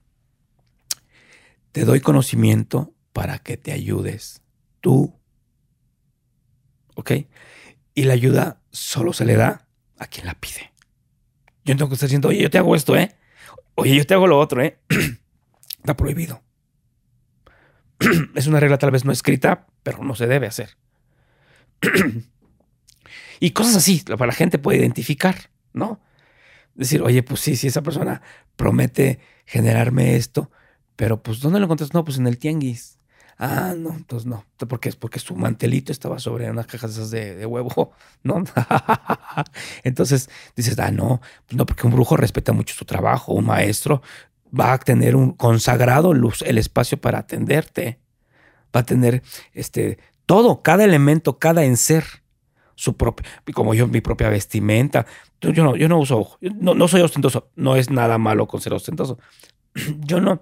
[1.72, 4.42] te doy conocimiento para que te ayudes
[4.82, 5.18] tú.
[6.96, 7.12] ¿Ok?
[7.94, 10.74] Y la ayuda solo se le da a quien la pide.
[11.64, 13.16] Yo no tengo que estar diciendo, oye, yo te hago esto, ¿eh?
[13.76, 14.80] Oye, yo te hago lo otro, ¿eh?
[15.78, 16.44] Está prohibido.
[18.36, 20.76] es una regla tal vez no escrita, pero no se debe hacer.
[23.40, 26.02] y cosas así, para la gente puede identificar, ¿no?
[26.76, 28.22] Decir, oye, pues sí, si esa persona
[28.56, 30.52] promete generarme esto,
[30.96, 31.98] pero pues ¿dónde lo encontraste?
[31.98, 33.00] No, pues en el tianguis.
[33.38, 34.46] Ah, no, entonces no.
[34.58, 34.92] ¿Por qué?
[34.94, 37.92] Porque su mantelito estaba sobre unas cajas esas de, huevo,
[38.24, 38.44] ¿no?
[39.84, 44.02] entonces dices, ah, no, pues no, porque un brujo respeta mucho su trabajo, un maestro
[44.58, 48.00] va a tener un consagrado luz, el espacio para atenderte.
[48.74, 49.22] Va a tener
[49.54, 52.06] este todo, cada elemento, cada enser
[52.76, 55.06] su propio, como yo, mi propia vestimenta.
[55.42, 57.50] Yo no, yo no uso, no, no soy ostentoso.
[57.56, 59.18] No es nada malo con ser ostentoso.
[60.06, 60.42] Yo no,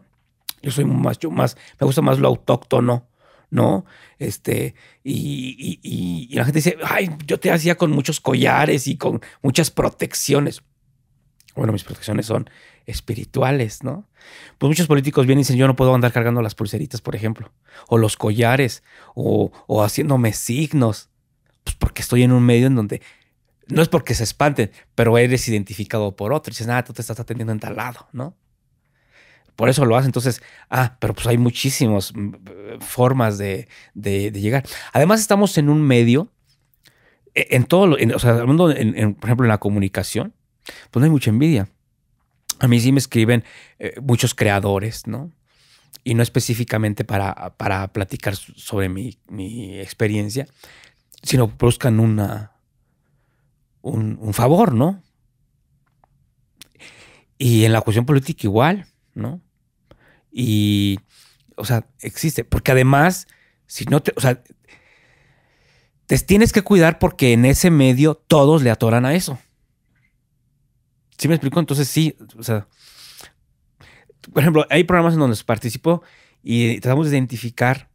[0.64, 3.10] yo soy más, yo más, me gusta más lo autóctono,
[3.50, 3.86] ¿no?
[4.18, 9.22] Este, y, y, la gente dice, ay, yo te hacía con muchos collares y con
[9.42, 10.64] muchas protecciones.
[11.56, 12.50] Bueno, mis protecciones son
[12.86, 14.08] espirituales, ¿no?
[14.58, 17.52] Pues muchos políticos vienen y dicen, yo no puedo andar cargando las pulseritas, por ejemplo,
[17.88, 18.84] o los collares,
[19.16, 21.10] o, o haciéndome signos,
[21.64, 23.02] pues porque estoy en un medio en donde
[23.68, 26.52] no es porque se espanten, pero eres identificado por otro.
[26.52, 28.36] Y dices, ah, tú te estás atendiendo en tal lado, ¿no?
[29.56, 30.08] Por eso lo hace.
[30.08, 34.66] Entonces, ah, pero pues hay muchísimas mm, formas de, de, llegar.
[34.92, 36.30] Además, estamos en un medio,
[37.36, 40.34] e, en todo, lo, o sea, mundo, por ejemplo, en la comunicación,
[40.92, 41.70] pues no hay mucha envidia.
[42.60, 43.44] A mí sí me escriben
[43.80, 45.32] eh, muchos creadores, ¿no?
[46.04, 50.48] Y no específicamente para, para platicar sobre mi, mi experiencia,
[51.24, 52.52] sino buscan una,
[53.82, 55.02] un, favor, ¿no?
[57.38, 59.42] Y en la cuestión política igual, ¿no?
[60.32, 61.00] Y,
[61.56, 62.44] o sea, existe.
[62.44, 63.28] Porque además,
[63.66, 64.44] si no te, o sea,
[66.06, 69.40] te tienes que cuidar porque en ese medio todos le atoran a eso.
[71.18, 71.60] ¿Sí me explico?
[71.60, 72.68] Entonces sí, o sea,
[74.32, 76.04] por ejemplo, hay programas en donde participo
[76.42, 77.90] y tratamos de identificar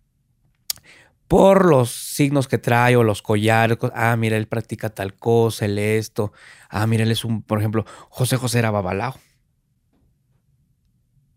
[1.29, 3.77] por los signos que trae o los collares.
[3.95, 6.33] Ah, mira, él practica tal cosa, él esto.
[6.71, 9.15] Ah, mira, él es un, por ejemplo, José José era babalao.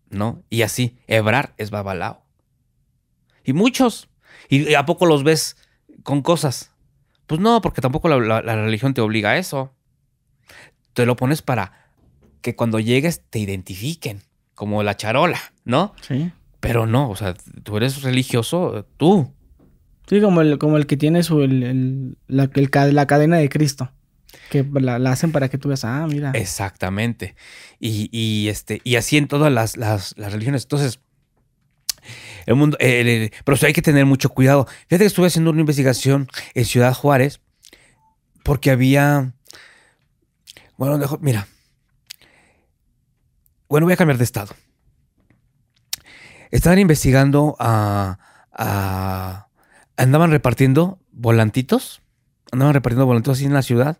[0.08, 0.42] ¿No?
[0.50, 2.24] Y así, Ebrar es babalao.
[3.44, 4.08] Y muchos.
[4.48, 5.56] ¿Y a poco los ves
[6.02, 6.72] con cosas?
[7.26, 9.74] Pues no, porque tampoco la, religión te obliga a eso.
[10.94, 11.90] Te lo pones para
[12.40, 14.22] que cuando llegues te identifiquen,
[14.54, 15.94] como la charola, ¿no?
[16.06, 16.32] Sí.
[16.60, 19.32] Pero no, o sea, tú eres religioso, tú.
[20.08, 22.50] Sí, como el, como el que tiene su, el, la,
[22.90, 23.90] la, cadena de Cristo.
[24.50, 26.32] Que la, hacen para que tú veas, ah, mira.
[26.34, 27.34] Exactamente.
[27.78, 30.64] Y, y, este, y así en todas las, las, religiones.
[30.64, 31.00] Entonces,
[32.46, 34.66] el mundo, pero hay que tener mucho cuidado.
[34.88, 37.40] Fíjate que estuve haciendo una investigación en Ciudad Juárez
[38.42, 39.32] porque había,
[40.76, 41.46] bueno, mira,
[43.68, 44.54] bueno, voy a cambiar de estado.
[46.50, 48.18] Estaban investigando a,
[48.52, 49.46] a
[50.02, 52.02] andaban repartiendo volantitos,
[52.50, 53.98] andaban repartiendo volantitos así en la ciudad.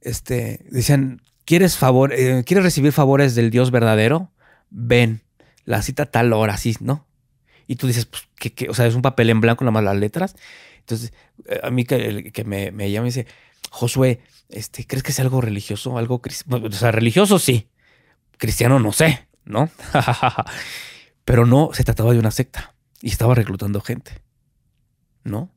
[0.00, 4.30] Este, decían, ¿quieres favor, eh, ¿quieres recibir favores del Dios verdadero?
[4.70, 5.22] Ven,
[5.64, 7.06] la cita tal hora, así, ¿no?
[7.66, 9.96] Y tú dices, pues, ¿qué, O sea, es un papel en blanco, nada más las
[9.96, 10.36] letras.
[10.80, 11.12] Entonces,
[11.46, 13.26] eh, a mí que, que me, llama y dice,
[13.70, 15.96] Josué, este, ¿crees que es algo religioso?
[15.98, 17.68] Algo o sea, religioso sí.
[18.36, 19.70] Cristiano no sé, ¿no?
[21.24, 24.24] Pero no, se trataba de una secta y estaba reclutando gente.
[25.24, 25.50] ¿No?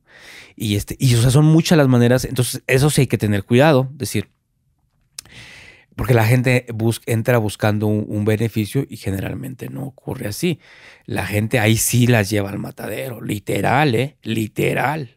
[0.56, 2.24] Y este, y o sea, son muchas las maneras.
[2.24, 3.88] Entonces, eso sí hay que tener cuidado.
[3.92, 4.28] Decir,
[5.98, 6.66] porque la gente
[7.06, 10.60] entra buscando un, beneficio y generalmente no ocurre así.
[11.06, 14.16] La gente ahí sí las lleva al matadero, literal, ¿eh?
[14.22, 15.16] Literal.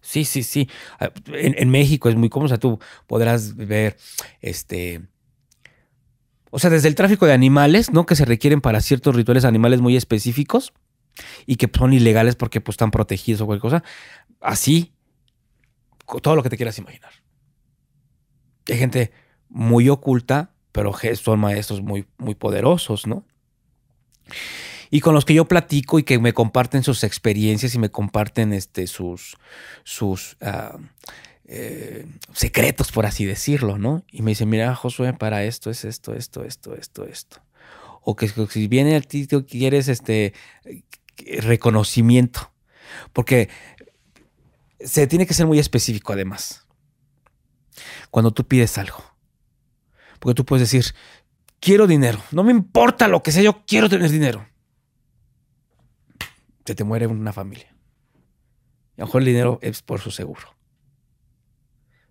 [0.00, 0.68] Sí, sí, sí.
[0.98, 3.96] Ah, en, México es muy común, o sea, tú podrás ver,
[4.40, 5.02] este,
[6.50, 8.04] o sea, desde el tráfico de animales, ¿no?
[8.04, 10.72] Que se requieren para ciertos rituales animales muy específicos
[11.46, 13.84] y que son ilegales porque pues, están protegidos o cualquier cosa.
[14.40, 14.92] Así,
[16.22, 17.12] todo lo que te quieras imaginar.
[18.68, 19.12] Hay gente
[19.48, 23.24] muy oculta, pero son maestros muy, muy poderosos, ¿no?
[24.90, 28.52] Y con los que yo platico y que me comparten sus experiencias y me comparten
[28.52, 29.38] este, sus,
[29.84, 30.76] sus ah,
[31.46, 34.04] eh, secretos, por así decirlo, ¿no?
[34.10, 37.42] Y me dicen, mira, Josué, para esto es esto, esto, esto, esto, esto.
[38.02, 40.34] O que, si viene el título quieres este
[41.40, 42.52] reconocimiento.
[43.12, 43.48] Porque
[44.80, 46.66] se tiene que ser muy específico además.
[48.10, 49.02] Cuando tú pides algo.
[50.18, 50.94] Porque tú puedes decir,
[51.60, 52.20] quiero dinero.
[52.30, 54.46] No me importa lo que sea, yo quiero tener dinero.
[56.64, 57.74] Se te muere una familia.
[58.96, 60.56] Y a lo mejor el dinero es por su seguro.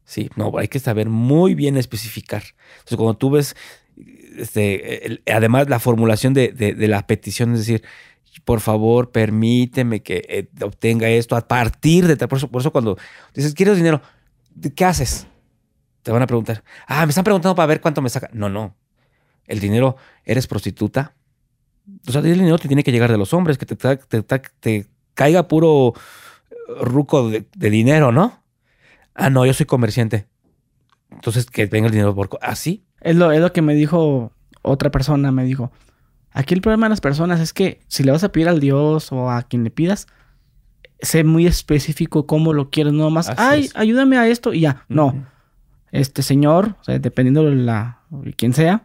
[0.04, 2.44] Sí, no, hay que saber muy bien especificar.
[2.80, 3.56] Entonces, cuando tú ves,
[4.38, 7.84] este, además la formulación de, la petición, es decir,
[8.40, 12.16] por favor, permíteme que eh, obtenga esto a partir de...
[12.28, 12.98] Por eso, por eso cuando
[13.34, 14.02] dices, quiero dinero,
[14.76, 15.28] ¿qué haces?
[16.02, 18.30] Te van a preguntar, ah, me están preguntando para ver cuánto me saca.
[18.34, 18.76] No, no.
[19.46, 21.14] El dinero, eres prostituta.
[22.08, 25.94] O sea, el dinero te tiene que llegar de los hombres, que te, caiga puro
[26.80, 28.42] ruco de, dinero, ¿no?
[29.14, 30.28] Ah, no, yo soy comerciante.
[31.12, 32.16] Entonces, que venga el dinero.
[32.42, 32.86] ¿Así?
[33.02, 35.72] es, lo, es lo que me dijo otra persona, me dijo.
[36.34, 39.12] Aquí el problema de las personas es que si le vas a pedir al Dios
[39.12, 40.08] o a quien le pidas,
[41.02, 44.86] sé muy específico cómo lo quieres, no más, ay, ayúdame a esto y ya.
[44.88, 45.26] No
[45.92, 48.00] este señor, o sea, dependiendo de la
[48.38, 48.82] quién sea,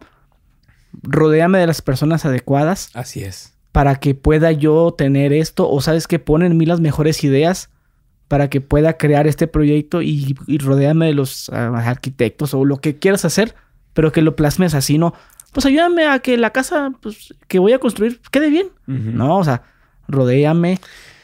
[1.03, 2.89] rodéame de las personas adecuadas.
[2.93, 3.53] Así es.
[3.71, 7.69] Para que pueda yo tener esto, o sabes que ponen en mí las mejores ideas
[8.27, 12.77] para que pueda crear este proyecto y, y rodéame de los ah, arquitectos o lo
[12.77, 13.55] que quieras hacer
[13.97, 15.15] pero que lo plasmes así, ¿no?
[15.57, 18.67] Pues ayúdame a que la casa pues, que voy a construir quede bien.
[18.85, 19.63] No, o sea,
[20.07, 20.79] rodéame,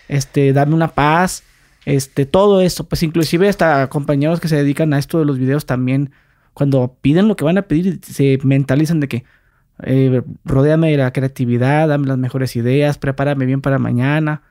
[0.07, 1.43] este, dame una paz,
[1.85, 2.83] este, todo esto.
[2.85, 6.13] Pues inclusive hasta compañeros que se dedican a esto de los videos también,
[6.55, 9.23] cuando piden lo que van a pedir, se mentalizan de que
[9.83, 14.41] eh, rodéame de la creatividad, dame las mejores ideas, prepárame bien para mañana.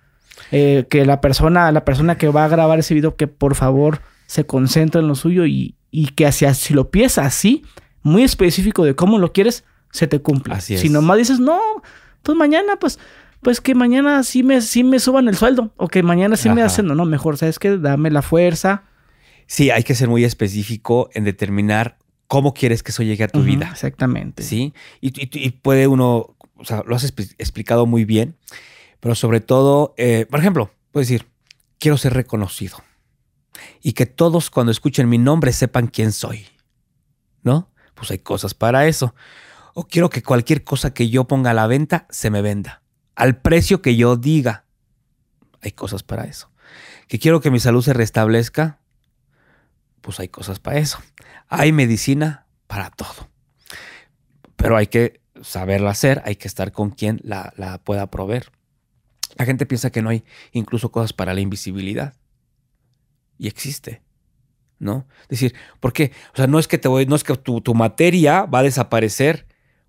[0.53, 4.01] Eh, que la persona, la persona que va a grabar ese video, que por favor
[4.27, 7.65] se concentre en lo suyo y, y que hacia, si lo piensas así,
[8.05, 10.55] muy específico de cómo lo quieres, se te cumple.
[10.55, 10.81] Así es.
[10.81, 11.61] Si nomás dices, no,
[12.23, 12.99] pues mañana, pues,
[13.41, 16.63] pues que mañana sí me, sí me suban el sueldo, o que mañana sí me
[16.63, 17.77] hacen, no, no, mejor, ¿sabes qué?
[17.79, 18.85] Dame la fuerza.
[19.47, 23.43] Sí, hay que ser muy específico en determinar cómo quieres que eso llegue a tu
[23.43, 23.69] vida.
[23.71, 24.43] Exactamente.
[24.43, 28.37] Sí, y, puede uno, o sea, lo has explicado muy bien,
[29.01, 31.27] pero sobre todo, eh, por ejemplo, puedes decir,
[31.79, 32.79] quiero ser reconocido
[33.83, 36.47] y que todos cuando escuchen mi nombre sepan quién soy.
[37.43, 37.71] ¿No?
[37.95, 39.15] Pues hay cosas para eso.
[39.75, 42.83] O quiero que cualquier cosa que yo ponga a la venta se me venda.
[43.15, 44.65] Al precio que yo diga.
[45.61, 46.51] Hay cosas para eso.
[47.09, 48.81] Que quiero que mi salud se restablezca.
[50.01, 50.99] Pues hay cosas para eso.
[51.49, 53.29] Hay medicina para todo.
[54.57, 58.51] Pero hay que saberla hacer, hay que estar con quien la, la pueda proveer.
[59.37, 62.15] La gente piensa que no hay incluso cosas para la invisibilidad
[63.39, 64.03] y existe.
[64.79, 65.07] ¿No?
[65.23, 66.11] Es decir, ¿por qué?
[66.33, 68.63] O sea, no es que te voy, no es que tu, tu materia va a
[68.65, 69.47] desaparecer,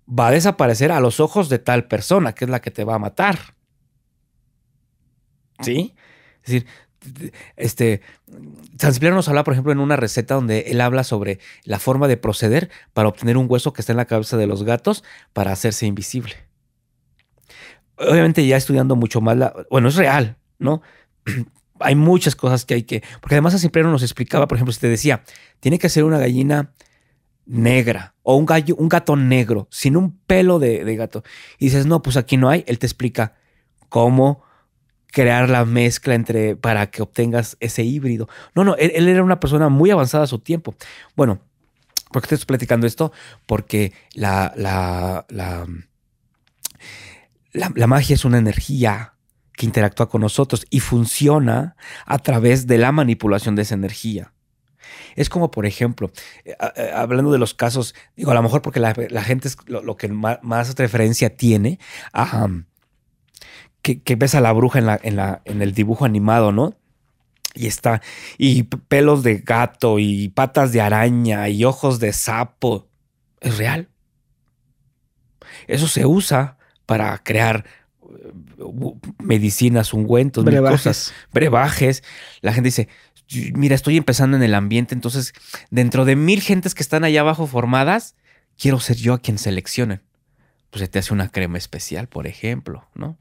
[0.08, 2.96] va a desaparecer a los ojos de tal persona, que es la que te va
[2.96, 3.38] a matar.
[5.60, 5.94] ¿Sí?
[6.42, 6.66] Es decir,
[7.56, 8.00] este,
[8.78, 12.08] San Cipriano nos habla, por ejemplo, en una receta donde él habla sobre la forma
[12.08, 15.52] de proceder para obtener un hueso que está en la cabeza de los gatos para
[15.52, 16.34] hacerse invisible.
[17.96, 20.82] Obviamente ya estudiando mucho más, la, bueno, es real, ¿no?
[21.80, 23.02] hay muchas cosas que hay que.
[23.20, 25.22] Porque además siempre nos explicaba, por ejemplo, si te decía,
[25.60, 26.72] tiene que ser una gallina
[27.46, 31.22] negra o un, gallo, un gato negro, sin un pelo de, gato.
[31.58, 32.64] Y dices, no, pues aquí no hay.
[32.66, 33.34] Él te explica
[33.88, 34.42] cómo
[35.12, 38.28] crear la mezcla entre para que obtengas ese híbrido.
[38.54, 40.74] No, no, él, era una persona muy avanzada a su tiempo.
[41.16, 41.40] Bueno,
[42.10, 43.12] ¿por qué te estoy platicando esto?
[43.46, 45.66] Porque la, la, la,
[47.52, 49.14] la magia es una energía
[49.56, 51.76] que interactúa con nosotros y funciona
[52.06, 54.33] a través de la manipulación de esa energía.
[55.16, 56.10] Es como, por ejemplo,
[56.44, 59.96] eh, eh, hablando de los casos, digo, a lo mejor porque la, gente es lo,
[59.96, 61.78] que más, referencia tiene,
[62.12, 62.48] a,
[63.82, 66.74] que, ves a la bruja en, la, en, la, en el dibujo animado, ¿no?
[67.54, 68.02] Y está,
[68.36, 72.88] y pelos de gato, y patas de araña, y ojos de sapo.
[73.40, 73.88] Es real.
[75.68, 77.64] Eso se usa para crear
[79.18, 80.80] medicinas, ungüentos, brebajes.
[80.80, 82.02] Cosas, brebajes.
[82.40, 82.88] La gente dice,
[83.54, 85.32] mira, estoy empezando en el ambiente, entonces
[85.70, 88.14] dentro de mil gentes que están allá abajo formadas,
[88.58, 90.02] quiero ser yo a quien seleccionen.
[90.70, 93.16] Pues se te hace una crema especial, por ejemplo, ¿no?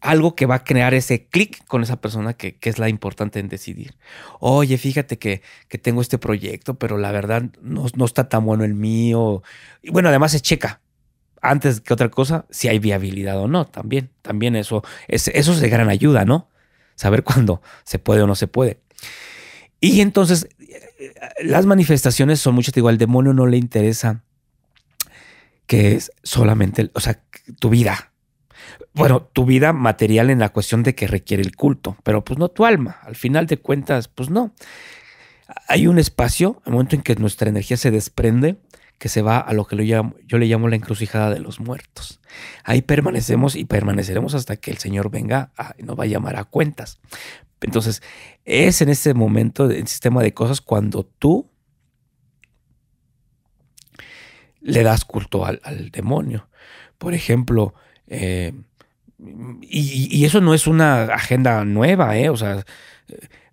[0.00, 3.48] Algo que va a crear ese clic con esa persona que, es la importante en
[3.48, 3.96] decidir.
[4.38, 8.64] Oye, fíjate que, que tengo este proyecto, pero la verdad no, no, está tan bueno
[8.64, 9.42] el mío.
[9.82, 10.80] Y bueno, además se checa
[11.40, 15.60] antes que otra cosa, si hay viabilidad o no, también, también eso, es, eso es
[15.60, 16.48] de gran ayuda, ¿no?
[16.94, 18.80] Saber cuándo se puede o no se puede.
[19.80, 20.48] Y entonces,
[21.42, 24.22] las manifestaciones son muchas, digo, al demonio no le interesa
[25.66, 27.22] que es solamente, o sea,
[27.58, 28.12] tu vida.
[28.92, 32.48] Bueno, tu vida material en la cuestión de que requiere el culto, pero pues no
[32.48, 32.98] tu alma.
[33.02, 34.54] Al final de cuentas, pues no.
[35.68, 38.56] Hay un espacio, el momento en que nuestra energía se desprende,
[38.98, 42.20] que se va a lo que yo le llamo la encrucijada de los muertos.
[42.62, 46.44] Ahí permanecemos y permaneceremos hasta que el Señor venga y nos va a llamar a
[46.44, 47.00] cuentas.
[47.60, 48.02] Entonces,
[48.44, 51.50] es en ese momento del sistema de cosas cuando tú
[54.60, 56.48] le das culto al, demonio.
[56.98, 57.74] Por ejemplo,
[58.06, 58.52] eh,
[59.62, 62.30] y, y, eso no es una agenda nueva, ¿eh?
[62.30, 62.64] O sea,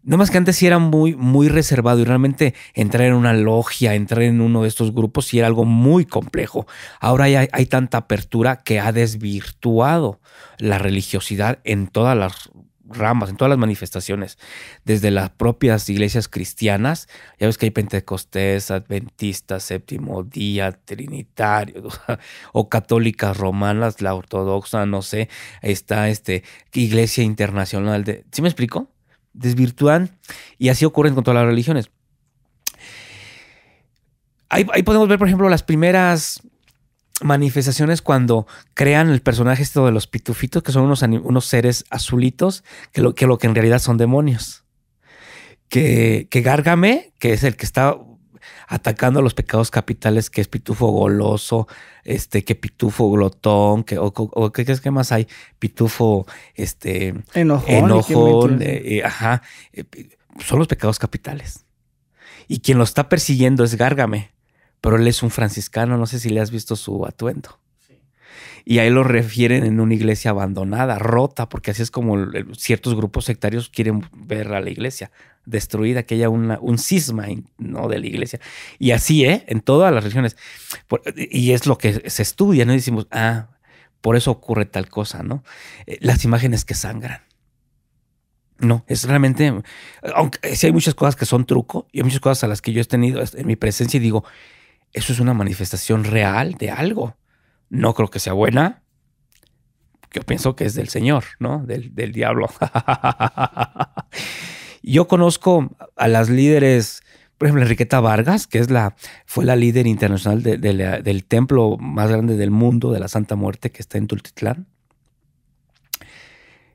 [0.03, 3.93] no más que antes sí era muy, muy reservado y realmente entrar en una logia,
[3.95, 6.65] entrar en uno de estos grupos sí era algo muy complejo.
[6.99, 10.19] Ahora hay, hay tanta apertura que ha desvirtuado
[10.57, 12.49] la religiosidad en todas las
[12.93, 14.37] ramas, en todas las manifestaciones,
[14.85, 17.07] desde las propias iglesias cristianas,
[17.39, 21.99] ya ves que hay pentecostés, adventistas, séptimo día, trinitarios,
[22.53, 25.29] o católicas romanas, la ortodoxa, no sé,
[25.61, 28.25] está este, iglesia internacional de...
[28.31, 28.90] ¿Sí me explico?
[29.33, 30.17] Desvirtúan
[30.57, 31.89] y así ocurren con todas las religiones.
[34.49, 36.41] Ahí, podemos ver, por ejemplo, las primeras
[37.21, 42.65] manifestaciones cuando crean el personaje esto de los pitufitos, que son unos, unos seres azulitos,
[42.91, 44.65] que lo, que lo, que en realidad son demonios.
[45.69, 47.95] Que, que Gárgame, que es el que está
[48.71, 51.67] atacando los pecados capitales, que es pitufo goloso,
[52.05, 54.13] este, que pitufo glotón, que, o,
[54.53, 55.27] ¿qué, más hay?
[55.59, 56.25] Pitufo,
[56.55, 59.41] este, enojón, eh, eh, ajá,
[59.73, 59.83] eh,
[60.39, 61.65] son los pecados capitales.
[62.47, 64.31] Y quien lo está persiguiendo es Gárgame,
[64.79, 67.59] pero él es un franciscano, no sé si le has visto su atuendo.
[68.65, 72.17] Y ahí lo refieren en una iglesia abandonada, rota, porque así es como
[72.55, 75.11] ciertos grupos sectarios quieren ver a la iglesia
[75.45, 77.25] destruida, que haya un cisma
[77.57, 77.87] ¿no?
[77.87, 78.39] de la iglesia.
[78.79, 79.43] Y así, ¿eh?
[79.47, 80.37] En todas las regiones.
[81.15, 82.73] y es lo que se estudia, ¿no?
[82.73, 83.49] Decimos, ah,
[84.01, 85.43] por eso ocurre tal cosa, ¿no?
[85.85, 87.21] Eh, las imágenes que sangran.
[88.59, 89.51] No, es realmente,
[90.13, 92.71] aunque sí hay muchas cosas que son truco y hay muchas cosas a las que
[92.71, 94.23] yo he tenido en mi presencia y digo,
[94.93, 97.15] eso es una manifestación real de algo.
[97.71, 98.83] No creo que sea buena.
[100.13, 101.65] Yo pienso que es del Señor, ¿no?
[101.65, 102.49] Del, diablo.
[104.83, 107.01] Yo conozco a las líderes,
[107.37, 112.35] por ejemplo, Enriqueta Vargas, que es la, fue la líder internacional del templo más grande
[112.35, 114.67] del mundo, de la Santa Muerte, que está en Tultitlán.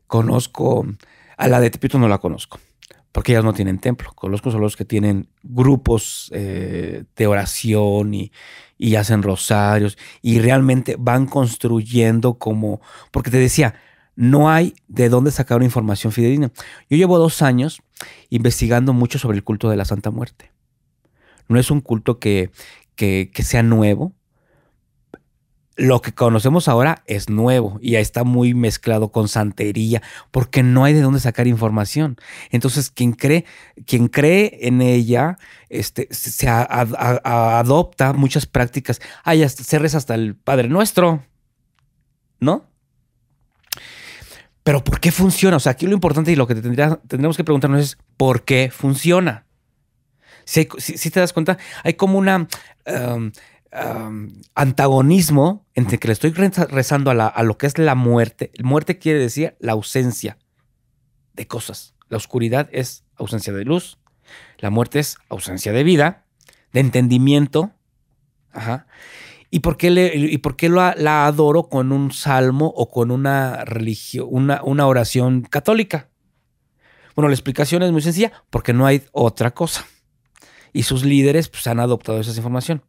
[0.07, 0.87] Conozco,
[1.37, 2.59] a la de Tepito no la conozco,
[3.13, 4.13] porque ellas no tienen templo.
[4.15, 8.33] Conozco solo los que tienen grupos eh, de oración y,
[8.79, 12.81] y hacen rosarios y realmente van construyendo como,
[13.11, 13.75] porque te decía,
[14.17, 16.51] no hay de dónde sacar una información fidedigna.
[16.89, 17.83] Yo llevo dos años
[18.31, 20.53] investigando mucho sobre el culto de la Santa Muerte.
[21.49, 22.51] No es un culto que,
[22.95, 24.13] que, que sea nuevo,
[25.77, 30.85] lo que conocemos ahora es nuevo y ya está muy mezclado con santería, porque no
[30.85, 32.17] hay de dónde sacar información.
[32.51, 33.45] Entonces, quien cree,
[33.87, 35.39] quien cree en ella,
[35.69, 39.01] este, se adopta muchas prácticas.
[39.23, 41.23] Ay, se reza hasta el Padre Nuestro,
[42.41, 42.65] ¿no?
[44.63, 45.59] Pero ¿por qué funciona?
[45.59, 49.47] O sea, aquí lo importante y lo que tendríamos que preguntarnos es ¿por qué funciona?
[50.45, 52.49] Si, te das cuenta, hay como una...
[52.87, 53.33] Um,
[54.55, 58.53] antagonismo entre que le estoy rezando a, lo que es la muerte.
[58.63, 60.39] Muerte quiere decir la ausencia
[61.35, 61.95] de cosas.
[62.09, 63.99] La oscuridad es ausencia de luz.
[64.59, 66.25] La muerte es ausencia de vida,
[66.73, 67.73] de entendimiento.
[68.53, 68.87] Ajá.
[69.51, 73.65] ¿Y por qué, le, y por qué la adoro con un salmo o con una
[73.65, 76.09] religión, una, una oración católica?
[77.15, 79.87] Bueno, la explicación es muy sencilla, porque no hay otra cosa.
[80.77, 82.83] Y sus líderes pues, han adoptado esa información.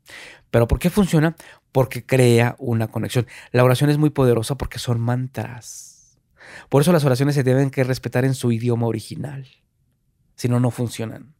[0.52, 1.38] ¿Pero por qué funciona?
[1.72, 3.28] Porque crea una conexión.
[3.54, 6.20] La oración es muy poderosa porque son mantras.
[6.68, 9.48] Por eso las oraciones se deben que respetar en su idioma original.
[10.36, 11.34] Si no, no funcionan.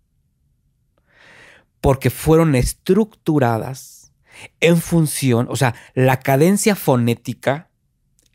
[1.82, 4.14] Porque fueron estructuradas
[4.62, 7.72] en función, o sea, la cadencia fonética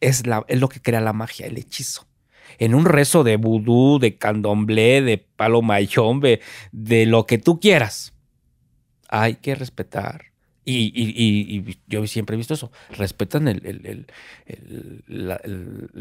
[0.01, 2.12] es, la, es lo que crea la magia, el hechizo
[2.59, 8.15] en un rezo de vudú, de candomblé, de palo mayón, de, lo que tú quieras.
[9.09, 10.33] Hay que respetar
[10.65, 14.07] y, yo siempre he visto eso, respetan el,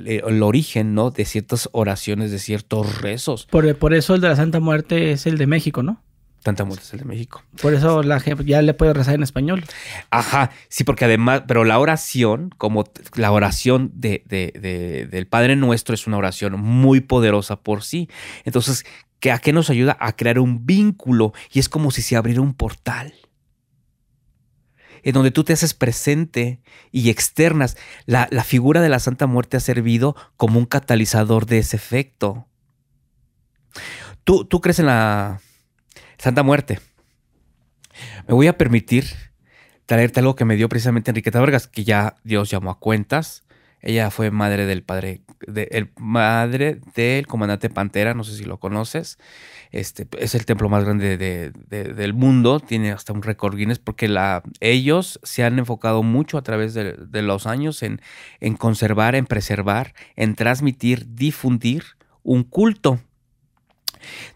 [0.05, 1.09] el, origen ¿no?
[1.09, 3.47] de ciertas oraciones, de ciertos rezos.
[3.47, 6.03] Por, por, eso el de la Santa Muerte es el de México, ¿no?
[6.43, 7.43] Santa Muerte es el de México.
[7.61, 9.63] Por eso la ya le puede rezar en español.
[10.09, 12.85] Ajá, sí, porque además, pero la oración, como
[13.15, 18.09] la oración de, de, del Padre Nuestro es una oración muy poderosa por sí.
[18.43, 18.85] Entonces,
[19.31, 19.95] ¿a qué nos ayuda?
[19.99, 23.13] A crear un vínculo y es como si se abriera un portal
[25.03, 26.61] en donde tú te haces presente
[26.91, 27.77] y externas.
[28.05, 32.47] La, figura de la Santa Muerte ha servido como un catalizador de ese efecto.
[34.23, 35.41] Tú, tú crees en la
[36.21, 36.79] Santa Muerte.
[38.27, 39.05] Me voy a permitir
[39.87, 43.43] traerte algo que me dio precisamente Enriqueta Vargas, que ya Dios llamó a cuentas.
[43.81, 48.59] Ella fue madre del padre, de, el, madre del comandante Pantera, no sé si lo
[48.59, 49.17] conoces.
[49.71, 54.43] Este, es el templo más grande del mundo, tiene hasta un récord Guinness, porque la,
[54.59, 57.99] ellos se han enfocado mucho a través de, los años en,
[58.39, 61.83] en conservar, en preservar, en transmitir, difundir
[62.21, 62.99] un culto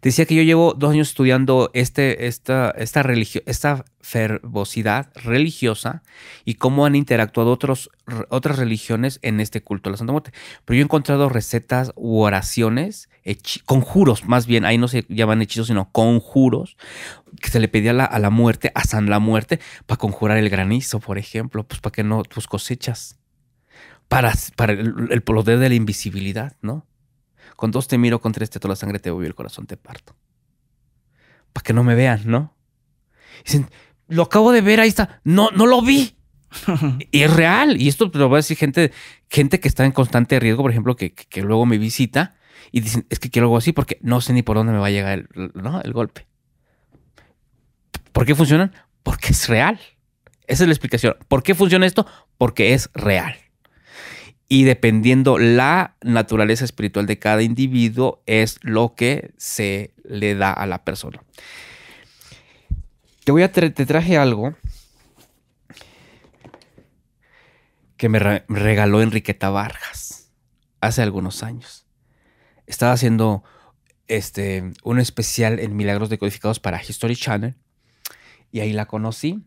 [0.01, 3.03] Decía que yo llevo dos años estudiando este, esta, esta,
[3.45, 6.03] esta fervosidad religiosa
[6.43, 7.89] y cómo han interactuado otros,
[8.29, 10.31] otras religiones en este culto de la Santa Muerte.
[10.63, 13.09] Pero yo he encontrado recetas u oraciones,
[13.65, 16.77] conjuros más bien, ahí no se llaman hechizos, sino conjuros,
[17.41, 20.99] que se le pedía a la, muerte, a San la Muerte, para conjurar el granizo,
[20.99, 23.17] por ejemplo, pues para que no tus cosechas,
[24.07, 26.85] para, para el, el poder de la invisibilidad, ¿no?
[27.55, 29.77] Con dos te miro, con tres te toda la sangre te voy el corazón te
[29.77, 30.15] parto.
[31.53, 32.55] Para que no me vean, ¿no?
[33.45, 33.69] Dicen,
[34.07, 35.21] lo acabo de ver, ahí está.
[35.23, 36.15] No, no lo vi.
[37.11, 37.81] y es real.
[37.81, 38.91] Y esto lo voy a decir gente,
[39.29, 42.35] gente que está en constante riesgo, por ejemplo, que, luego me visita
[42.71, 44.87] y dicen, es que quiero algo así porque no sé ni por dónde me va
[44.87, 45.51] a llegar el,
[45.83, 46.27] el golpe.
[48.11, 48.73] ¿Por qué funcionan?
[49.03, 49.79] Porque es real.
[50.47, 51.15] Esa es la explicación.
[51.27, 52.05] ¿Por qué funciona esto?
[52.37, 53.35] Porque es real.
[54.47, 60.67] Y dependiendo la naturaleza espiritual de cada individuo, es lo que se le da a
[60.67, 61.23] la persona.
[63.23, 64.55] Te voy a te traje algo
[67.97, 70.31] que me regaló Enriqueta Vargas
[70.81, 71.85] hace algunos años.
[72.67, 73.43] Estaba haciendo
[74.07, 77.55] este, un especial en Milagros Decodificados para History Channel
[78.51, 79.43] y ahí la conocí.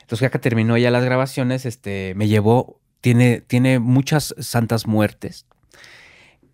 [0.00, 5.44] Entonces ya que terminó ya las grabaciones, este, me llevó, tiene, tiene muchas santas muertes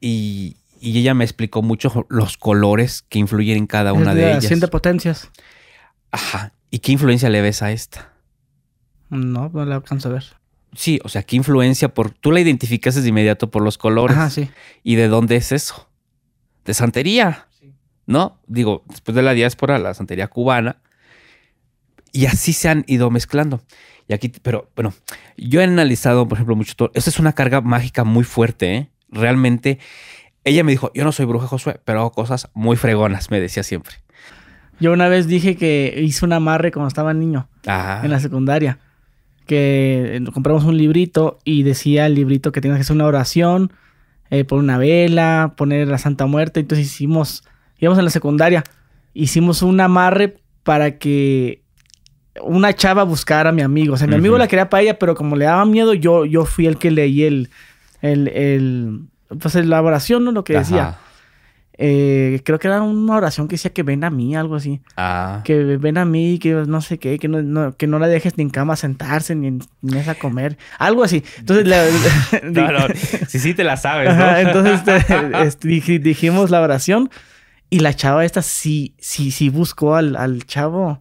[0.01, 4.47] y, ella me explicó mucho los colores que influyen en cada una de, ellas.
[4.47, 5.31] Siete potencias.
[6.11, 6.55] Ajá.
[6.71, 8.15] ¿Y qué influencia le ves a esta?
[9.11, 10.25] No, no la alcanzo a ver.
[10.75, 12.11] Sí, o sea, ¿qué influencia por...
[12.11, 14.17] Tú la identificas de inmediato por los colores.
[14.17, 14.51] Ajá, sí.
[14.83, 15.91] ¿Y de dónde es eso?
[16.65, 17.47] De santería.
[17.61, 17.75] Sí.
[18.07, 18.41] ¿No?
[18.47, 20.81] Digo, después de la diáspora, la santería cubana.
[22.11, 23.63] Y así se han ido mezclando.
[24.11, 24.93] Y aquí, pero bueno,
[25.37, 26.91] yo he analizado, por ejemplo, mucho todo.
[26.95, 28.91] Esa es una carga mágica muy fuerte, ¿eh?
[29.09, 29.79] Realmente,
[30.43, 33.63] ella me dijo, yo no soy bruja Josué, pero hago cosas muy fregonas, me decía
[33.63, 33.95] siempre.
[34.81, 38.05] Yo una vez dije que hice un amarre cuando estaba niño, Ajá.
[38.05, 38.81] en la secundaria
[39.47, 43.73] que compramos un librito y decía el librito que tienes que hacer una oración,
[44.31, 46.59] eh, poner una vela, poner la Santa Muerte.
[46.59, 47.45] Entonces hicimos,
[47.79, 48.65] íbamos en la secundaria,
[49.15, 51.60] hicimos un amarre para que
[52.43, 53.95] una chava buscara a mi amigo.
[53.95, 56.45] O sea, mi amigo la quería para ella, pero como le daba miedo, yo, yo
[56.45, 57.51] fui el que leí el,
[58.03, 59.01] el, el
[59.41, 60.33] pues la oración, ¿no?
[60.33, 60.99] Lo que decía.
[61.83, 64.83] Eh, creo que era una oración que decía que ven a mí, algo así.
[64.99, 65.41] Ah.
[65.45, 68.43] Que ven a mí, que no sé qué, que no, que no la dejes ni
[68.43, 70.59] en cama sentarse, ni en mesa a comer.
[70.79, 71.25] Algo así.
[71.39, 71.67] Entonces,
[72.45, 72.81] no, no,
[73.29, 74.37] sí, sí te la sabes, ¿no?
[74.37, 74.83] entonces
[75.43, 77.09] este, dijimos la oración
[77.71, 81.01] y la chava esta sí, sí, sí buscó al, al chavo.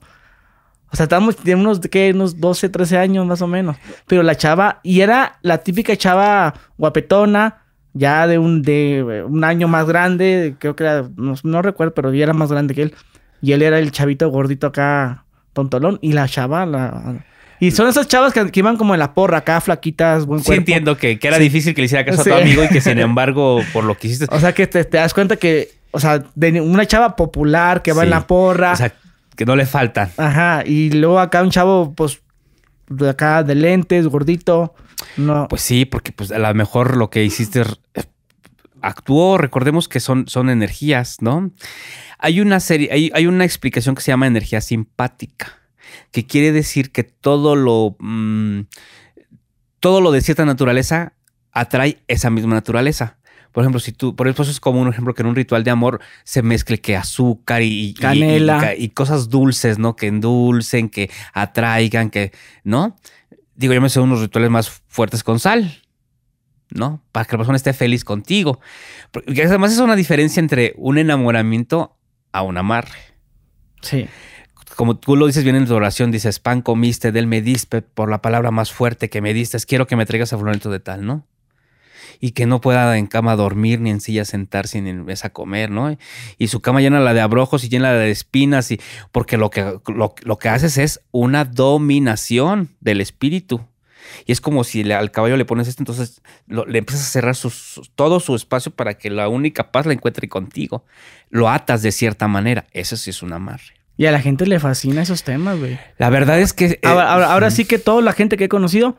[0.92, 2.12] O sea, estábamos de unos, ¿qué?
[2.14, 3.78] Unos 12, 13 años más o menos.
[4.08, 7.58] Pero la chava, y era la típica chava guapetona,
[7.94, 12.24] ya de un, de un año más grande, creo que era, no, recuerdo, pero ya
[12.24, 12.94] era más grande que él.
[13.42, 17.26] Y él era el chavito gordito acá, tontolón, y la chava, la...
[17.62, 20.54] Y son esas chavas que, iban como en la porra acá, flaquitas, buen cuerpo.
[20.54, 22.80] Sí, entiendo que, que era difícil que le hiciera caso a tu amigo y que
[22.80, 24.28] sin embargo, por lo que hiciste...
[24.34, 28.04] O sea, que te, das cuenta que, o sea, de una chava popular que va
[28.04, 28.74] en la porra...
[28.74, 28.94] O sea,
[29.40, 30.12] que no le faltan.
[30.18, 32.22] Ajá, y luego acá un chavo, pues,
[32.90, 34.76] de acá de lentes, gordito...
[35.16, 35.48] No.
[35.48, 37.64] Pues sí, porque pues a lo mejor lo que hiciste
[38.82, 41.52] actuó, recordemos que son, son energías, ¿no?
[42.18, 45.58] Hay una serie, hay, hay, una explicación que se llama energía simpática,
[46.12, 48.64] que quiere decir que todo lo, mm,
[49.80, 51.14] todo lo de cierta naturaleza
[51.54, 53.19] atrae esa misma naturaleza.
[53.52, 55.72] Por ejemplo, si tú, por eso es como un ejemplo que en un ritual de
[55.72, 59.96] amor se mezcle que azúcar y canela y, y cosas dulces, ¿no?
[59.96, 62.32] Que endulcen, que atraigan, que,
[62.64, 62.96] ¿no?
[63.60, 65.82] digo, yo me sé unos rituales más fuertes con sal,
[66.72, 67.04] ¿no?
[67.12, 68.62] Para que la persona esté feliz contigo.
[69.12, 71.98] Porque además es una diferencia entre un enamoramiento
[72.32, 73.00] a un amarre.
[73.82, 74.08] Sí.
[74.78, 78.10] Como tú lo dices bien en tu oración, dices, pan comiste, del me diste por
[78.10, 81.06] la palabra más fuerte que me diste, quiero que me traigas a fulanito de tal,
[81.06, 81.28] ¿no?
[82.20, 85.72] Y que no pueda en cama dormir, ni en silla sentarse, ni en mesa comer,
[85.72, 85.98] ¿no?
[86.38, 88.82] Y su cama llena la de abrojos y llena de espinas, y,
[89.12, 93.62] porque lo que, lo, que haces es una dominación del espíritu.
[94.26, 97.36] Y es como si al caballo le pones esto, entonces le empiezas a cerrar
[97.96, 100.84] todo su espacio para que la única paz la encuentre contigo.
[101.30, 102.66] Lo atas de cierta manera.
[102.72, 103.80] Eso sí es un amarre.
[104.00, 105.78] Y a la gente le fascina esos temas, güey.
[105.98, 106.80] La verdad es que...
[106.84, 108.98] ahora, eh, sí que toda la gente que he conocido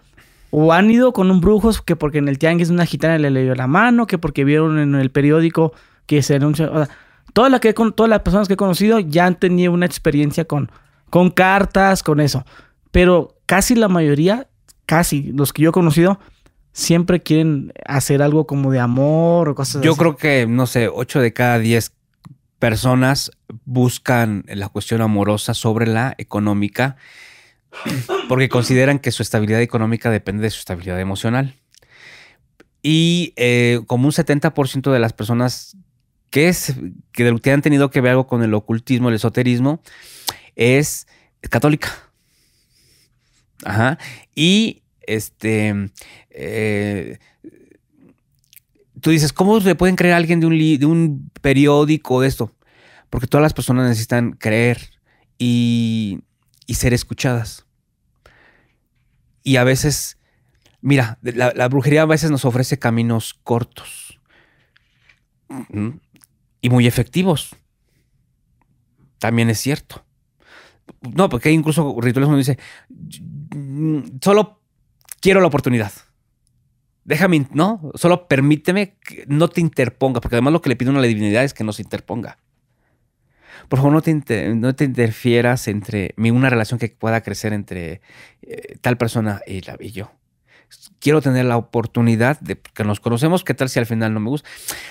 [0.51, 3.55] o han ido con un brujo que porque en el tianguis una gitana le leyó
[3.55, 5.73] la mano, que porque vieron en el periódico
[6.07, 6.71] que se anuncia.
[6.71, 6.89] O sea,
[7.33, 10.71] todas, las que, todas las personas que he conocido ya han tenido una experiencia con,
[11.09, 12.45] con cartas, con eso.
[12.91, 14.49] Pero casi la mayoría,
[14.87, 16.19] casi los que yo he conocido,
[16.73, 19.87] siempre quieren hacer algo como de amor o cosas yo así.
[19.87, 21.93] Yo creo que, no sé, 8 de cada 10
[22.59, 23.31] personas
[23.65, 26.97] buscan la cuestión amorosa sobre la económica
[28.29, 31.55] porque consideran que su estabilidad económica depende de su estabilidad emocional.
[32.83, 35.77] Y eh, como un 70% de las personas
[36.31, 36.75] que, es,
[37.13, 39.83] que, han tenido que ver algo con el ocultismo, el esoterismo,
[40.57, 41.07] es
[41.49, 41.91] católica.
[43.65, 43.99] Ajá.
[44.35, 45.91] Y este.
[46.31, 47.19] Eh,
[49.01, 52.55] tú dices, ¿cómo le pueden creer a alguien de un, de un periódico de esto?
[53.11, 54.91] Porque todas las personas necesitan creer
[55.39, 56.21] y
[56.71, 57.67] y ser escuchadas.
[59.43, 60.19] Y a veces,
[60.81, 64.21] mira, la, brujería a veces nos ofrece caminos cortos
[66.61, 67.57] y muy efectivos.
[69.19, 70.05] También es cierto.
[71.01, 72.59] no, porque hay incluso rituales donde dice,
[74.23, 74.63] solo
[75.21, 75.91] quiero la oportunidad.
[77.03, 80.95] Déjame, no, solo permíteme que no te interponga, porque además lo que le pido a
[80.95, 82.39] la divinidad es que no se interponga.
[83.71, 88.01] Por favor, no te, no te interfieras entre una relación que pueda crecer entre
[88.43, 90.11] eh, tal persona y, la, y yo
[90.99, 94.29] quiero tener la oportunidad de que nos conocemos, qué tal si al final no me
[94.29, 94.49] gusta.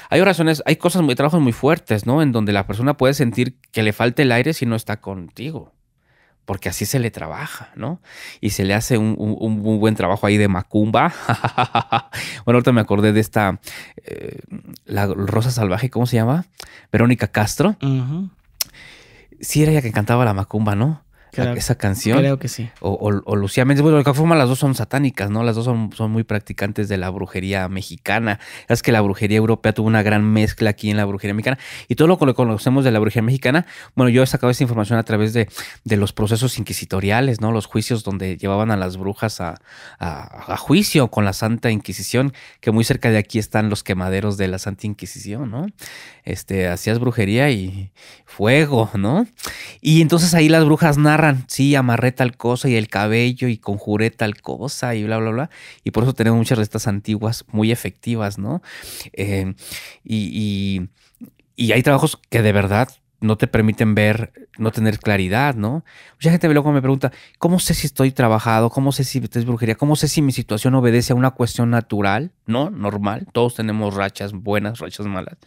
[0.09, 2.21] Hay oraciones, hay cosas muy, trabajos muy fuertes, ¿no?
[2.21, 5.73] En donde la persona puede sentir que le falta el aire si no está contigo.
[6.45, 8.01] Porque así se le trabaja, ¿no?
[8.39, 11.13] Y se le hace un, un, buen trabajo ahí de macumba.
[12.45, 13.59] bueno, ahorita me acordé de esta,
[13.97, 14.39] eh,
[14.85, 16.45] la Rosa Salvaje, ¿cómo se llama?
[16.93, 17.75] Verónica Castro.
[19.41, 21.03] Sí, era ella que cantaba la macumba, ¿no?
[21.33, 22.19] Esa canción.
[22.19, 22.69] Creo que sí.
[22.79, 23.81] O, Lucía Méndez.
[23.81, 25.43] Bueno, de alguna forma las dos son satánicas, ¿no?
[25.43, 28.39] Las dos son, son, muy practicantes de la brujería mexicana.
[28.67, 31.59] Es que la brujería europea tuvo una gran mezcla aquí en la brujería mexicana.
[31.87, 33.65] Y todo lo que conocemos de la brujería mexicana,
[33.95, 35.49] bueno, yo he sacado esa información a través de,
[35.83, 37.51] de los procesos inquisitoriales, ¿no?
[37.51, 39.59] Los juicios donde llevaban a las brujas a,
[39.99, 44.47] a, juicio con la Santa Inquisición, que muy cerca de aquí están los quemaderos de
[44.47, 45.67] la Santa Inquisición, ¿no?
[46.23, 47.91] Este, hacías brujería y
[48.25, 49.27] fuego, ¿no?
[49.81, 54.11] Y entonces ahí las brujas narran sí, amarré tal cosa y el cabello y conjuré
[54.11, 55.49] tal cosa y bla, bla, bla.
[55.83, 58.61] Y por eso tenemos muchas recetas antiguas muy efectivas, ¿no?
[59.13, 59.53] Eh,
[60.03, 60.89] y,
[61.57, 62.89] hay trabajos que de verdad
[63.21, 65.83] no te permiten ver, no tener claridad, ¿no?
[66.13, 68.69] Mucha gente luego me pregunta, ¿cómo sé si estoy trabajado?
[68.69, 69.75] ¿Cómo sé si es brujería?
[69.75, 72.69] ¿Cómo sé si mi situación obedece a una cuestión natural, ¿no?
[72.69, 73.27] Normal.
[73.33, 75.37] Todos tenemos rachas buenas, rachas malas.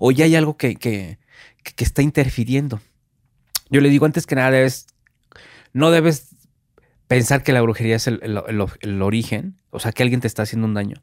[0.00, 1.18] O ya hay algo que, que,
[1.62, 2.80] que está interfiriendo.
[3.70, 4.86] Yo le digo, antes que nada, debes
[5.78, 6.34] no debes
[7.06, 10.74] pensar que la brujería es el, origen, o sea, que alguien te está haciendo un
[10.74, 11.02] daño.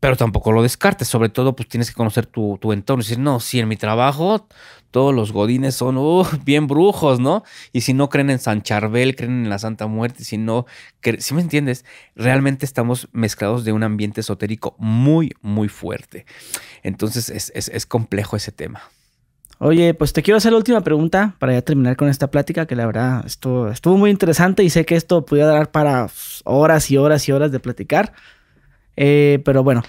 [0.00, 3.02] Pero tampoco lo descartes, sobre todo pues tienes que conocer tu, entorno.
[3.02, 4.46] Y decir, no, si en mi trabajo
[4.90, 7.42] todos los godines son uh, bien brujos, ¿no?
[7.72, 10.66] Y si no creen en San Charbel, creen en la Santa Muerte, si no,
[11.18, 16.26] si me entiendes, realmente estamos mezclados de un ambiente esotérico muy, muy fuerte.
[16.82, 18.82] Entonces es complejo ese tema.
[19.60, 22.76] Oye, pues te quiero hacer la última pregunta para ya terminar con esta plática, que
[22.76, 26.08] la verdad estuvo, estuvo muy interesante y sé que esto pudiera dar para
[26.44, 28.12] horas y horas y horas de platicar.
[28.96, 29.82] Eh, pero bueno,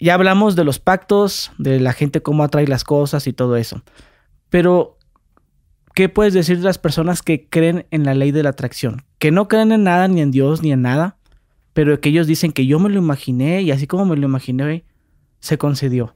[0.00, 3.82] ya hablamos de los pactos, de la gente cómo atrae las cosas y todo eso.
[4.48, 4.96] Pero,
[5.94, 9.04] ¿qué puedes decir de las personas que creen en la ley de la atracción?
[9.18, 11.18] Que no creen en nada, ni en Dios, ni en nada,
[11.74, 14.84] pero que ellos dicen que yo me lo imaginé y así como me lo imaginé,
[15.40, 16.14] se concedió.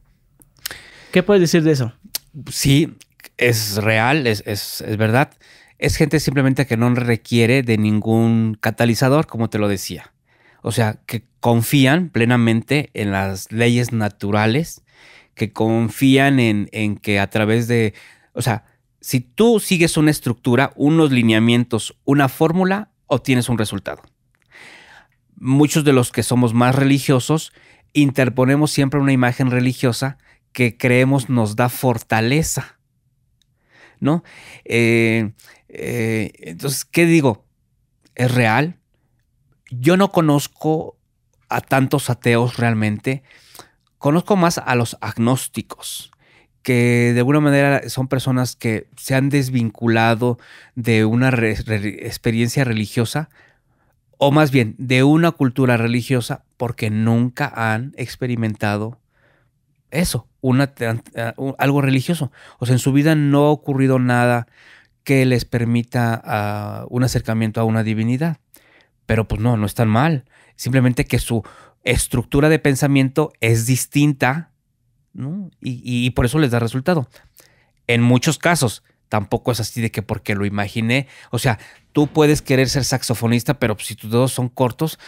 [1.13, 1.93] ¿Qué puedes decir de eso?
[2.51, 2.97] Sí,
[3.37, 5.33] es real, es, es, verdad.
[5.79, 10.13] Es gente simplemente que no requiere de ningún catalizador, como te lo decía.
[10.63, 14.83] O sea, que confían plenamente en las leyes naturales,
[15.35, 17.95] que confían en, en que a través de,
[18.33, 18.65] o sea,
[19.01, 24.03] si tú sigues una estructura, unos lineamientos, una fórmula, obtienes un resultado.
[25.37, 27.53] Muchos de los que somos más religiosos
[27.93, 30.19] interponemos siempre una imagen religiosa
[30.53, 32.79] que creemos nos da fortaleza.
[34.01, 34.25] ¿No?
[34.65, 35.33] Eh,
[35.69, 37.45] eh, entonces, ¿qué digo?
[38.15, 38.79] ¿Es real?
[39.71, 40.99] Yo no conozco
[41.49, 43.23] a tantos ateos realmente.
[43.99, 46.11] Conozco más a los agnósticos,
[46.63, 50.39] que de alguna manera son personas que se han desvinculado
[50.75, 53.31] de una experiencia religiosa,
[54.19, 59.01] o más bien de una cultura religiosa, porque nunca han experimentado
[59.91, 60.75] eso, una,
[61.57, 62.31] algo religioso.
[62.59, 64.47] O sea, en su vida no ha ocurrido nada
[65.05, 68.37] que les permita ah, un acercamiento a una divinidad.
[69.07, 70.27] Pero pues no, no es tan mal.
[70.57, 71.43] Simplemente que su
[71.85, 74.53] estructura de pensamiento es distinta
[75.61, 77.09] y, y por eso les da resultado.
[77.87, 78.83] En muchos casos,
[79.13, 81.07] tampoco es así de que porque lo imaginé.
[81.31, 81.59] O sea,
[81.93, 84.99] tú puedes querer ser saxofonista, pero si tus dedos son cortos,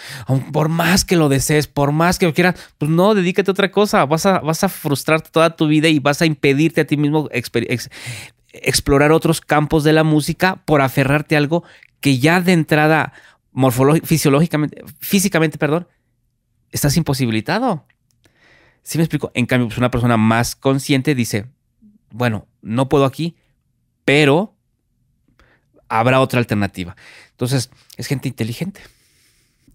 [0.52, 3.70] por más que lo desees, por más que lo quieras, pues no, dedícate a otra
[3.70, 4.04] cosa.
[4.04, 7.30] Vas a, vas a frustrarte toda tu vida y vas a impedirte a ti mismo
[8.52, 11.64] explorar otros campos de la música por aferrarte a algo
[12.00, 13.14] que ya de entrada,
[14.02, 15.88] fisiológicamente, físicamente, perdón,
[16.72, 17.86] estás imposibilitado.
[18.82, 19.30] ¿Sí me explico?
[19.32, 21.46] En cambio, pues una persona más consciente dice,
[22.10, 23.36] bueno, no puedo aquí,
[24.04, 24.54] pero
[25.88, 26.96] habrá otra alternativa.
[27.30, 28.80] Entonces, es gente inteligente.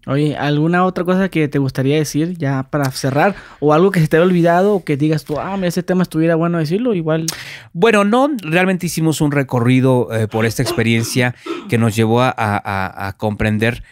[0.06, 3.34] Oye, ¿alguna otra cosa que te gustaría decir ya para cerrar?
[3.60, 6.36] ¿O algo que se te haya olvidado o que digas tú, ah, ese tema estuviera
[6.36, 6.94] bueno decirlo?
[6.94, 7.26] Igual.
[7.74, 11.34] Bueno, no, realmente hicimos un recorrido eh, por esta experiencia
[11.68, 13.82] que nos llevó a, comprender,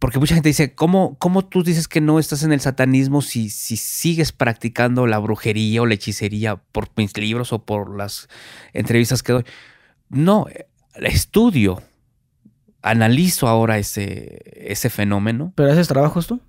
[0.00, 3.48] porque mucha gente dice, ¿cómo, ¿cómo, tú dices que no estás en el satanismo si,
[3.48, 8.28] si sigues practicando la brujería o la hechicería por mis libros o por las
[8.72, 9.44] entrevistas que doy?
[10.12, 10.46] No,
[10.94, 11.82] estudio,
[12.82, 15.52] analizo ahora ese, ese fenómeno.
[15.56, 16.40] ¿Pero haces trabajos tú?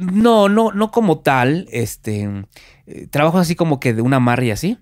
[0.00, 1.66] No, no, no como tal.
[1.70, 2.46] Este,
[2.86, 4.78] eh, trabajos así como que de una marra y así.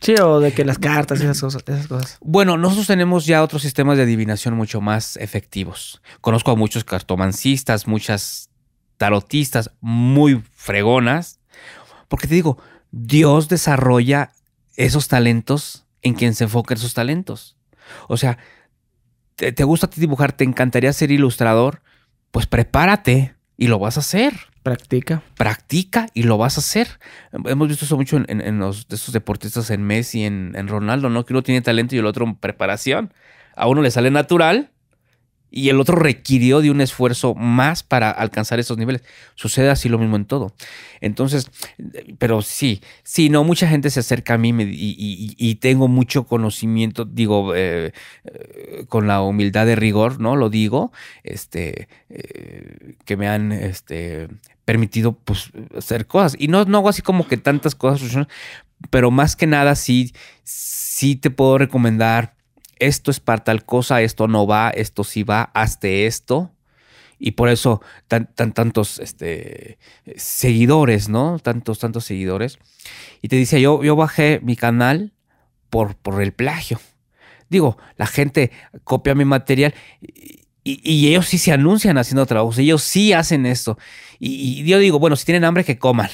[0.00, 2.18] Sí, o de que las cartas y esas cosas, esas cosas.
[2.20, 6.02] Bueno, nosotros tenemos ya otros sistemas de adivinación mucho más efectivos.
[6.20, 8.50] Conozco a muchos cartomancistas, muchas
[8.98, 11.40] tarotistas muy fregonas.
[12.08, 12.58] Porque te digo,
[12.90, 14.32] Dios desarrolla
[14.76, 17.56] esos talentos en quien se enfoca esos talentos.
[18.08, 18.38] O sea,
[19.34, 21.82] te, te gusta a ti dibujar, te encantaría ser ilustrador,
[22.30, 24.34] pues prepárate y lo vas a hacer.
[24.62, 25.22] Practica.
[25.36, 26.88] Practica y lo vas a hacer.
[27.32, 31.08] Hemos visto eso mucho en, en, los, de estos deportistas en Messi, en, en Ronaldo,
[31.08, 31.24] ¿no?
[31.24, 33.12] Que uno tiene talento y el otro preparación.
[33.54, 34.72] A uno le sale natural
[35.50, 39.02] y el otro requirió de un esfuerzo más para alcanzar esos niveles.
[39.34, 40.54] Sucede así lo mismo en todo.
[41.00, 41.50] Entonces,
[42.18, 47.54] pero sí, sí, no, mucha gente se acerca a mí y, tengo mucho conocimiento, digo,
[47.54, 47.92] eh,
[48.24, 50.36] eh, con la humildad de rigor, ¿no?
[50.36, 50.92] Lo digo,
[51.22, 54.28] este, eh, que me han, este,
[54.64, 56.36] permitido, pues, hacer cosas.
[56.38, 58.26] Y no, no hago así como que tantas cosas,
[58.90, 60.12] pero más que nada sí,
[60.44, 62.34] sí te puedo recomendar
[62.78, 66.52] esto es para tal cosa, esto no va, esto sí va, hazte esto.
[67.18, 69.78] Y por eso tan, tan, tantos este,
[70.16, 71.38] seguidores, ¿no?
[71.38, 72.58] Tantos, tantos seguidores.
[73.22, 75.14] Y te dice, yo, yo bajé mi canal
[75.70, 76.78] por, por el plagio.
[77.48, 78.50] Digo, la gente
[78.84, 79.74] copia mi material
[80.62, 83.78] y, ellos sí se anuncian haciendo trabajos, ellos sí hacen esto.
[84.18, 86.10] Y yo digo, bueno, si tienen hambre, que coman.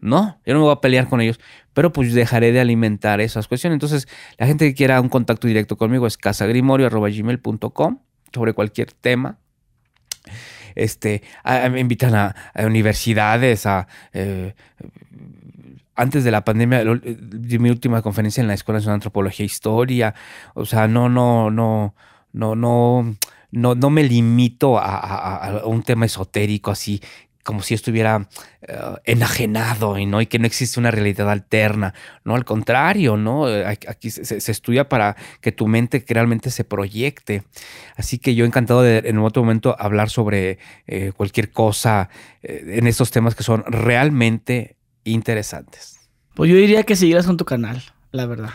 [0.00, 1.38] No, yo no me voy a pelear con ellos,
[1.74, 3.74] pero pues dejaré de alimentar esas cuestiones.
[3.74, 4.08] Entonces,
[4.38, 7.98] la gente que quiera un contacto directo conmigo es casagrimorio.gmail.com
[8.32, 9.38] sobre cualquier tema.
[10.74, 11.22] Este,
[11.70, 13.88] me invitan a, universidades, a...
[14.12, 14.54] Eh,
[15.96, 19.46] antes de la pandemia, di mi última conferencia en la Escuela Nacional de Antropología e
[19.46, 20.14] Historia.
[20.54, 21.94] O sea, no, no, no,
[22.32, 23.16] no, no,
[23.50, 27.02] no, no me limito a, un tema esotérico así
[27.44, 28.28] como si estuviera
[28.62, 31.94] uh, enajenado y no y que no existe una realidad alterna
[32.24, 37.42] no al contrario no aquí se, se, estudia para que tu mente realmente se proyecte.
[37.96, 42.08] Así que yo encantado de en otro momento hablar sobre eh, cualquier cosa
[42.42, 46.00] eh, en estos temas que son realmente interesantes.
[46.34, 48.50] Pues yo diría que siguieras con tu canal la verdad.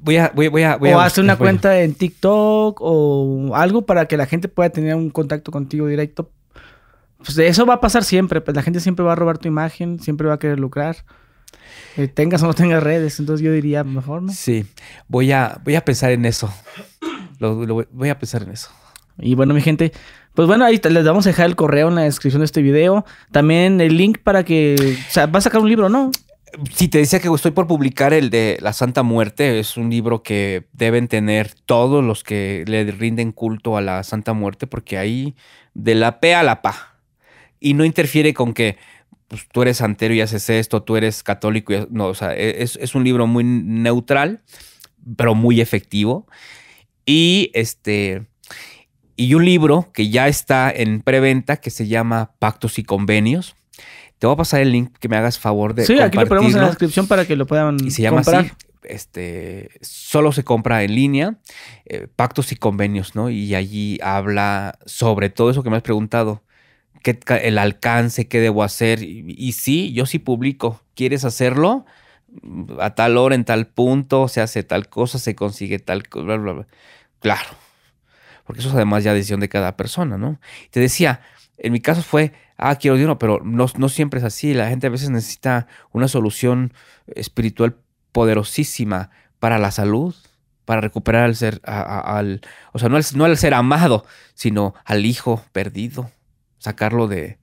[0.00, 3.84] Voy a, voy, voy a, voy o a, hacer una cuenta en TikTok o algo
[3.84, 6.30] para que la gente pueda tener un contacto contigo directo
[7.24, 9.98] pues eso va a pasar siempre, pues la gente siempre va a robar tu imagen,
[10.00, 11.04] siempre va a querer lucrar.
[11.96, 14.32] Eh, tengas o no tengas redes, entonces yo diría mejor, ¿no?
[14.32, 14.64] Sí,
[15.08, 16.52] voy a, voy a pensar en eso.
[17.38, 18.70] Lo, lo, voy a pensar en eso.
[19.18, 19.92] Y bueno, mi gente,
[20.34, 23.04] pues bueno, ahí les vamos a dejar el correo en la descripción de este video.
[23.30, 24.76] También el link para que.
[25.08, 26.10] O sea, va a sacar un libro, ¿no?
[26.70, 29.58] Sí, te decía que estoy por publicar el de La Santa Muerte.
[29.58, 34.32] Es un libro que deben tener todos los que le rinden culto a la Santa
[34.34, 35.34] Muerte, porque ahí
[35.74, 36.91] de la P a la PA
[37.62, 38.76] y no interfiere con que
[39.28, 41.72] pues, tú eres santero y haces esto, tú eres católico.
[41.72, 44.42] Y, no, o sea, e, es, es, un libro muy neutral,
[45.16, 46.26] pero muy efectivo.
[47.06, 48.26] Y este.
[49.16, 53.54] Y un libro que ya está en preventa que se llama Pactos y Convenios.
[54.18, 55.86] Te voy a pasar el link que me hagas favor de.
[55.86, 57.76] Sí, aquí lo ponemos en la descripción para que lo puedan.
[57.84, 58.44] Y se llama comprar.
[58.44, 58.52] así.
[58.84, 61.38] Este, solo se compra en línea,
[61.86, 63.30] eh, pactos y convenios, ¿no?
[63.30, 66.42] Y allí habla sobre todo eso que me has preguntado,
[67.02, 69.02] qué, el alcance, qué debo hacer.
[69.02, 70.82] Y, y, sí, yo sí publico.
[70.94, 71.84] ¿Quieres hacerlo?
[72.78, 76.36] A tal hora, en tal punto, se hace tal cosa, se consigue tal cosa, bla,
[76.36, 76.66] bla, bla.
[77.20, 77.50] Claro.
[78.44, 80.40] Porque eso es además ya decisión de cada persona, ¿no?
[80.70, 81.20] Te decía,
[81.58, 84.54] en mi caso fue, ah, quiero dinero, pero no, no siempre es así.
[84.54, 86.72] La gente a veces necesita una solución
[87.06, 87.76] espiritual
[88.12, 90.14] poderosísima para la salud,
[90.64, 92.40] para recuperar al ser, a, al,
[92.72, 94.04] o sea, no al, no al ser amado,
[94.34, 96.10] sino al hijo perdido,
[96.62, 97.38] sacarlo de,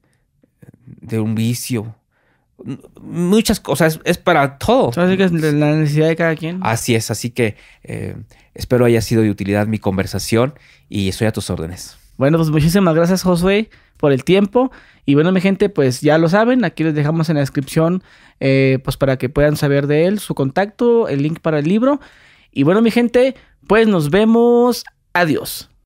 [0.86, 1.96] de un vicio.
[3.02, 4.90] Muchas cosas, es para todo.
[4.96, 6.60] Así que es la necesidad de cada quien.
[6.62, 8.16] Así es, así que eh,
[8.54, 10.54] espero haya sido de utilidad mi conversación
[10.90, 11.98] y estoy a tus órdenes.
[12.18, 14.72] Bueno, pues muchísimas gracias, Josué, por el tiempo.
[15.06, 18.04] Y bueno, mi gente, pues ya lo saben, aquí les dejamos en la descripción,
[18.40, 22.02] eh, pues para que puedan saber de él, su contacto, el link para el libro.
[22.52, 23.36] Y bueno, mi gente,
[23.68, 24.84] pues nos vemos.
[25.14, 25.69] Adiós.